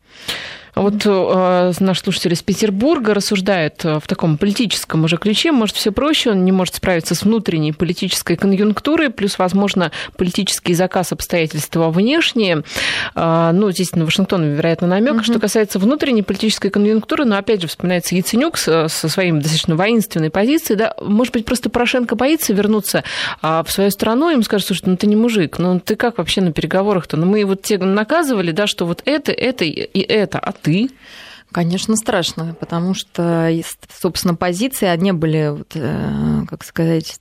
А 0.74 0.82
вот 0.82 1.02
э, 1.04 1.72
наш 1.80 2.00
слушатель 2.00 2.32
из 2.32 2.42
Петербурга 2.42 3.14
рассуждает 3.14 3.84
э, 3.84 3.98
в 3.98 4.06
таком 4.06 4.38
политическом 4.38 5.04
уже 5.04 5.16
ключе. 5.16 5.52
Может, 5.52 5.76
все 5.76 5.92
проще, 5.92 6.30
он 6.30 6.44
не 6.44 6.52
может 6.52 6.76
справиться 6.76 7.14
с 7.14 7.22
внутренней 7.22 7.72
политической 7.72 8.36
конъюнктурой, 8.36 9.10
плюс, 9.10 9.38
возможно, 9.38 9.90
политический 10.16 10.74
заказ 10.74 11.12
обстоятельства 11.12 11.90
внешние. 11.90 12.62
Э, 13.14 13.50
ну, 13.52 13.70
здесь 13.70 13.94
на 13.94 14.04
Вашингтон, 14.04 14.44
вероятно, 14.54 14.86
намек. 14.86 15.14
Угу. 15.14 15.24
Что 15.24 15.40
касается 15.40 15.78
внутренней 15.78 16.22
политической 16.22 16.70
конъюнктуры, 16.70 17.24
но 17.24 17.36
опять 17.36 17.60
же 17.60 17.68
вспоминается 17.68 18.14
Яценюк 18.14 18.56
со, 18.56 18.88
со 18.88 19.08
своим 19.08 19.40
достаточно 19.40 19.76
воинственной 19.76 20.30
позицией. 20.30 20.76
Да? 20.78 20.94
Может 21.00 21.32
быть, 21.34 21.44
просто 21.44 21.70
Порошенко 21.70 22.14
боится 22.14 22.52
вернуться 22.52 23.04
в 23.42 23.66
свою 23.68 23.90
страну, 23.90 24.30
им 24.30 24.42
скажут, 24.42 24.68
слушай, 24.68 24.82
ну 24.86 24.96
ты 24.96 25.06
не 25.06 25.16
мужик, 25.16 25.58
ну 25.58 25.80
ты 25.80 25.96
как 25.96 26.18
вообще 26.18 26.40
на 26.40 26.52
переговорах-то? 26.52 27.16
Ну 27.16 27.26
мы 27.26 27.44
вот 27.44 27.62
те 27.62 27.78
наказывали, 27.78 28.50
да, 28.52 28.66
что 28.66 28.86
вот 28.86 29.02
это, 29.04 29.32
это 29.32 29.64
и 29.64 30.00
это, 30.00 30.38
а 30.38 30.52
ты? 30.62 30.90
Конечно, 31.52 31.96
страшно, 31.96 32.54
потому 32.58 32.94
что, 32.94 33.50
собственно, 34.00 34.34
позиции 34.34 34.96
не 34.96 35.12
были, 35.12 35.48
вот, 35.50 35.72
э, 35.74 36.42
как 36.48 36.64
сказать, 36.64 37.18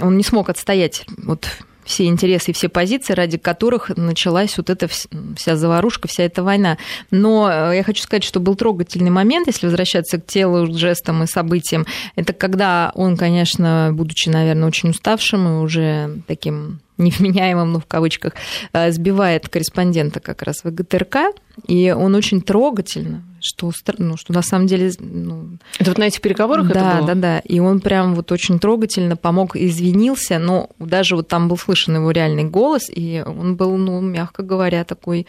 он 0.00 0.16
не 0.16 0.24
смог 0.24 0.48
отстоять 0.48 1.04
вот 1.18 1.46
все 1.86 2.06
интересы 2.06 2.50
и 2.50 2.54
все 2.54 2.68
позиции, 2.68 3.14
ради 3.14 3.38
которых 3.38 3.90
началась 3.96 4.56
вот 4.58 4.68
эта 4.70 4.88
вся 4.88 5.56
заварушка, 5.56 6.08
вся 6.08 6.24
эта 6.24 6.42
война. 6.42 6.78
Но 7.10 7.48
э, 7.48 7.76
я 7.76 7.84
хочу 7.84 8.02
сказать, 8.02 8.24
что 8.24 8.40
был 8.40 8.56
трогательный 8.56 9.10
момент, 9.10 9.46
если 9.46 9.66
возвращаться 9.66 10.18
к 10.18 10.26
телу, 10.26 10.66
жестам 10.74 11.22
и 11.22 11.26
событиям. 11.26 11.86
Это 12.16 12.32
когда 12.32 12.90
он, 12.94 13.16
конечно, 13.16 13.90
будучи, 13.92 14.28
наверное, 14.28 14.68
очень 14.68 14.90
уставшим 14.90 15.46
и 15.46 15.62
уже 15.62 16.22
таким 16.26 16.80
невменяемым, 16.98 17.72
ну, 17.72 17.80
в 17.80 17.86
кавычках, 17.86 18.32
э, 18.72 18.90
сбивает 18.90 19.48
корреспондента 19.48 20.20
как 20.20 20.42
раз 20.42 20.64
в 20.64 20.70
ГТРК, 20.70 21.34
и 21.66 21.94
он 21.96 22.14
очень 22.14 22.40
трогательно, 22.40 23.22
что, 23.40 23.70
ну, 23.98 24.16
что 24.16 24.32
на 24.32 24.42
самом 24.42 24.66
деле... 24.66 24.90
Ну, 24.98 25.58
это 25.78 25.90
вот 25.90 25.98
на 25.98 26.04
этих 26.04 26.20
переговорах 26.20 26.68
да, 26.68 26.70
это 26.70 26.98
было? 26.98 27.06
Да, 27.06 27.14
да, 27.14 27.20
да. 27.20 27.38
И 27.40 27.60
он 27.60 27.80
прям 27.80 28.14
вот 28.14 28.32
очень 28.32 28.58
трогательно 28.58 29.16
помог, 29.16 29.56
извинился, 29.56 30.38
но 30.38 30.70
даже 30.78 31.16
вот 31.16 31.28
там 31.28 31.48
был 31.48 31.58
слышен 31.58 31.96
его 31.96 32.10
реальный 32.10 32.44
голос, 32.44 32.90
и 32.94 33.22
он 33.26 33.56
был, 33.56 33.76
ну, 33.76 34.00
мягко 34.00 34.42
говоря, 34.42 34.84
такой... 34.84 35.26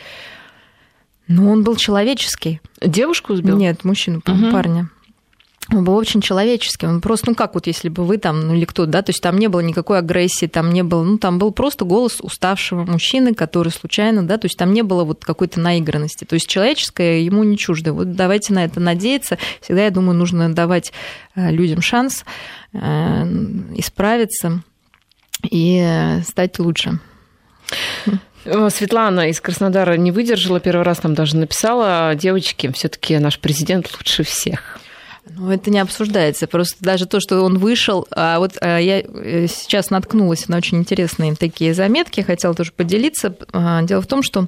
Ну, 1.27 1.51
он 1.51 1.63
был 1.63 1.75
человеческий. 1.75 2.61
Девушку 2.81 3.35
сбил? 3.35 3.57
Нет, 3.57 3.83
мужчину, 3.83 4.19
угу. 4.25 4.51
парня 4.51 4.89
он 5.69 5.83
был 5.83 5.95
очень 5.95 6.21
человеческим. 6.21 6.89
Он 6.89 7.01
просто, 7.01 7.29
ну 7.29 7.35
как 7.35 7.53
вот 7.53 7.67
если 7.67 7.89
бы 7.89 8.05
вы 8.05 8.17
там, 8.17 8.47
ну 8.47 8.55
или 8.55 8.65
кто, 8.65 8.85
да, 8.85 9.01
то 9.01 9.09
есть 9.09 9.21
там 9.21 9.37
не 9.37 9.47
было 9.47 9.59
никакой 9.59 9.99
агрессии, 9.99 10.45
там 10.45 10.71
не 10.71 10.83
было, 10.83 11.03
ну 11.03 11.17
там 11.17 11.39
был 11.39 11.51
просто 11.51 11.83
голос 11.83 12.19
уставшего 12.21 12.85
мужчины, 12.85 13.33
который 13.33 13.71
случайно, 13.71 14.25
да, 14.25 14.37
то 14.37 14.45
есть 14.45 14.57
там 14.57 14.73
не 14.73 14.81
было 14.81 15.03
вот 15.03 15.25
какой-то 15.25 15.59
наигранности. 15.59 16.23
То 16.23 16.35
есть 16.35 16.47
человеческое 16.47 17.19
ему 17.19 17.43
не 17.43 17.57
чуждо. 17.57 17.93
Вот 17.93 18.13
давайте 18.13 18.53
на 18.53 18.63
это 18.63 18.79
надеяться. 18.79 19.37
Всегда, 19.61 19.83
я 19.85 19.91
думаю, 19.91 20.17
нужно 20.17 20.53
давать 20.53 20.93
э, 21.35 21.51
людям 21.51 21.81
шанс 21.81 22.23
э, 22.73 22.77
исправиться 23.75 24.63
и 25.43 26.19
стать 26.25 26.59
лучше. 26.59 26.99
Э, 28.45 28.69
Светлана 28.69 29.29
из 29.29 29.41
Краснодара 29.41 29.97
не 29.97 30.11
выдержала, 30.11 30.61
первый 30.61 30.83
раз 30.83 30.99
там 30.99 31.13
даже 31.13 31.35
написала, 31.35 32.15
девочки, 32.15 32.71
все-таки 32.71 33.17
наш 33.17 33.37
президент 33.39 33.91
лучше 33.97 34.23
всех. 34.23 34.79
Ну, 35.35 35.51
это 35.51 35.69
не 35.69 35.79
обсуждается. 35.79 36.47
Просто 36.47 36.83
даже 36.83 37.05
то, 37.05 37.19
что 37.19 37.41
он 37.41 37.57
вышел. 37.57 38.07
А 38.11 38.39
вот 38.39 38.53
а, 38.61 38.77
я 38.77 39.01
э, 39.01 39.47
сейчас 39.47 39.89
наткнулась 39.89 40.47
на 40.47 40.57
очень 40.57 40.79
интересные 40.79 41.35
такие 41.35 41.73
заметки, 41.73 42.21
хотела 42.21 42.53
тоже 42.53 42.71
поделиться. 42.71 43.35
А, 43.53 43.81
дело 43.83 44.01
в 44.01 44.07
том, 44.07 44.23
что 44.23 44.47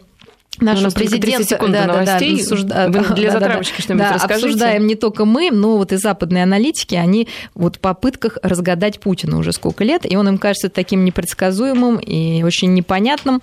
Нашего 0.61 0.89
президента, 0.89 1.57
да, 1.67 1.85
да, 1.85 2.89
да, 2.89 2.89
для 3.15 3.31
затравочки 3.31 3.77
да, 3.77 3.83
что-нибудь 3.83 4.07
да, 4.07 4.13
расскажите. 4.15 4.45
обсуждаем 4.45 4.87
не 4.87 4.95
только 4.95 5.23
мы, 5.23 5.51
но 5.51 5.77
вот 5.77 5.93
и 5.93 5.97
западные 5.97 6.43
аналитики, 6.43 6.95
они 6.95 7.27
вот 7.55 7.77
в 7.77 7.79
попытках 7.79 8.37
разгадать 8.43 8.99
Путина 8.99 9.37
уже 9.37 9.53
сколько 9.53 9.83
лет, 9.83 10.01
и 10.09 10.17
он 10.17 10.27
им 10.27 10.37
кажется 10.37 10.69
таким 10.69 11.05
непредсказуемым 11.05 11.97
и 11.97 12.43
очень 12.43 12.73
непонятным. 12.73 13.41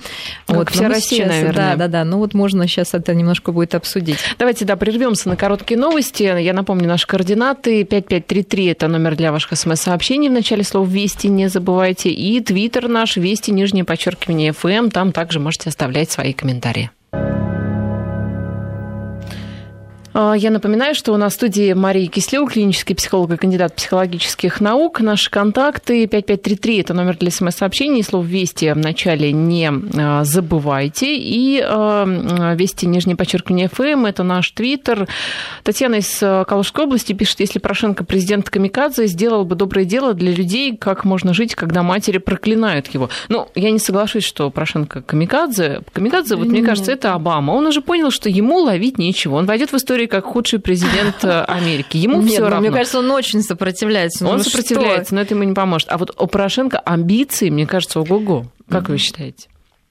Ну, 0.48 0.56
вот 0.56 0.68
вся 0.70 0.88
Россия, 0.88 1.20
сейчас, 1.20 1.28
наверное. 1.28 1.76
Да, 1.76 1.76
да, 1.76 1.88
да. 1.88 2.04
Ну 2.04 2.18
вот 2.18 2.34
можно 2.34 2.66
сейчас 2.66 2.92
это 2.92 3.14
немножко 3.14 3.52
будет 3.52 3.74
обсудить. 3.74 4.18
Давайте, 4.38 4.64
да, 4.64 4.76
прервемся 4.76 5.28
на 5.28 5.36
короткие 5.36 5.78
новости. 5.80 6.22
Я 6.22 6.52
напомню 6.52 6.86
наши 6.86 7.06
координаты. 7.06 7.84
5533– 7.84 8.66
это 8.66 8.88
номер 8.88 9.16
для 9.16 9.32
ваших 9.32 9.56
смс-сообщений 9.56 10.28
в 10.28 10.32
начале 10.32 10.64
слова 10.64 10.86
«Вести», 10.86 11.28
не 11.28 11.48
забывайте. 11.48 12.10
И 12.10 12.40
твиттер 12.40 12.88
наш 12.88 13.16
«Вести», 13.16 13.52
нижнее 13.52 13.84
подчеркивание, 13.84 14.52
ФМ. 14.52 14.90
Там 14.90 15.12
также 15.12 15.40
можете 15.40 15.70
оставлять 15.70 16.10
свои 16.10 16.32
комментарии. 16.32 16.90
А, 17.16 17.55
я 20.16 20.50
напоминаю, 20.50 20.94
что 20.94 21.12
у 21.12 21.18
нас 21.18 21.34
в 21.34 21.36
студии 21.36 21.74
Мария 21.74 22.08
Кислева, 22.08 22.48
клинический 22.48 22.94
психолог 22.94 23.32
и 23.32 23.36
кандидат 23.36 23.76
психологических 23.76 24.62
наук. 24.62 25.00
Наши 25.00 25.30
контакты 25.30 26.06
5533– 26.06 26.78
это 26.80 26.94
номер 26.94 27.18
для 27.18 27.30
смс-сообщений. 27.30 28.02
Слово 28.02 28.24
«Вести» 28.24 28.72
в 28.72 28.78
начале 28.78 29.30
не 29.32 29.70
а, 29.98 30.24
забывайте. 30.24 31.18
И 31.18 31.62
а, 31.62 32.54
«Вести» 32.54 32.86
нижнее 32.86 33.14
подчеркивание 33.14 33.68
ФМ– 33.68 34.06
это 34.06 34.22
наш 34.22 34.52
твиттер. 34.52 35.06
Татьяна 35.62 35.96
из 35.96 36.18
Калужской 36.18 36.84
области 36.84 37.12
пишет, 37.12 37.40
если 37.40 37.58
Порошенко 37.58 38.02
президент 38.02 38.48
Камикадзе, 38.48 39.08
сделал 39.08 39.44
бы 39.44 39.54
доброе 39.54 39.84
дело 39.84 40.14
для 40.14 40.32
людей, 40.32 40.78
как 40.78 41.04
можно 41.04 41.34
жить, 41.34 41.54
когда 41.54 41.82
матери 41.82 42.16
проклинают 42.16 42.86
его. 42.88 43.10
Ну, 43.28 43.48
я 43.54 43.70
не 43.70 43.78
соглашусь, 43.78 44.24
что 44.24 44.48
Порошенко 44.48 45.02
Камикадзе. 45.02 45.82
Камикадзе, 45.92 46.36
вот 46.36 46.46
мне 46.46 46.62
кажется, 46.62 46.90
это 46.90 47.12
Обама. 47.12 47.50
Он 47.52 47.66
уже 47.66 47.82
понял, 47.82 48.10
что 48.10 48.30
ему 48.30 48.60
ловить 48.60 48.96
нечего. 48.96 49.34
Он 49.34 49.44
войдет 49.44 49.72
в 49.72 49.76
историю 49.76 50.05
как 50.06 50.24
худший 50.24 50.58
президент 50.58 51.24
э, 51.24 51.42
Америки. 51.42 51.96
Ему 51.96 52.22
все 52.22 52.40
ну, 52.40 52.48
равно. 52.48 52.60
Мне 52.60 52.70
кажется, 52.70 52.98
он 52.98 53.10
очень 53.10 53.42
сопротивляется. 53.42 54.24
Ну, 54.24 54.30
он 54.30 54.42
сопротивляется, 54.42 55.06
что? 55.06 55.14
но 55.16 55.20
это 55.20 55.34
ему 55.34 55.44
не 55.44 55.54
поможет. 55.54 55.88
А 55.90 55.98
вот 55.98 56.14
у 56.18 56.26
Порошенко 56.26 56.78
амбиции, 56.78 57.50
мне 57.50 57.66
кажется, 57.66 58.00
ого-го. 58.00 58.46
Как 58.68 58.84
mm-hmm. 58.84 58.88
вы 58.88 58.98
считаете? 58.98 59.48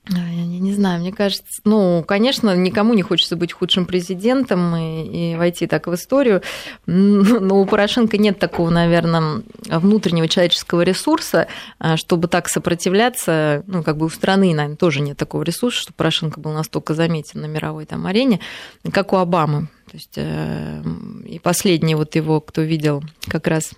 Я 0.08 0.46
не, 0.46 0.60
не 0.60 0.74
знаю, 0.74 1.00
мне 1.00 1.12
кажется, 1.12 1.62
ну, 1.64 2.04
конечно, 2.08 2.56
никому 2.56 2.94
не 2.94 3.02
хочется 3.02 3.36
быть 3.36 3.54
худшим 3.54 3.86
президентом 3.88 4.76
и, 4.76 5.34
и 5.34 5.36
войти 5.36 5.66
так 5.66 5.88
в 5.88 5.96
историю, 5.96 6.44
но 6.86 7.60
у 7.60 7.66
Порошенко 7.66 8.18
нет 8.18 8.38
такого, 8.38 8.70
наверное, 8.70 9.42
внутреннего 9.68 10.28
человеческого 10.28 10.82
ресурса, 10.82 11.48
а, 11.80 11.98
чтобы 11.98 12.28
так 12.28 12.50
сопротивляться, 12.50 13.64
ну, 13.66 13.82
как 13.82 13.98
бы 13.98 14.06
у 14.06 14.10
страны, 14.10 14.54
наверное, 14.54 14.78
тоже 14.78 15.02
нет 15.02 15.18
такого 15.18 15.42
ресурса, 15.42 15.82
чтобы 15.82 15.96
Порошенко 15.96 16.40
был 16.40 16.52
настолько 16.52 16.94
заметен 16.94 17.42
на 17.42 17.48
мировой 17.48 17.86
там 17.86 18.06
арене, 18.06 18.40
как 18.92 19.14
у 19.14 19.18
Обамы. 19.18 19.70
То 19.90 19.98
есть, 19.98 20.14
э, 20.18 20.84
и 21.26 21.40
последний 21.40 21.96
вот 21.96 22.16
его, 22.16 22.42
кто 22.42 22.62
видел 22.62 23.04
как 23.28 23.48
раз 23.48 23.72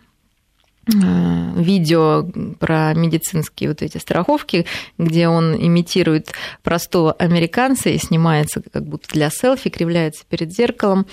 видео 0.87 2.25
про 2.59 2.93
медицинские 2.93 3.69
вот 3.69 3.81
эти 3.81 3.97
страховки, 3.97 4.65
где 4.97 5.27
он 5.27 5.55
имитирует 5.55 6.31
простого 6.63 7.11
американца 7.13 7.89
и 7.89 7.97
снимается 7.97 8.61
как 8.71 8.85
будто 8.85 9.09
для 9.09 9.29
селфи, 9.29 9.69
кривляется 9.69 10.23
перед 10.29 10.53
зеркалом. 10.53 11.05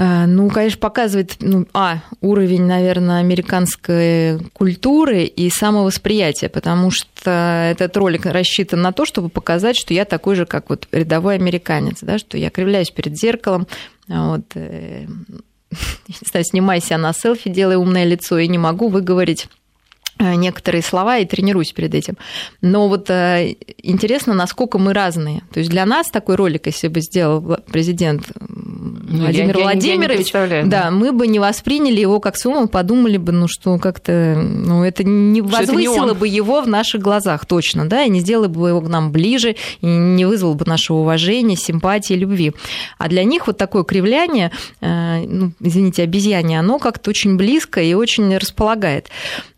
Э, 0.00 0.24
ну, 0.26 0.48
конечно, 0.48 0.78
показывает, 0.78 1.36
ну, 1.40 1.66
а, 1.74 1.98
уровень, 2.22 2.64
наверное, 2.64 3.20
американской 3.20 4.38
культуры 4.54 5.24
и 5.24 5.50
самовосприятия, 5.50 6.48
потому 6.48 6.90
что 6.90 7.68
этот 7.70 7.96
ролик 7.98 8.24
рассчитан 8.24 8.80
на 8.80 8.92
то, 8.92 9.04
чтобы 9.04 9.28
показать, 9.28 9.76
что 9.76 9.92
я 9.92 10.06
такой 10.06 10.36
же, 10.36 10.46
как 10.46 10.70
вот 10.70 10.88
рядовой 10.90 11.34
американец, 11.34 11.98
да, 12.00 12.18
что 12.18 12.38
я 12.38 12.48
кривляюсь 12.50 12.90
перед 12.90 13.18
зеркалом, 13.18 13.66
вот, 14.08 14.56
э, 15.70 15.74
не 16.08 16.28
знаю, 16.30 16.44
снимай 16.44 16.80
себя 16.80 16.98
на 16.98 17.12
селфи, 17.12 17.50
делай 17.50 17.76
умное 17.76 18.04
лицо, 18.04 18.38
и 18.38 18.48
не 18.48 18.58
могу 18.58 18.88
выговорить 18.88 19.48
э, 20.18 20.34
некоторые 20.34 20.82
слова 20.82 21.18
и 21.18 21.26
тренируюсь 21.26 21.72
перед 21.72 21.94
этим. 21.94 22.16
Но 22.60 22.88
вот 22.88 23.10
э, 23.10 23.56
интересно, 23.78 24.34
насколько 24.34 24.78
мы 24.78 24.92
разные. 24.92 25.42
То 25.52 25.60
есть 25.60 25.70
для 25.70 25.86
нас 25.86 26.10
такой 26.10 26.36
ролик, 26.36 26.66
если 26.66 26.88
бы 26.88 27.00
сделал 27.00 27.58
президент 27.70 28.32
Владимир 28.80 29.58
я, 29.58 29.62
Владимирович, 29.64 30.32
я, 30.32 30.44
я 30.44 30.64
да, 30.64 30.90
мы 30.90 31.12
бы 31.12 31.26
не 31.26 31.38
восприняли 31.38 32.00
его 32.00 32.18
как 32.20 32.34
мы 32.44 32.68
подумали 32.68 33.18
бы, 33.18 33.32
ну 33.32 33.46
что 33.48 33.78
как-то, 33.78 34.40
ну 34.42 34.84
это 34.84 35.04
не 35.04 35.42
возвысило 35.42 36.06
это 36.06 36.14
не 36.14 36.18
бы 36.18 36.28
его 36.28 36.62
в 36.62 36.68
наших 36.68 37.02
глазах 37.02 37.44
точно, 37.44 37.88
да, 37.88 38.04
и 38.04 38.08
не 38.08 38.20
сделало 38.20 38.48
бы 38.48 38.68
его 38.68 38.80
к 38.80 38.88
нам 38.88 39.12
ближе, 39.12 39.56
и 39.80 39.86
не 39.86 40.24
вызвало 40.24 40.54
бы 40.54 40.64
нашего 40.64 40.98
уважения, 40.98 41.56
симпатии, 41.56 42.14
любви. 42.14 42.52
А 42.98 43.08
для 43.08 43.24
них 43.24 43.46
вот 43.46 43.58
такое 43.58 43.84
кривляние, 43.84 44.50
э, 44.80 45.24
ну, 45.26 45.52
извините, 45.60 46.02
обезьяне, 46.02 46.58
оно 46.58 46.78
как-то 46.78 47.10
очень 47.10 47.36
близко 47.36 47.82
и 47.82 47.92
очень 47.94 48.36
располагает. 48.36 49.08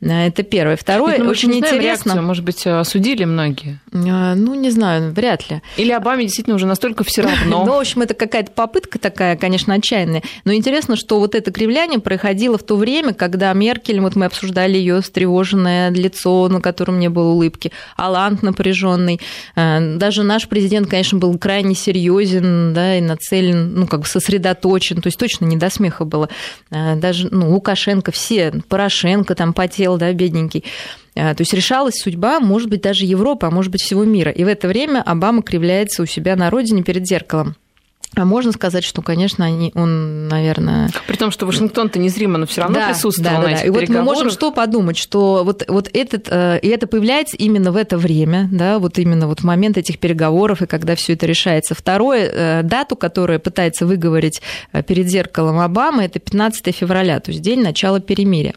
Э, 0.01 0.27
это 0.27 0.43
первое. 0.43 0.77
Второе, 0.77 1.16
Нет, 1.16 1.25
ну, 1.25 1.31
очень 1.31 1.53
интересно. 1.53 1.83
Реакцию, 1.83 2.23
может 2.23 2.45
быть, 2.45 2.66
осудили 2.66 3.25
многие? 3.25 3.81
Ну, 3.93 4.55
не 4.55 4.70
знаю, 4.70 5.12
вряд 5.12 5.49
ли. 5.51 5.62
Или 5.77 5.93
Обаме 5.93 6.25
действительно 6.25 6.57
уже 6.57 6.66
настолько 6.66 7.05
все 7.05 7.23
равно. 7.23 7.64
Ну, 7.64 7.73
в 7.73 7.81
общем, 7.81 8.03
это 8.03 8.14
какая-то 8.14 8.51
попытка 8.53 8.99
такая, 9.13 9.37
конечно, 9.37 9.75
отчаянная. 9.75 10.23
Но 10.45 10.55
интересно, 10.55 10.97
что 10.97 11.21
вот 11.21 11.35
это 11.35 11.53
кривляние 11.53 12.01
происходило 12.01 12.57
в 12.57 12.63
то 12.63 12.77
время, 12.77 13.13
когда 13.13 13.53
Меркель, 13.53 14.01
вот 14.01 14.17
мы 14.17 14.25
обсуждали 14.27 14.77
ее 14.79 15.01
встревоженное 15.03 15.91
лицо, 15.91 16.49
на 16.49 16.61
котором 16.61 16.99
не 16.99 17.09
было 17.09 17.29
улыбки, 17.29 17.73
Алант 17.97 18.43
напряженный. 18.43 19.21
Э, 19.55 19.97
даже 19.97 20.23
наш 20.23 20.49
президент, 20.49 20.89
конечно, 20.89 21.19
был 21.19 21.37
крайне 21.39 21.75
серьезен, 21.75 22.73
да, 22.73 22.97
и 22.97 23.01
нацелен, 23.01 23.75
ну, 23.75 23.87
как 23.87 24.01
бы 24.01 24.07
сосредоточен, 24.07 25.01
то 25.01 25.09
есть 25.09 25.19
точно 25.19 25.45
не 25.45 25.57
до 25.57 25.71
смеха 25.71 26.05
было. 26.05 26.29
Э, 26.71 26.97
даже, 26.97 27.29
ну, 27.31 27.51
Лукашенко, 27.51 28.13
все, 28.13 28.53
Порошенко 28.69 29.35
там 29.35 29.53
потел, 29.53 29.99
да, 29.99 30.13
бедненький. 30.13 30.65
Э, 31.15 31.35
то 31.35 31.43
есть 31.43 31.53
решалась 31.53 31.97
судьба, 31.97 32.41
может 32.41 32.71
быть, 32.71 32.81
даже 32.81 33.05
Европы, 33.05 33.47
а 33.47 33.51
может 33.51 33.71
быть, 33.71 33.83
всего 33.83 34.05
мира. 34.05 34.31
И 34.31 34.43
в 34.45 34.49
это 34.49 34.69
время 34.69 35.03
Обама 35.03 35.43
кривляется 35.43 36.03
у 36.03 36.07
себя 36.07 36.35
на 36.37 36.49
родине 36.51 36.83
перед 36.83 37.07
зеркалом. 37.07 37.57
А 38.15 38.27
можно 38.27 38.53
сказать, 38.53 38.85
что, 38.85 39.01
конечно, 39.01 39.45
они, 39.47 39.73
он, 39.75 40.29
наверное... 40.29 40.91
При 41.07 41.17
том, 41.17 41.31
что 41.31 41.47
Вашингтон-то 41.47 41.99
незримо, 41.99 42.37
но 42.37 42.47
все 42.47 42.61
равно 42.61 42.79
да, 42.79 42.89
присутствовал 42.89 43.37
да, 43.37 43.43
да, 43.43 43.49
на 43.49 43.55
этих 43.55 43.65
И 43.65 43.71
вот 43.71 43.89
мы 43.89 44.03
можем 44.03 44.31
что 44.31 44.53
подумать, 44.53 44.99
что 44.99 45.45
вот, 45.45 45.65
вот 45.67 45.89
этот, 45.93 46.29
э, 46.31 46.59
и 46.61 46.69
это 46.69 46.87
появляется 46.87 47.39
именно 47.39 47.73
в 47.73 47.77
это 47.77 47.97
время, 47.97 48.49
да, 48.53 48.79
вот 48.79 48.99
именно 48.99 49.27
вот 49.29 49.41
в 49.41 49.45
момент 49.45 49.79
этих 49.79 49.99
переговоров, 49.99 50.61
и 50.61 50.67
когда 50.67 50.95
все 50.95 51.15
это 51.15 51.25
решается. 51.25 51.75
Второе, 51.75 52.31
э, 52.31 52.63
дату, 52.63 52.97
которую 52.97 53.41
пытается 53.41 53.87
выговорить 53.87 54.43
э, 54.73 54.83
перед 54.83 55.09
зеркалом 55.09 55.59
Обама, 55.61 56.05
это 56.05 56.19
15 56.19 56.75
февраля, 56.75 57.19
то 57.19 57.31
есть 57.31 57.43
день 57.43 57.63
начала 57.63 57.99
перемирия. 58.01 58.55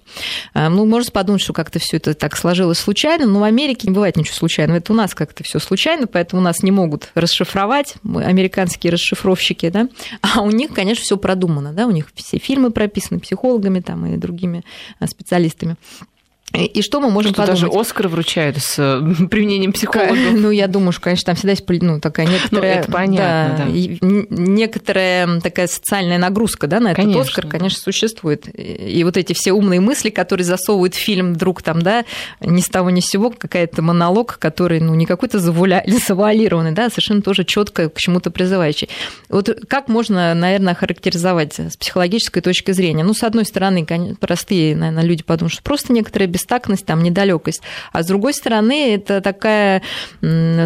Ну, 0.54 0.86
можно 0.86 1.12
подумать, 1.12 1.42
что 1.42 1.54
как-то 1.54 1.80
все 1.80 1.98
это 1.98 2.14
так 2.14 2.36
сложилось 2.36 2.80
случайно, 2.80 3.26
но 3.26 3.40
в 3.40 3.44
Америке 3.44 3.88
не 3.88 3.94
бывает 3.94 4.18
ничего 4.18 4.36
случайного. 4.36 4.80
Это 4.80 4.92
у 4.92 4.96
нас 4.96 5.14
как-то 5.14 5.44
все 5.44 5.60
случайно, 5.60 6.08
поэтому 6.08 6.42
нас 6.42 6.64
не 6.64 6.72
могут 6.72 7.10
расшифровать, 7.16 7.96
американские 8.04 8.92
расшифровщики 8.92 9.45
тестировщики, 9.46 9.70
да, 9.70 9.88
а 10.22 10.42
у 10.42 10.52
них, 10.52 10.74
конечно, 10.74 11.04
все 11.04 11.18
продумано, 11.18 11.74
да, 11.74 11.88
у 11.88 11.92
них 11.92 12.12
все 12.16 12.38
фильмы 12.38 12.72
прописаны 12.72 13.20
психологами 13.20 13.80
там 13.80 14.06
и 14.06 14.18
другими 14.18 14.64
э, 15.00 15.08
специалистами. 15.08 15.76
И 16.56 16.82
что 16.82 17.00
мы 17.00 17.10
можем 17.10 17.34
что 17.34 17.42
подумать? 17.42 17.62
Даже 17.62 17.80
Оскар 17.80 18.08
вручают 18.08 18.58
с 18.58 18.76
э, 18.78 19.26
применением 19.30 19.74
психологов. 19.74 20.18
Ну, 20.34 20.52
я 20.52 20.68
думаю, 20.68 20.92
что, 20.92 21.02
конечно, 21.02 21.26
там 21.28 21.36
всегда 21.36 21.52
есть 21.52 21.66
ну, 21.68 22.00
такая 22.00 22.28
некоторая... 22.28 22.76
Ну, 22.76 22.82
это 22.82 22.92
понятно, 22.92 23.56
да, 23.58 23.66
да. 23.66 24.26
Некоторая 24.30 25.42
такая 25.42 25.68
социальная 25.68 26.18
нагрузка 26.18 26.68
да, 26.68 26.80
на 26.80 26.90
этот 26.90 27.04
конечно. 27.04 27.22
Оскар, 27.22 27.48
конечно, 27.48 27.80
существует. 27.80 28.48
И 28.58 29.04
вот 29.04 29.18
эти 29.18 29.34
все 29.34 29.52
умные 29.52 29.80
мысли, 29.80 30.10
которые 30.10 30.46
засовывают 30.46 30.96
фильм 30.96 31.34
вдруг 31.34 31.62
там, 31.62 31.82
да, 31.82 32.06
ни 32.40 32.62
с 32.62 32.70
того 32.70 32.90
ни 32.90 33.00
с 33.00 33.08
сего, 33.08 33.30
какая-то 33.30 33.82
монолог, 33.82 34.38
который, 34.40 34.80
ну, 34.80 34.96
не 34.96 35.06
какой-то 35.06 35.40
завуаля... 35.40 35.84
завуалированный, 36.08 36.72
да, 36.72 36.86
а 36.86 36.90
совершенно 36.90 37.22
тоже 37.22 37.44
четко 37.44 37.90
к 37.90 37.98
чему-то 37.98 38.32
призывающий. 38.32 38.90
Вот 39.30 39.50
как 39.68 39.88
можно, 39.88 40.34
наверное, 40.34 40.76
характеризовать 40.76 41.60
с 41.60 41.78
психологической 41.78 42.42
точки 42.42 42.72
зрения? 42.72 43.04
Ну, 43.04 43.14
с 43.14 43.24
одной 43.24 43.46
стороны, 43.46 43.86
простые, 44.20 44.76
наверное, 44.76 45.04
люди 45.04 45.24
подумают, 45.24 45.54
что 45.54 45.64
просто 45.64 45.94
некоторые 45.94 46.28
бестактность, 46.46 46.86
там, 46.86 47.02
недалекость. 47.04 47.62
А 47.92 48.04
с 48.04 48.08
другой 48.08 48.34
стороны, 48.34 48.96
это 48.96 49.22
такая 49.22 49.82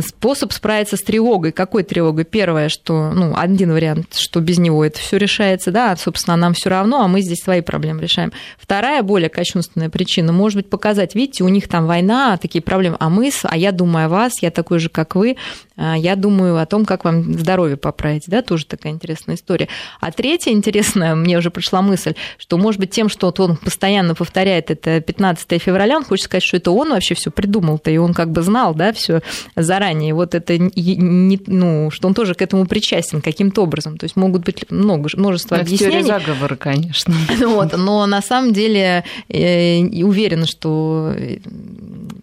способ 0.05 0.51
справиться 0.51 0.97
с 0.97 1.01
тревогой. 1.01 1.51
Какой 1.51 1.83
тревогой? 1.83 2.25
Первое, 2.25 2.69
что, 2.69 3.11
ну, 3.11 3.33
один 3.35 3.71
вариант, 3.71 4.15
что 4.15 4.41
без 4.41 4.57
него 4.57 4.83
это 4.83 4.99
все 4.99 5.17
решается, 5.17 5.71
да, 5.71 5.95
собственно, 5.95 6.35
нам 6.35 6.53
все 6.53 6.69
равно, 6.69 7.03
а 7.03 7.07
мы 7.07 7.21
здесь 7.21 7.39
свои 7.41 7.61
проблемы 7.61 8.01
решаем. 8.01 8.31
Вторая, 8.57 9.03
более 9.03 9.29
кощунственная 9.29 9.89
причина, 9.89 10.33
может 10.33 10.57
быть, 10.57 10.69
показать, 10.69 11.15
видите, 11.15 11.43
у 11.43 11.49
них 11.49 11.67
там 11.67 11.87
война, 11.87 12.37
такие 12.37 12.61
проблемы, 12.61 12.97
а 12.99 13.09
мы, 13.09 13.31
а 13.43 13.57
я 13.57 13.71
думаю 13.71 14.07
о 14.07 14.09
вас, 14.09 14.41
я 14.41 14.51
такой 14.51 14.79
же, 14.79 14.89
как 14.89 15.15
вы, 15.15 15.37
я 15.79 16.15
думаю 16.15 16.57
о 16.57 16.65
том, 16.65 16.85
как 16.85 17.05
вам 17.05 17.33
здоровье 17.33 17.77
поправить, 17.77 18.25
да, 18.27 18.41
тоже 18.41 18.65
такая 18.65 18.93
интересная 18.93 19.35
история. 19.35 19.67
А 19.99 20.11
третья 20.11 20.51
интересная, 20.51 21.15
мне 21.29 21.37
уже 21.37 21.51
пришла 21.51 21.81
мысль, 21.81 22.13
что, 22.37 22.57
может 22.57 22.79
быть, 22.79 22.91
тем, 22.91 23.09
что 23.09 23.33
он 23.37 23.57
постоянно 23.57 24.15
повторяет 24.15 24.71
это 24.71 24.99
15 25.01 25.61
февраля, 25.61 25.97
он 25.97 26.03
хочет 26.03 26.25
сказать, 26.25 26.43
что 26.43 26.57
это 26.57 26.71
он 26.71 26.89
вообще 26.89 27.15
все 27.15 27.31
придумал-то, 27.31 27.91
и 27.91 27.97
он 27.97 28.13
как 28.13 28.31
бы 28.31 28.41
знал, 28.41 28.73
да, 28.75 28.93
все 28.93 29.21
заранее. 29.55 30.13
Вот 30.13 30.35
это, 30.35 30.57
не, 30.57 31.39
ну, 31.47 31.89
что 31.91 32.07
он 32.07 32.13
тоже 32.13 32.33
к 32.35 32.41
этому 32.41 32.65
причастен 32.65 33.21
каким-то 33.21 33.63
образом. 33.63 33.97
То 33.97 34.05
есть 34.05 34.15
могут 34.15 34.43
быть 34.43 34.69
много, 34.71 35.09
множество 35.15 35.55
это 35.55 35.63
объяснений. 35.63 36.03
Теория 36.03 36.19
заговора, 36.19 36.55
конечно. 36.55 37.13
Вот, 37.49 37.75
но 37.77 38.05
на 38.05 38.21
самом 38.21 38.53
деле 38.53 39.03
э, 39.27 39.81
уверена, 40.03 40.45
что 40.45 41.13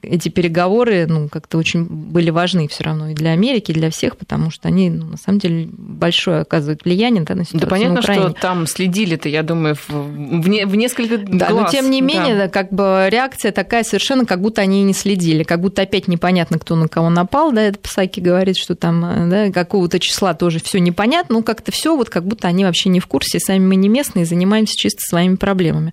эти 0.02 0.28
переговоры, 0.28 1.06
ну, 1.06 1.28
как-то 1.28 1.58
очень 1.58 1.84
были 1.84 2.30
важны 2.30 2.68
все 2.68 2.84
равно 2.84 3.10
и 3.10 3.14
для 3.14 3.30
Америки, 3.30 3.70
и 3.70 3.74
для 3.74 3.90
всех, 3.90 4.16
потому 4.16 4.50
что 4.50 4.68
они, 4.68 4.90
ну, 4.90 5.06
на 5.06 5.16
самом 5.16 5.38
деле, 5.38 5.68
большое 5.70 6.40
оказывают 6.40 6.84
влияние 6.84 7.22
да, 7.22 7.34
на 7.34 7.44
ситуацию 7.44 7.68
Да 7.68 7.70
понятно, 7.70 7.94
на 7.94 8.00
Украине. 8.00 8.28
что 8.30 8.40
там 8.40 8.66
следили-то, 8.66 9.28
я 9.28 9.42
думаю, 9.42 9.74
в, 9.74 9.88
в, 9.88 10.48
не, 10.48 10.66
в 10.66 10.74
несколько 10.76 11.18
да, 11.18 11.48
глаз. 11.48 11.64
но 11.64 11.70
тем 11.70 11.90
не 11.90 12.00
менее, 12.00 12.36
да. 12.36 12.48
как 12.48 12.72
бы 12.72 13.08
реакция 13.10 13.52
такая 13.52 13.84
совершенно, 13.84 14.24
как 14.24 14.40
будто 14.40 14.62
они 14.62 14.80
и 14.80 14.84
не 14.84 14.94
следили, 14.94 15.42
как 15.42 15.60
будто 15.60 15.82
опять 15.82 16.08
непонятно, 16.08 16.58
кто 16.58 16.76
на 16.76 16.88
кого 16.88 17.10
напал, 17.10 17.52
да, 17.52 17.62
это 17.62 17.78
Псаки 17.78 18.20
говорит, 18.20 18.56
что 18.56 18.74
там, 18.74 19.28
да, 19.30 19.50
какого-то 19.50 19.98
числа 19.98 20.34
тоже 20.34 20.60
все 20.60 20.78
непонятно, 20.78 21.36
ну, 21.36 21.42
как-то 21.42 21.72
все 21.72 21.96
вот 21.96 22.10
как 22.10 22.26
будто 22.26 22.48
они 22.48 22.64
вообще 22.64 22.88
не 22.88 23.00
в 23.00 23.06
курсе, 23.06 23.38
сами 23.40 23.64
мы 23.64 23.76
не 23.76 23.88
местные, 23.88 24.24
занимаемся 24.24 24.74
чисто 24.76 25.00
своими 25.02 25.36
проблемами 25.36 25.92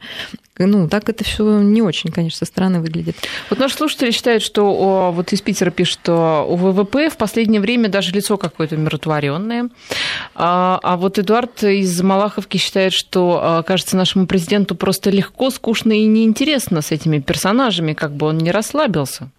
ну, 0.60 0.88
так 0.88 1.10
это 1.10 1.24
все 1.24 1.62
не 1.62 1.82
очень, 1.82 2.12
конечно, 2.12 2.38
со 2.38 2.46
стороны 2.46 2.80
выглядит. 2.80 3.16
Вот 3.50 3.60
наши 3.60 3.76
слушатели 3.76 4.12
считают, 4.12 4.44
что 4.44 5.12
вот 5.12 5.34
из 5.34 5.42
Питера 5.42 5.72
пишут, 5.72 5.94
что 5.94 6.46
у 6.48 6.56
ВВП 6.56 7.10
в 7.10 7.18
последнее 7.18 7.60
время 7.60 7.90
даже 7.90 8.12
лицо 8.12 8.38
какое-то 8.38 8.76
умиротворенное. 8.76 9.70
А, 10.36 10.80
а 10.84 10.98
вот 10.98 11.18
Эдуард 11.18 11.64
из 11.64 12.02
Малаховки 12.02 12.58
считает, 12.58 12.94
что, 12.94 13.40
а, 13.42 13.64
кажется, 13.64 13.98
нашему 13.98 14.28
президенту 14.28 14.76
просто 14.76 15.10
легко, 15.10 15.50
скучно 15.50 15.92
и 15.92 16.06
неинтересно 16.06 16.82
с 16.82 16.92
этими 16.92 17.20
персонажами, 17.20 17.94
как 17.94 18.16
бы 18.16 18.28
он 18.28 18.38
не 18.38 18.52
расслабился. 18.52 19.30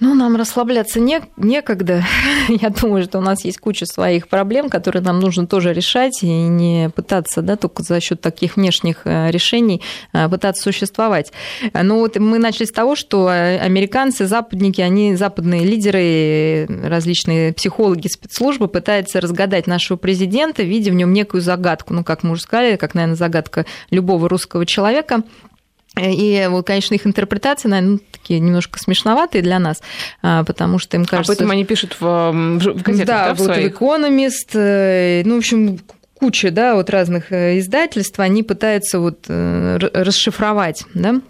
Ну, 0.00 0.14
нам 0.14 0.36
расслабляться 0.36 1.00
не, 1.00 1.20
некогда. 1.36 2.04
Я 2.48 2.70
думаю, 2.70 3.02
что 3.02 3.18
у 3.18 3.20
нас 3.20 3.44
есть 3.44 3.58
куча 3.58 3.84
своих 3.84 4.28
проблем, 4.28 4.70
которые 4.70 5.02
нам 5.02 5.18
нужно 5.18 5.48
тоже 5.48 5.72
решать, 5.72 6.22
и 6.22 6.28
не 6.28 6.88
пытаться, 6.94 7.42
да, 7.42 7.56
только 7.56 7.82
за 7.82 8.00
счет 8.00 8.20
таких 8.20 8.56
внешних 8.56 9.00
э, 9.04 9.32
решений 9.32 9.82
э, 10.12 10.28
пытаться 10.28 10.62
существовать. 10.62 11.32
Ну, 11.74 11.98
вот 11.98 12.16
мы 12.16 12.38
начали 12.38 12.66
с 12.66 12.70
того, 12.70 12.94
что 12.94 13.28
э, 13.28 13.58
американцы, 13.58 14.26
западники, 14.26 14.80
они, 14.80 15.16
западные 15.16 15.64
лидеры, 15.64 16.66
различные 16.88 17.52
психологи, 17.52 18.06
спецслужбы 18.06 18.68
пытаются 18.68 19.20
разгадать 19.20 19.66
нашего 19.66 19.96
президента, 19.96 20.62
видя 20.62 20.92
в 20.92 20.94
нем 20.94 21.12
некую 21.12 21.40
загадку. 21.40 21.92
Ну, 21.92 22.04
как 22.04 22.22
мы 22.22 22.32
уже 22.32 22.42
сказали, 22.42 22.76
как, 22.76 22.94
наверное, 22.94 23.16
загадка 23.16 23.66
любого 23.90 24.28
русского 24.28 24.64
человека– 24.64 25.22
и, 26.00 26.46
вот, 26.48 26.66
конечно, 26.66 26.94
их 26.94 27.06
интерпретации, 27.06 27.68
наверное, 27.68 27.98
такие 28.28 28.40
немножко 28.40 28.78
смешноватые 28.78 29.42
для 29.42 29.58
нас, 29.58 29.80
а, 30.22 30.44
потому 30.44 30.78
что 30.78 30.96
им 30.96 31.06
кажется... 31.06 31.32
Об 31.32 31.38
этом 31.38 31.50
они 31.50 31.64
пишут 31.64 31.96
в, 31.98 32.04
в 32.04 32.82
газетах, 32.82 33.06
да, 33.06 33.28
да 33.28 33.34
в 33.34 33.38
вот 33.38 33.44
своих? 33.46 33.80
в 33.80 33.82
Economist, 33.82 34.50
э, 34.52 35.22
ну, 35.24 35.36
в 35.36 35.38
общем, 35.38 35.78
куча, 36.14 36.50
да, 36.50 36.74
вот 36.74 36.90
разных 36.90 37.32
э, 37.32 37.58
издательств, 37.58 38.20
они 38.20 38.42
пытаются 38.42 39.00
вот 39.00 39.24
э, 39.28 39.78
расшифровать, 39.94 40.84
да, 40.92 41.20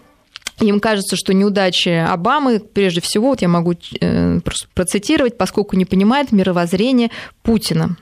им 0.59 0.81
кажется, 0.81 1.15
что 1.15 1.33
неудачи 1.33 1.87
Обамы, 1.87 2.59
прежде 2.59 2.99
всего, 2.99 3.29
вот 3.29 3.41
я 3.41 3.47
могу 3.47 3.75
процитировать, 4.73 5.37
поскольку 5.37 5.77
не 5.77 5.85
понимает 5.85 6.33
мировоззрение 6.33 7.11
Путина. 7.43 7.95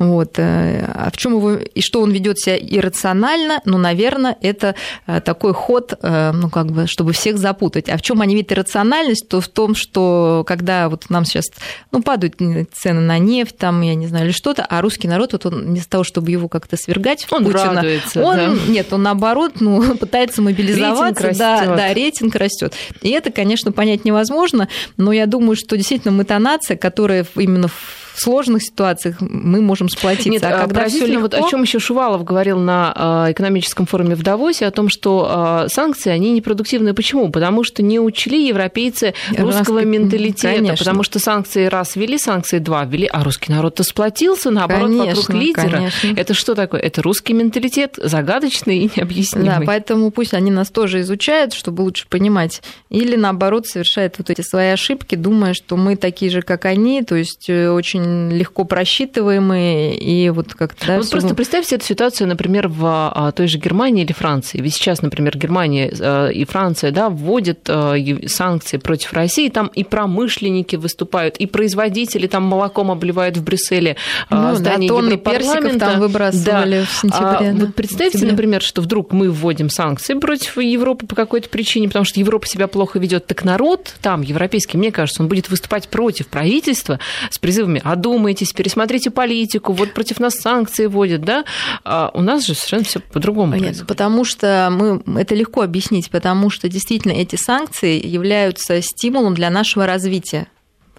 Вот. 0.00 0.38
Э, 0.38 0.90
а 0.94 1.10
в 1.12 1.16
чем 1.18 1.34
его 1.34 1.56
и 1.56 1.82
что 1.82 2.00
он 2.00 2.10
ведет 2.10 2.38
себя 2.38 2.56
иррационально? 2.56 3.60
Ну, 3.66 3.76
наверное, 3.76 4.34
это 4.40 4.74
э, 5.06 5.20
такой 5.20 5.52
ход, 5.52 5.92
э, 6.00 6.32
ну, 6.32 6.48
как 6.48 6.68
бы, 6.72 6.86
чтобы 6.86 7.12
всех 7.12 7.36
запутать. 7.36 7.90
А 7.90 7.98
в 7.98 8.02
чем 8.02 8.22
они 8.22 8.34
видят 8.34 8.52
иррациональность? 8.52 9.28
То 9.28 9.42
в 9.42 9.48
том, 9.48 9.74
что 9.74 10.42
когда 10.46 10.88
вот 10.88 11.10
нам 11.10 11.26
сейчас 11.26 11.44
ну, 11.92 12.02
падают 12.02 12.36
цены 12.72 13.00
на 13.02 13.18
нефть, 13.18 13.58
там, 13.58 13.82
я 13.82 13.94
не 13.94 14.06
знаю, 14.06 14.24
или 14.24 14.32
что-то, 14.32 14.64
а 14.64 14.80
русский 14.80 15.06
народ, 15.06 15.34
вот 15.34 15.44
он 15.44 15.66
вместо 15.66 15.90
того, 15.90 16.04
чтобы 16.04 16.30
его 16.30 16.48
как-то 16.48 16.78
свергать, 16.78 17.26
он 17.30 17.44
Путина, 17.44 17.74
радуется, 17.74 18.22
он, 18.22 18.36
да. 18.36 18.56
нет, 18.68 18.90
он 18.94 19.02
наоборот, 19.02 19.60
ну, 19.60 19.96
пытается 19.98 20.40
мобилизоваться, 20.40 21.24
рейтинг 21.24 21.38
да, 21.38 21.60
растет. 21.60 21.76
да, 21.76 21.94
рейтинг 21.94 22.34
растет. 22.36 22.74
И 23.02 23.10
это, 23.10 23.30
конечно, 23.30 23.70
понять 23.70 24.06
невозможно, 24.06 24.66
но 24.96 25.12
я 25.12 25.26
думаю, 25.26 25.56
что 25.56 25.76
действительно 25.76 26.12
мы 26.12 26.24
та 26.24 26.38
нация, 26.38 26.78
которая 26.78 27.26
именно 27.36 27.68
в 27.68 27.99
в 28.14 28.20
сложных 28.20 28.62
ситуациях 28.62 29.16
мы 29.20 29.60
можем 29.60 29.88
сплотиться. 29.88 30.30
Нет, 30.30 30.42
а 30.44 30.58
когда 30.58 30.86
легко... 30.86 31.20
вот 31.20 31.34
о 31.34 31.48
чем 31.48 31.62
еще 31.62 31.78
Шувалов 31.78 32.24
говорил 32.24 32.58
на 32.58 33.26
экономическом 33.30 33.86
форуме 33.86 34.14
в 34.14 34.22
Давосе, 34.22 34.66
о 34.66 34.70
том, 34.70 34.88
что 34.88 35.66
санкции, 35.68 36.10
они 36.10 36.32
непродуктивны. 36.32 36.94
Почему? 36.94 37.30
Потому 37.30 37.64
что 37.64 37.82
не 37.82 37.98
учли 38.00 38.46
европейцы 38.46 39.14
русского 39.36 39.80
Русский... 39.80 39.86
менталитета, 39.86 40.56
конечно. 40.56 40.76
потому 40.76 41.02
что 41.02 41.18
санкции 41.18 41.66
раз 41.66 41.96
ввели, 41.96 42.18
санкции 42.18 42.58
два 42.58 42.84
ввели, 42.84 43.06
а 43.06 43.22
русский 43.24 43.52
народ-то 43.52 43.82
сплотился, 43.82 44.50
наоборот, 44.50 44.90
конечно, 44.90 45.20
вокруг 45.20 45.36
лидера. 45.36 45.70
Конечно. 45.70 46.14
Это 46.16 46.34
что 46.34 46.54
такое? 46.54 46.80
Это 46.80 47.02
русский 47.02 47.32
менталитет, 47.32 47.98
загадочный 48.02 48.78
и 48.78 48.90
необъяснимый. 48.94 49.46
Да, 49.46 49.62
поэтому 49.64 50.10
пусть 50.10 50.34
они 50.34 50.50
нас 50.50 50.70
тоже 50.70 51.00
изучают, 51.00 51.54
чтобы 51.54 51.82
лучше 51.82 52.06
понимать. 52.08 52.62
Или, 52.88 53.16
наоборот, 53.16 53.66
совершают 53.66 54.16
вот 54.18 54.30
эти 54.30 54.42
свои 54.42 54.68
ошибки, 54.68 55.14
думая, 55.14 55.54
что 55.54 55.76
мы 55.76 55.96
такие 55.96 56.30
же, 56.30 56.42
как 56.42 56.64
они, 56.64 57.02
то 57.02 57.14
есть 57.14 57.48
э, 57.48 57.70
очень 58.00 58.30
легко 58.30 58.64
просчитываемые, 58.64 59.96
и 59.96 60.30
вот 60.30 60.54
как-то... 60.54 60.86
Да, 60.86 60.96
вот 60.96 61.06
все... 61.06 61.12
просто 61.12 61.34
представьте 61.34 61.76
эту 61.76 61.84
ситуацию, 61.84 62.28
например, 62.28 62.68
в 62.68 62.84
а, 62.84 63.32
той 63.32 63.46
же 63.46 63.58
Германии 63.58 64.04
или 64.04 64.12
Франции. 64.12 64.60
Ведь 64.60 64.74
сейчас, 64.74 65.02
например, 65.02 65.36
Германия 65.36 65.92
э, 65.98 66.32
и 66.32 66.44
Франция 66.44 66.90
да, 66.90 67.08
вводят 67.08 67.68
э, 67.68 68.26
санкции 68.26 68.76
против 68.78 69.12
России, 69.12 69.48
там 69.48 69.68
и 69.68 69.84
промышленники 69.84 70.76
выступают, 70.76 71.36
и 71.36 71.46
производители 71.46 72.26
там 72.26 72.44
молоком 72.44 72.90
обливают 72.90 73.36
в 73.36 73.44
Брюсселе 73.44 73.96
ну, 74.30 74.54
здание 74.54 74.88
да, 74.88 74.94
тонны 74.94 75.16
персиков 75.16 75.78
там 75.78 76.00
выбрасывали 76.00 76.80
да. 76.80 76.86
в 76.86 76.92
сентябре. 77.00 77.50
А, 77.50 77.52
да, 77.52 77.66
вот 77.66 77.74
представьте, 77.74 78.18
сентябре. 78.18 78.32
например, 78.32 78.62
что 78.62 78.82
вдруг 78.82 79.12
мы 79.12 79.30
вводим 79.30 79.70
санкции 79.70 80.14
против 80.14 80.58
Европы 80.58 81.06
по 81.06 81.14
какой-то 81.14 81.48
причине, 81.48 81.88
потому 81.88 82.04
что 82.04 82.20
Европа 82.20 82.46
себя 82.46 82.66
плохо 82.66 82.98
ведет, 82.98 83.26
так 83.26 83.44
народ 83.44 83.94
там, 84.00 84.22
европейский, 84.22 84.76
мне 84.78 84.92
кажется, 84.92 85.22
он 85.22 85.28
будет 85.28 85.50
выступать 85.50 85.88
против 85.88 86.28
правительства 86.28 86.98
с 87.30 87.38
призывами 87.38 87.80
«одумайтесь, 87.92 88.52
пересмотрите 88.52 89.10
политику, 89.10 89.72
вот 89.72 89.92
против 89.92 90.20
нас 90.20 90.34
санкции 90.34 90.86
вводят», 90.86 91.22
да? 91.22 91.44
А 91.84 92.10
у 92.14 92.22
нас 92.22 92.46
же 92.46 92.54
совершенно 92.54 92.84
все 92.84 93.00
по-другому 93.00 93.56
Нет, 93.56 93.86
потому 93.86 94.24
что 94.24 94.68
мы, 94.70 95.02
это 95.20 95.34
легко 95.34 95.62
объяснить, 95.62 96.10
потому 96.10 96.50
что 96.50 96.68
действительно 96.68 97.12
эти 97.12 97.36
санкции 97.36 98.04
являются 98.04 98.80
стимулом 98.80 99.34
для 99.34 99.50
нашего 99.50 99.86
развития. 99.86 100.46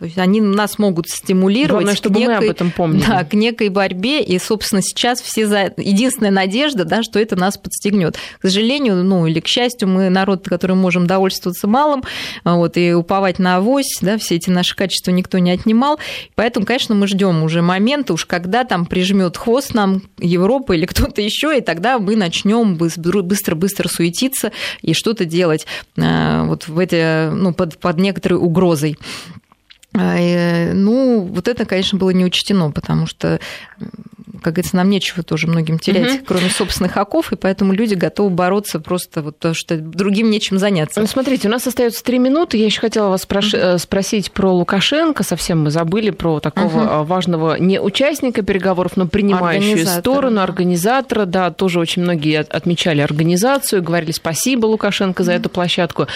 То 0.02 0.06
есть 0.06 0.18
они 0.18 0.42
нас 0.42 0.80
могут 0.80 1.10
стимулировать 1.10 1.84
Главное, 1.84 1.96
чтобы 1.96 2.16
к 2.16 2.20
некой, 2.22 2.36
мы 2.40 2.44
об 2.46 2.50
этом 2.50 2.72
помнили. 2.72 3.06
Да, 3.06 3.24
к 3.24 3.36
некой 3.36 3.70
борьбе. 3.70 4.24
И, 4.24 4.40
собственно, 4.40 4.82
сейчас 4.82 5.22
все 5.22 5.46
за... 5.46 5.76
единственная 5.78 6.32
надежда, 6.32 6.86
да, 6.86 7.04
что 7.04 7.20
это 7.20 7.36
нас 7.36 7.56
подстегнет. 7.56 8.18
К 8.40 8.42
сожалению, 8.42 9.04
ну 9.04 9.28
или 9.28 9.40
к 9.40 9.46
счастью, 9.46 9.90
мы 9.90 10.10
народ, 10.10 10.50
который 10.50 10.76
можем 10.76 11.06
довольствоваться 11.06 11.68
малым, 11.68 12.04
вот, 12.44 12.78
и 12.78 12.94
уповать 12.94 13.38
на 13.38 13.58
авось, 13.58 14.00
да, 14.02 14.18
все 14.18 14.38
эти 14.38 14.50
наши 14.50 14.76
качества 14.76 15.12
никто 15.12 15.38
не 15.38 15.52
отнимал. 15.52 16.00
Поэтому, 16.34 16.66
конечно, 16.66 16.96
мы 16.96 17.06
ждем 17.06 17.44
уже 17.44 17.62
момента, 17.62 18.14
уж 18.14 18.26
когда 18.26 18.64
там 18.64 18.88
прижмет 18.88 19.38
хвост 19.38 19.76
нам 19.76 20.02
Европа 20.18 20.74
или 20.74 20.88
кто-то 20.88 21.22
еще, 21.22 21.56
и 21.56 21.62
тогда 21.62 22.00
мы 22.00 22.16
начнем 22.16 22.76
быстро-быстро 22.76 23.88
суетиться 23.88 24.52
и 24.82 24.96
что-то 24.96 25.26
делать 25.26 25.68
э, 25.96 26.44
вот 26.46 26.68
в 26.68 26.80
эти, 26.80 27.30
ну, 27.30 27.54
под, 27.54 27.78
под 27.78 28.00
некоторой 28.00 28.40
угрозой. 28.40 28.98
Э, 29.94 30.74
ну, 30.74 31.22
вот 31.22 31.48
это, 31.48 31.66
конечно, 31.66 31.98
было 31.98 32.12
не 32.12 32.26
учтено, 32.26 32.72
потому 32.72 33.08
что 33.08 33.40
как 34.42 34.54
говорится, 34.54 34.76
нам 34.76 34.90
нечего 34.90 35.24
тоже 35.24 35.48
многим 35.48 35.80
терять, 35.80 36.16
угу. 36.16 36.26
кроме 36.28 36.50
собственных 36.50 36.98
оков, 36.98 37.32
и 37.32 37.36
поэтому 37.36 37.74
люди 37.74 37.94
готовы 37.94 38.32
бороться 38.32 38.80
просто 38.80 39.22
вот 39.22 39.38
то, 39.40 39.54
что 39.54 39.78
другим 39.78 40.30
нечем 40.30 40.58
заняться. 40.58 41.00
Ну, 41.00 41.08
смотрите, 41.08 41.48
у 41.48 41.52
нас 41.52 41.66
остается 41.68 42.04
три 42.04 42.20
минуты. 42.20 42.58
Я 42.58 42.66
еще 42.66 42.82
хотела 42.82 43.10
вас 43.10 43.22
спрош... 43.22 43.54
угу. 43.54 43.78
спросить 43.78 44.32
про 44.32 44.52
Лукашенко. 44.52 45.24
Совсем 45.24 45.64
мы 45.64 45.72
забыли 45.72 46.10
про 46.10 46.40
такого 46.40 47.00
угу. 47.00 47.04
важного 47.06 47.56
не 47.56 47.80
участника 47.80 48.42
переговоров, 48.42 48.98
но 48.98 49.08
принимающую 49.08 49.86
сторону, 49.86 50.42
организатора. 50.42 51.26
Да, 51.26 51.52
тоже 51.52 51.80
очень 51.80 52.02
многие 52.02 52.40
отмечали 52.40 53.02
организацию, 53.02 53.84
говорили 53.84 54.12
спасибо 54.12 54.66
Лукашенко 54.66 55.24
за 55.24 55.32
угу. 55.32 55.40
эту 55.40 55.50
площадку. 55.50 56.08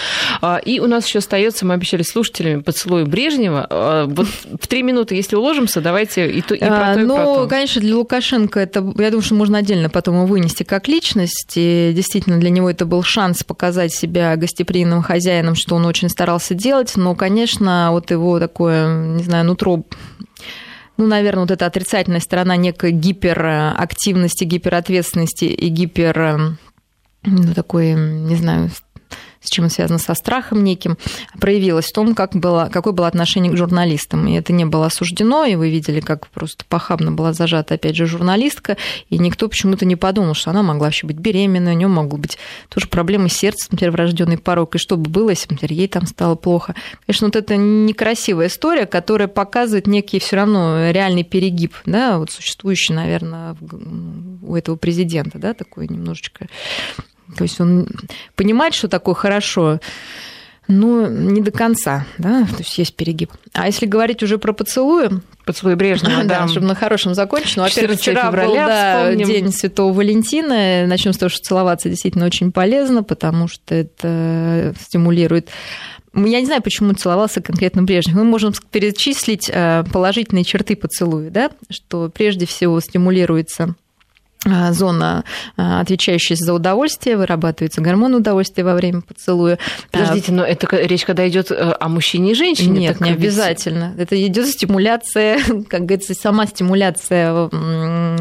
А, 0.42 0.58
и 0.58 0.80
у 0.80 0.86
нас 0.86 1.06
еще 1.06 1.20
остается, 1.20 1.64
мы 1.64 1.74
обещали 1.74 2.02
слушателями 2.02 2.60
поцелуй 2.60 3.04
Брежнева. 3.04 3.66
А, 3.70 4.06
вот 4.06 4.26
в 4.60 4.66
три 4.66 4.82
минуты, 4.82 5.14
если 5.14 5.36
уложимся, 5.36 5.80
давайте 5.80 6.30
и, 6.30 6.42
то, 6.42 6.54
и 6.54 6.58
про 6.58 6.94
то, 6.94 7.00
и 7.00 7.04
ну, 7.04 7.14
про 7.14 7.24
то. 7.24 7.46
конечно, 7.46 7.80
для 7.80 7.96
Лукашенко 7.96 8.15
Лукашенко, 8.16 8.60
это, 8.60 8.80
я 8.80 9.10
думаю, 9.10 9.22
что 9.22 9.34
можно 9.34 9.58
отдельно 9.58 9.90
потом 9.90 10.16
его 10.16 10.26
вынести 10.26 10.62
как 10.62 10.88
личность. 10.88 11.52
И 11.56 11.92
действительно, 11.94 12.38
для 12.38 12.50
него 12.50 12.70
это 12.70 12.86
был 12.86 13.02
шанс 13.02 13.44
показать 13.44 13.92
себя 13.92 14.34
гостеприимным 14.36 15.02
хозяином, 15.02 15.54
что 15.54 15.76
он 15.76 15.84
очень 15.84 16.08
старался 16.08 16.54
делать. 16.54 16.96
Но, 16.96 17.14
конечно, 17.14 17.88
вот 17.90 18.10
его 18.10 18.40
такое, 18.40 19.16
не 19.16 19.22
знаю, 19.22 19.44
нутро 19.44 19.84
ну, 20.98 21.06
наверное, 21.06 21.42
вот 21.42 21.50
эта 21.50 21.66
отрицательная 21.66 22.20
сторона 22.20 22.56
некой 22.56 22.90
гиперактивности, 22.90 24.44
гиперответственности 24.44 25.44
и 25.44 25.68
гипер 25.68 26.56
ну, 27.22 27.54
такой, 27.54 27.92
не 27.92 28.34
знаю, 28.34 28.70
с 29.46 29.50
чем 29.50 29.68
связано 29.70 29.98
со 29.98 30.14
страхом 30.14 30.64
неким, 30.64 30.96
проявилось 31.40 31.86
в 31.86 31.92
том, 31.92 32.14
как 32.14 32.34
было, 32.34 32.68
какое 32.72 32.92
было 32.92 33.06
отношение 33.06 33.52
к 33.52 33.56
журналистам. 33.56 34.26
И 34.26 34.34
это 34.34 34.52
не 34.52 34.64
было 34.64 34.86
осуждено, 34.86 35.44
и 35.44 35.54
вы 35.56 35.70
видели, 35.70 36.00
как 36.00 36.28
просто 36.28 36.64
похабно 36.68 37.12
была 37.12 37.32
зажата, 37.32 37.74
опять 37.74 37.96
же, 37.96 38.06
журналистка, 38.06 38.76
и 39.08 39.18
никто 39.18 39.48
почему-то 39.48 39.84
не 39.84 39.96
подумал, 39.96 40.34
что 40.34 40.50
она 40.50 40.62
могла 40.62 40.86
вообще 40.86 41.06
быть 41.06 41.18
беременной, 41.18 41.72
у 41.72 41.76
нее 41.76 41.88
могло 41.88 42.18
быть 42.18 42.38
тоже 42.68 42.88
проблемы 42.88 43.28
с 43.28 43.34
сердцем, 43.34 43.68
например, 43.72 43.92
врожденный 43.92 44.38
порог, 44.38 44.74
и 44.74 44.78
что 44.78 44.96
бы 44.96 45.10
было, 45.10 45.30
если, 45.30 45.52
например, 45.52 45.72
ей 45.72 45.88
там 45.88 46.06
стало 46.06 46.34
плохо. 46.34 46.74
Конечно, 47.06 47.26
вот 47.28 47.36
это 47.36 47.56
некрасивая 47.56 48.48
история, 48.48 48.86
которая 48.86 49.28
показывает 49.28 49.86
некий 49.86 50.18
все 50.18 50.36
равно 50.36 50.90
реальный 50.90 51.24
перегиб, 51.24 51.74
да, 51.84 52.18
вот 52.18 52.30
существующий, 52.30 52.92
наверное, 52.92 53.56
у 54.42 54.54
этого 54.54 54.76
президента, 54.76 55.38
да, 55.38 55.54
такой 55.54 55.88
немножечко 55.88 56.46
то 57.36 57.42
есть 57.44 57.60
он 57.60 57.88
понимает, 58.34 58.74
что 58.74 58.88
такое 58.88 59.14
хорошо, 59.14 59.80
но 60.68 61.06
не 61.06 61.40
до 61.40 61.52
конца, 61.52 62.06
да, 62.18 62.44
то 62.44 62.58
есть 62.58 62.76
есть 62.78 62.94
перегиб. 62.96 63.30
А 63.52 63.66
если 63.66 63.86
говорить 63.86 64.22
уже 64.22 64.38
про 64.38 64.52
поцелуи, 64.52 65.10
поцелуй 65.44 65.76
Брежнева, 65.76 66.22
да, 66.24 66.40
да, 66.40 66.48
чтобы 66.48 66.66
на 66.66 66.74
хорошем 66.74 67.14
закончить. 67.14 67.56
Ну, 67.56 67.62
во-первых, 67.62 68.00
вчера 68.00 68.26
февраля, 68.26 69.10
был 69.10 69.18
да, 69.18 69.24
День 69.24 69.52
Святого 69.52 69.92
Валентина. 69.92 70.86
Начнем 70.86 71.12
с 71.12 71.18
того, 71.18 71.30
что 71.30 71.42
целоваться 71.42 71.88
действительно 71.88 72.26
очень 72.26 72.50
полезно, 72.50 73.04
потому 73.04 73.48
что 73.48 73.74
это 73.74 74.74
стимулирует 74.80 75.50
я 76.14 76.40
не 76.40 76.46
знаю, 76.46 76.62
почему 76.62 76.94
целовался 76.94 77.42
конкретно 77.42 77.82
Брежнев. 77.82 78.16
Мы 78.16 78.24
можем 78.24 78.54
перечислить 78.70 79.50
э, 79.52 79.84
положительные 79.92 80.44
черты 80.44 80.74
поцелуя, 80.74 81.28
да, 81.28 81.50
что 81.68 82.08
прежде 82.08 82.46
всего 82.46 82.80
стимулируется 82.80 83.74
зона, 84.44 85.24
а, 85.56 85.80
отвечающая 85.80 86.36
за 86.36 86.54
удовольствие, 86.54 87.16
вырабатывается 87.16 87.80
гормон 87.80 88.14
удовольствия 88.14 88.64
во 88.64 88.74
время 88.74 89.00
поцелуя. 89.00 89.58
Подождите, 89.90 90.32
но 90.32 90.44
это 90.44 90.68
речь, 90.76 91.04
когда 91.04 91.28
идет 91.28 91.50
э, 91.50 91.74
о 91.78 91.88
мужчине 91.88 92.32
и 92.32 92.34
женщине? 92.34 92.80
Нет, 92.80 93.00
не 93.00 93.10
обязательно. 93.10 93.92
Ведь... 93.96 94.06
Это 94.06 94.26
идет 94.26 94.46
стимуляция, 94.46 95.40
как 95.68 95.86
говорится, 95.86 96.14
сама 96.14 96.46
стимуляция 96.46 97.48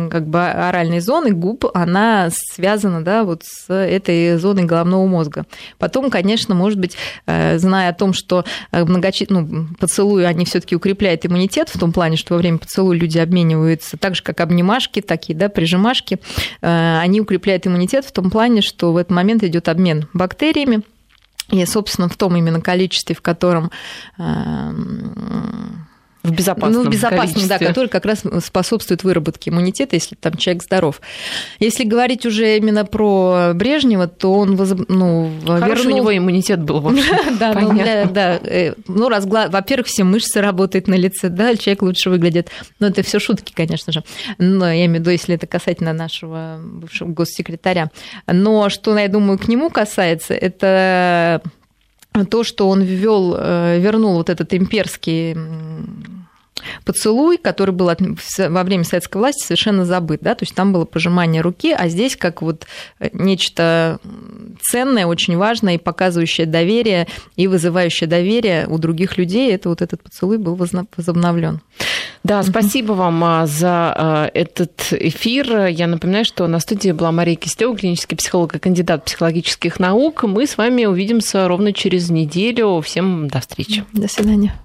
как 0.09 0.27
бы 0.27 0.45
оральной 0.45 0.99
зоны 0.99 1.31
губ, 1.31 1.65
она 1.73 2.29
связана, 2.31 3.03
да, 3.03 3.23
вот 3.23 3.43
с 3.43 3.73
этой 3.73 4.37
зоной 4.37 4.63
головного 4.63 5.05
мозга. 5.07 5.45
Потом, 5.77 6.09
конечно, 6.09 6.55
может 6.55 6.79
быть, 6.79 6.97
э, 7.25 7.57
зная 7.57 7.89
о 7.89 7.93
том, 7.93 8.13
что 8.13 8.45
э, 8.71 8.83
многочи... 8.83 9.25
ну, 9.29 9.67
поцелуи, 9.79 10.23
они 10.23 10.45
все 10.45 10.59
таки 10.59 10.75
укрепляют 10.75 11.25
иммунитет 11.25 11.69
в 11.69 11.79
том 11.79 11.91
плане, 11.91 12.17
что 12.17 12.33
во 12.33 12.39
время 12.39 12.57
поцелуя 12.57 12.97
люди 12.97 13.17
обмениваются 13.17 13.97
так 13.97 14.15
же, 14.15 14.23
как 14.23 14.41
обнимашки, 14.41 15.01
такие, 15.01 15.37
да, 15.37 15.49
прижимашки, 15.49 16.19
Э, 16.61 16.99
они 16.99 17.21
укрепляют 17.21 17.67
иммунитет 17.67 18.05
в 18.05 18.11
том 18.11 18.29
плане, 18.29 18.61
что 18.61 18.91
в 18.93 18.97
этот 18.97 19.11
момент 19.11 19.43
идет 19.43 19.69
обмен 19.69 20.07
бактериями, 20.13 20.81
и, 21.51 21.63
собственно, 21.65 22.09
в 22.09 22.17
том 22.17 22.35
именно 22.35 22.59
количестве, 22.59 23.15
в 23.15 23.21
котором 23.21 23.69
в 26.25 26.31
безопасном 26.31 26.83
Ну, 26.83 26.89
в 26.89 26.91
безопасном, 26.91 27.47
да, 27.47 27.59
который 27.59 27.87
как 27.87 28.05
раз 28.05 28.23
способствует 28.43 29.03
выработке 29.03 29.49
иммунитета, 29.49 29.95
если 29.95 30.15
там 30.15 30.35
человек 30.35 30.63
здоров. 30.63 31.01
Если 31.59 31.83
говорить 31.83 32.25
уже 32.25 32.57
именно 32.57 32.85
про 32.85 33.51
Брежнева, 33.53 34.07
то 34.07 34.33
он 34.33 34.55
воз... 34.55 34.73
ну, 34.87 35.31
Хороший 35.45 35.83
вернул... 35.83 35.93
у 35.93 35.95
него 35.95 36.17
иммунитет 36.17 36.61
был, 36.63 36.81
в 36.81 36.87
общем. 36.87 37.05
Да, 37.39 37.53
ну, 37.53 37.73
да. 37.75 38.39
Э, 38.43 38.73
ну, 38.87 39.09
разгла... 39.09 39.47
во-первых, 39.49 39.87
все 39.87 40.03
мышцы 40.03 40.41
работают 40.41 40.87
на 40.87 40.95
лице, 40.95 41.29
да, 41.29 41.55
человек 41.55 41.81
лучше 41.81 42.09
выглядит. 42.09 42.49
Но 42.79 42.87
это 42.87 43.03
все 43.03 43.19
шутки, 43.19 43.53
конечно 43.53 43.91
же. 43.91 44.03
Но 44.37 44.67
я 44.67 44.85
имею 44.85 44.97
в 44.97 44.99
виду, 45.01 45.11
если 45.11 45.35
это 45.35 45.47
касательно 45.47 45.93
нашего 45.93 46.59
бывшего 46.61 47.09
госсекретаря. 47.09 47.91
Но 48.27 48.69
что, 48.69 48.97
я 48.97 49.07
думаю, 49.07 49.37
к 49.37 49.47
нему 49.47 49.69
касается, 49.69 50.33
это 50.33 51.41
то, 52.23 52.43
что 52.43 52.69
он 52.69 52.81
ввел, 52.81 53.35
э, 53.37 53.79
вернул 53.79 54.13
вот 54.15 54.29
этот 54.29 54.53
имперский 54.53 55.35
поцелуй, 56.83 57.37
который 57.37 57.71
был 57.71 57.91
во 58.37 58.63
время 58.63 58.83
советской 58.83 59.17
власти 59.17 59.45
совершенно 59.45 59.85
забыт, 59.85 60.21
да, 60.21 60.35
то 60.35 60.43
есть 60.43 60.55
там 60.55 60.73
было 60.73 60.85
пожимание 60.85 61.41
руки, 61.41 61.71
а 61.71 61.87
здесь 61.89 62.15
как 62.15 62.41
вот 62.41 62.65
э, 62.99 63.09
нечто 63.13 63.99
ценное, 64.61 65.05
очень 65.05 65.37
важное 65.37 65.75
и 65.75 65.77
показывающее 65.77 66.47
доверие 66.47 67.07
и 67.35 67.47
вызывающее 67.47 68.07
доверие 68.07 68.67
у 68.67 68.77
других 68.77 69.17
людей, 69.17 69.53
это 69.53 69.69
вот 69.69 69.81
этот 69.81 70.01
поцелуй 70.01 70.37
был 70.37 70.55
возобновлен. 70.55 71.61
Да, 72.25 72.41
спасибо 72.41 72.93
вам 72.93 73.23
а, 73.23 73.45
за 73.45 73.93
а, 73.95 74.31
этот 74.33 74.87
эфир. 74.91 75.67
Я 75.67 75.85
напоминаю, 75.85 76.25
что 76.25 76.47
на 76.47 76.59
студии 76.59 76.89
была 76.89 77.11
Мария 77.11 77.35
Кистева, 77.35 77.77
клинический 77.77 78.17
психолог 78.17 78.55
и 78.55 78.59
кандидат 78.59 79.05
психологических 79.05 79.79
наук. 79.79 80.23
Мы 80.23 80.47
с 80.47 80.57
вами 80.57 80.85
увидимся 80.85 81.47
ровно 81.47 81.71
через 81.71 82.09
неделю. 82.09 82.81
Всем 82.81 83.27
до 83.27 83.41
встречи. 83.41 83.85
До 83.93 84.07
свидания. 84.07 84.55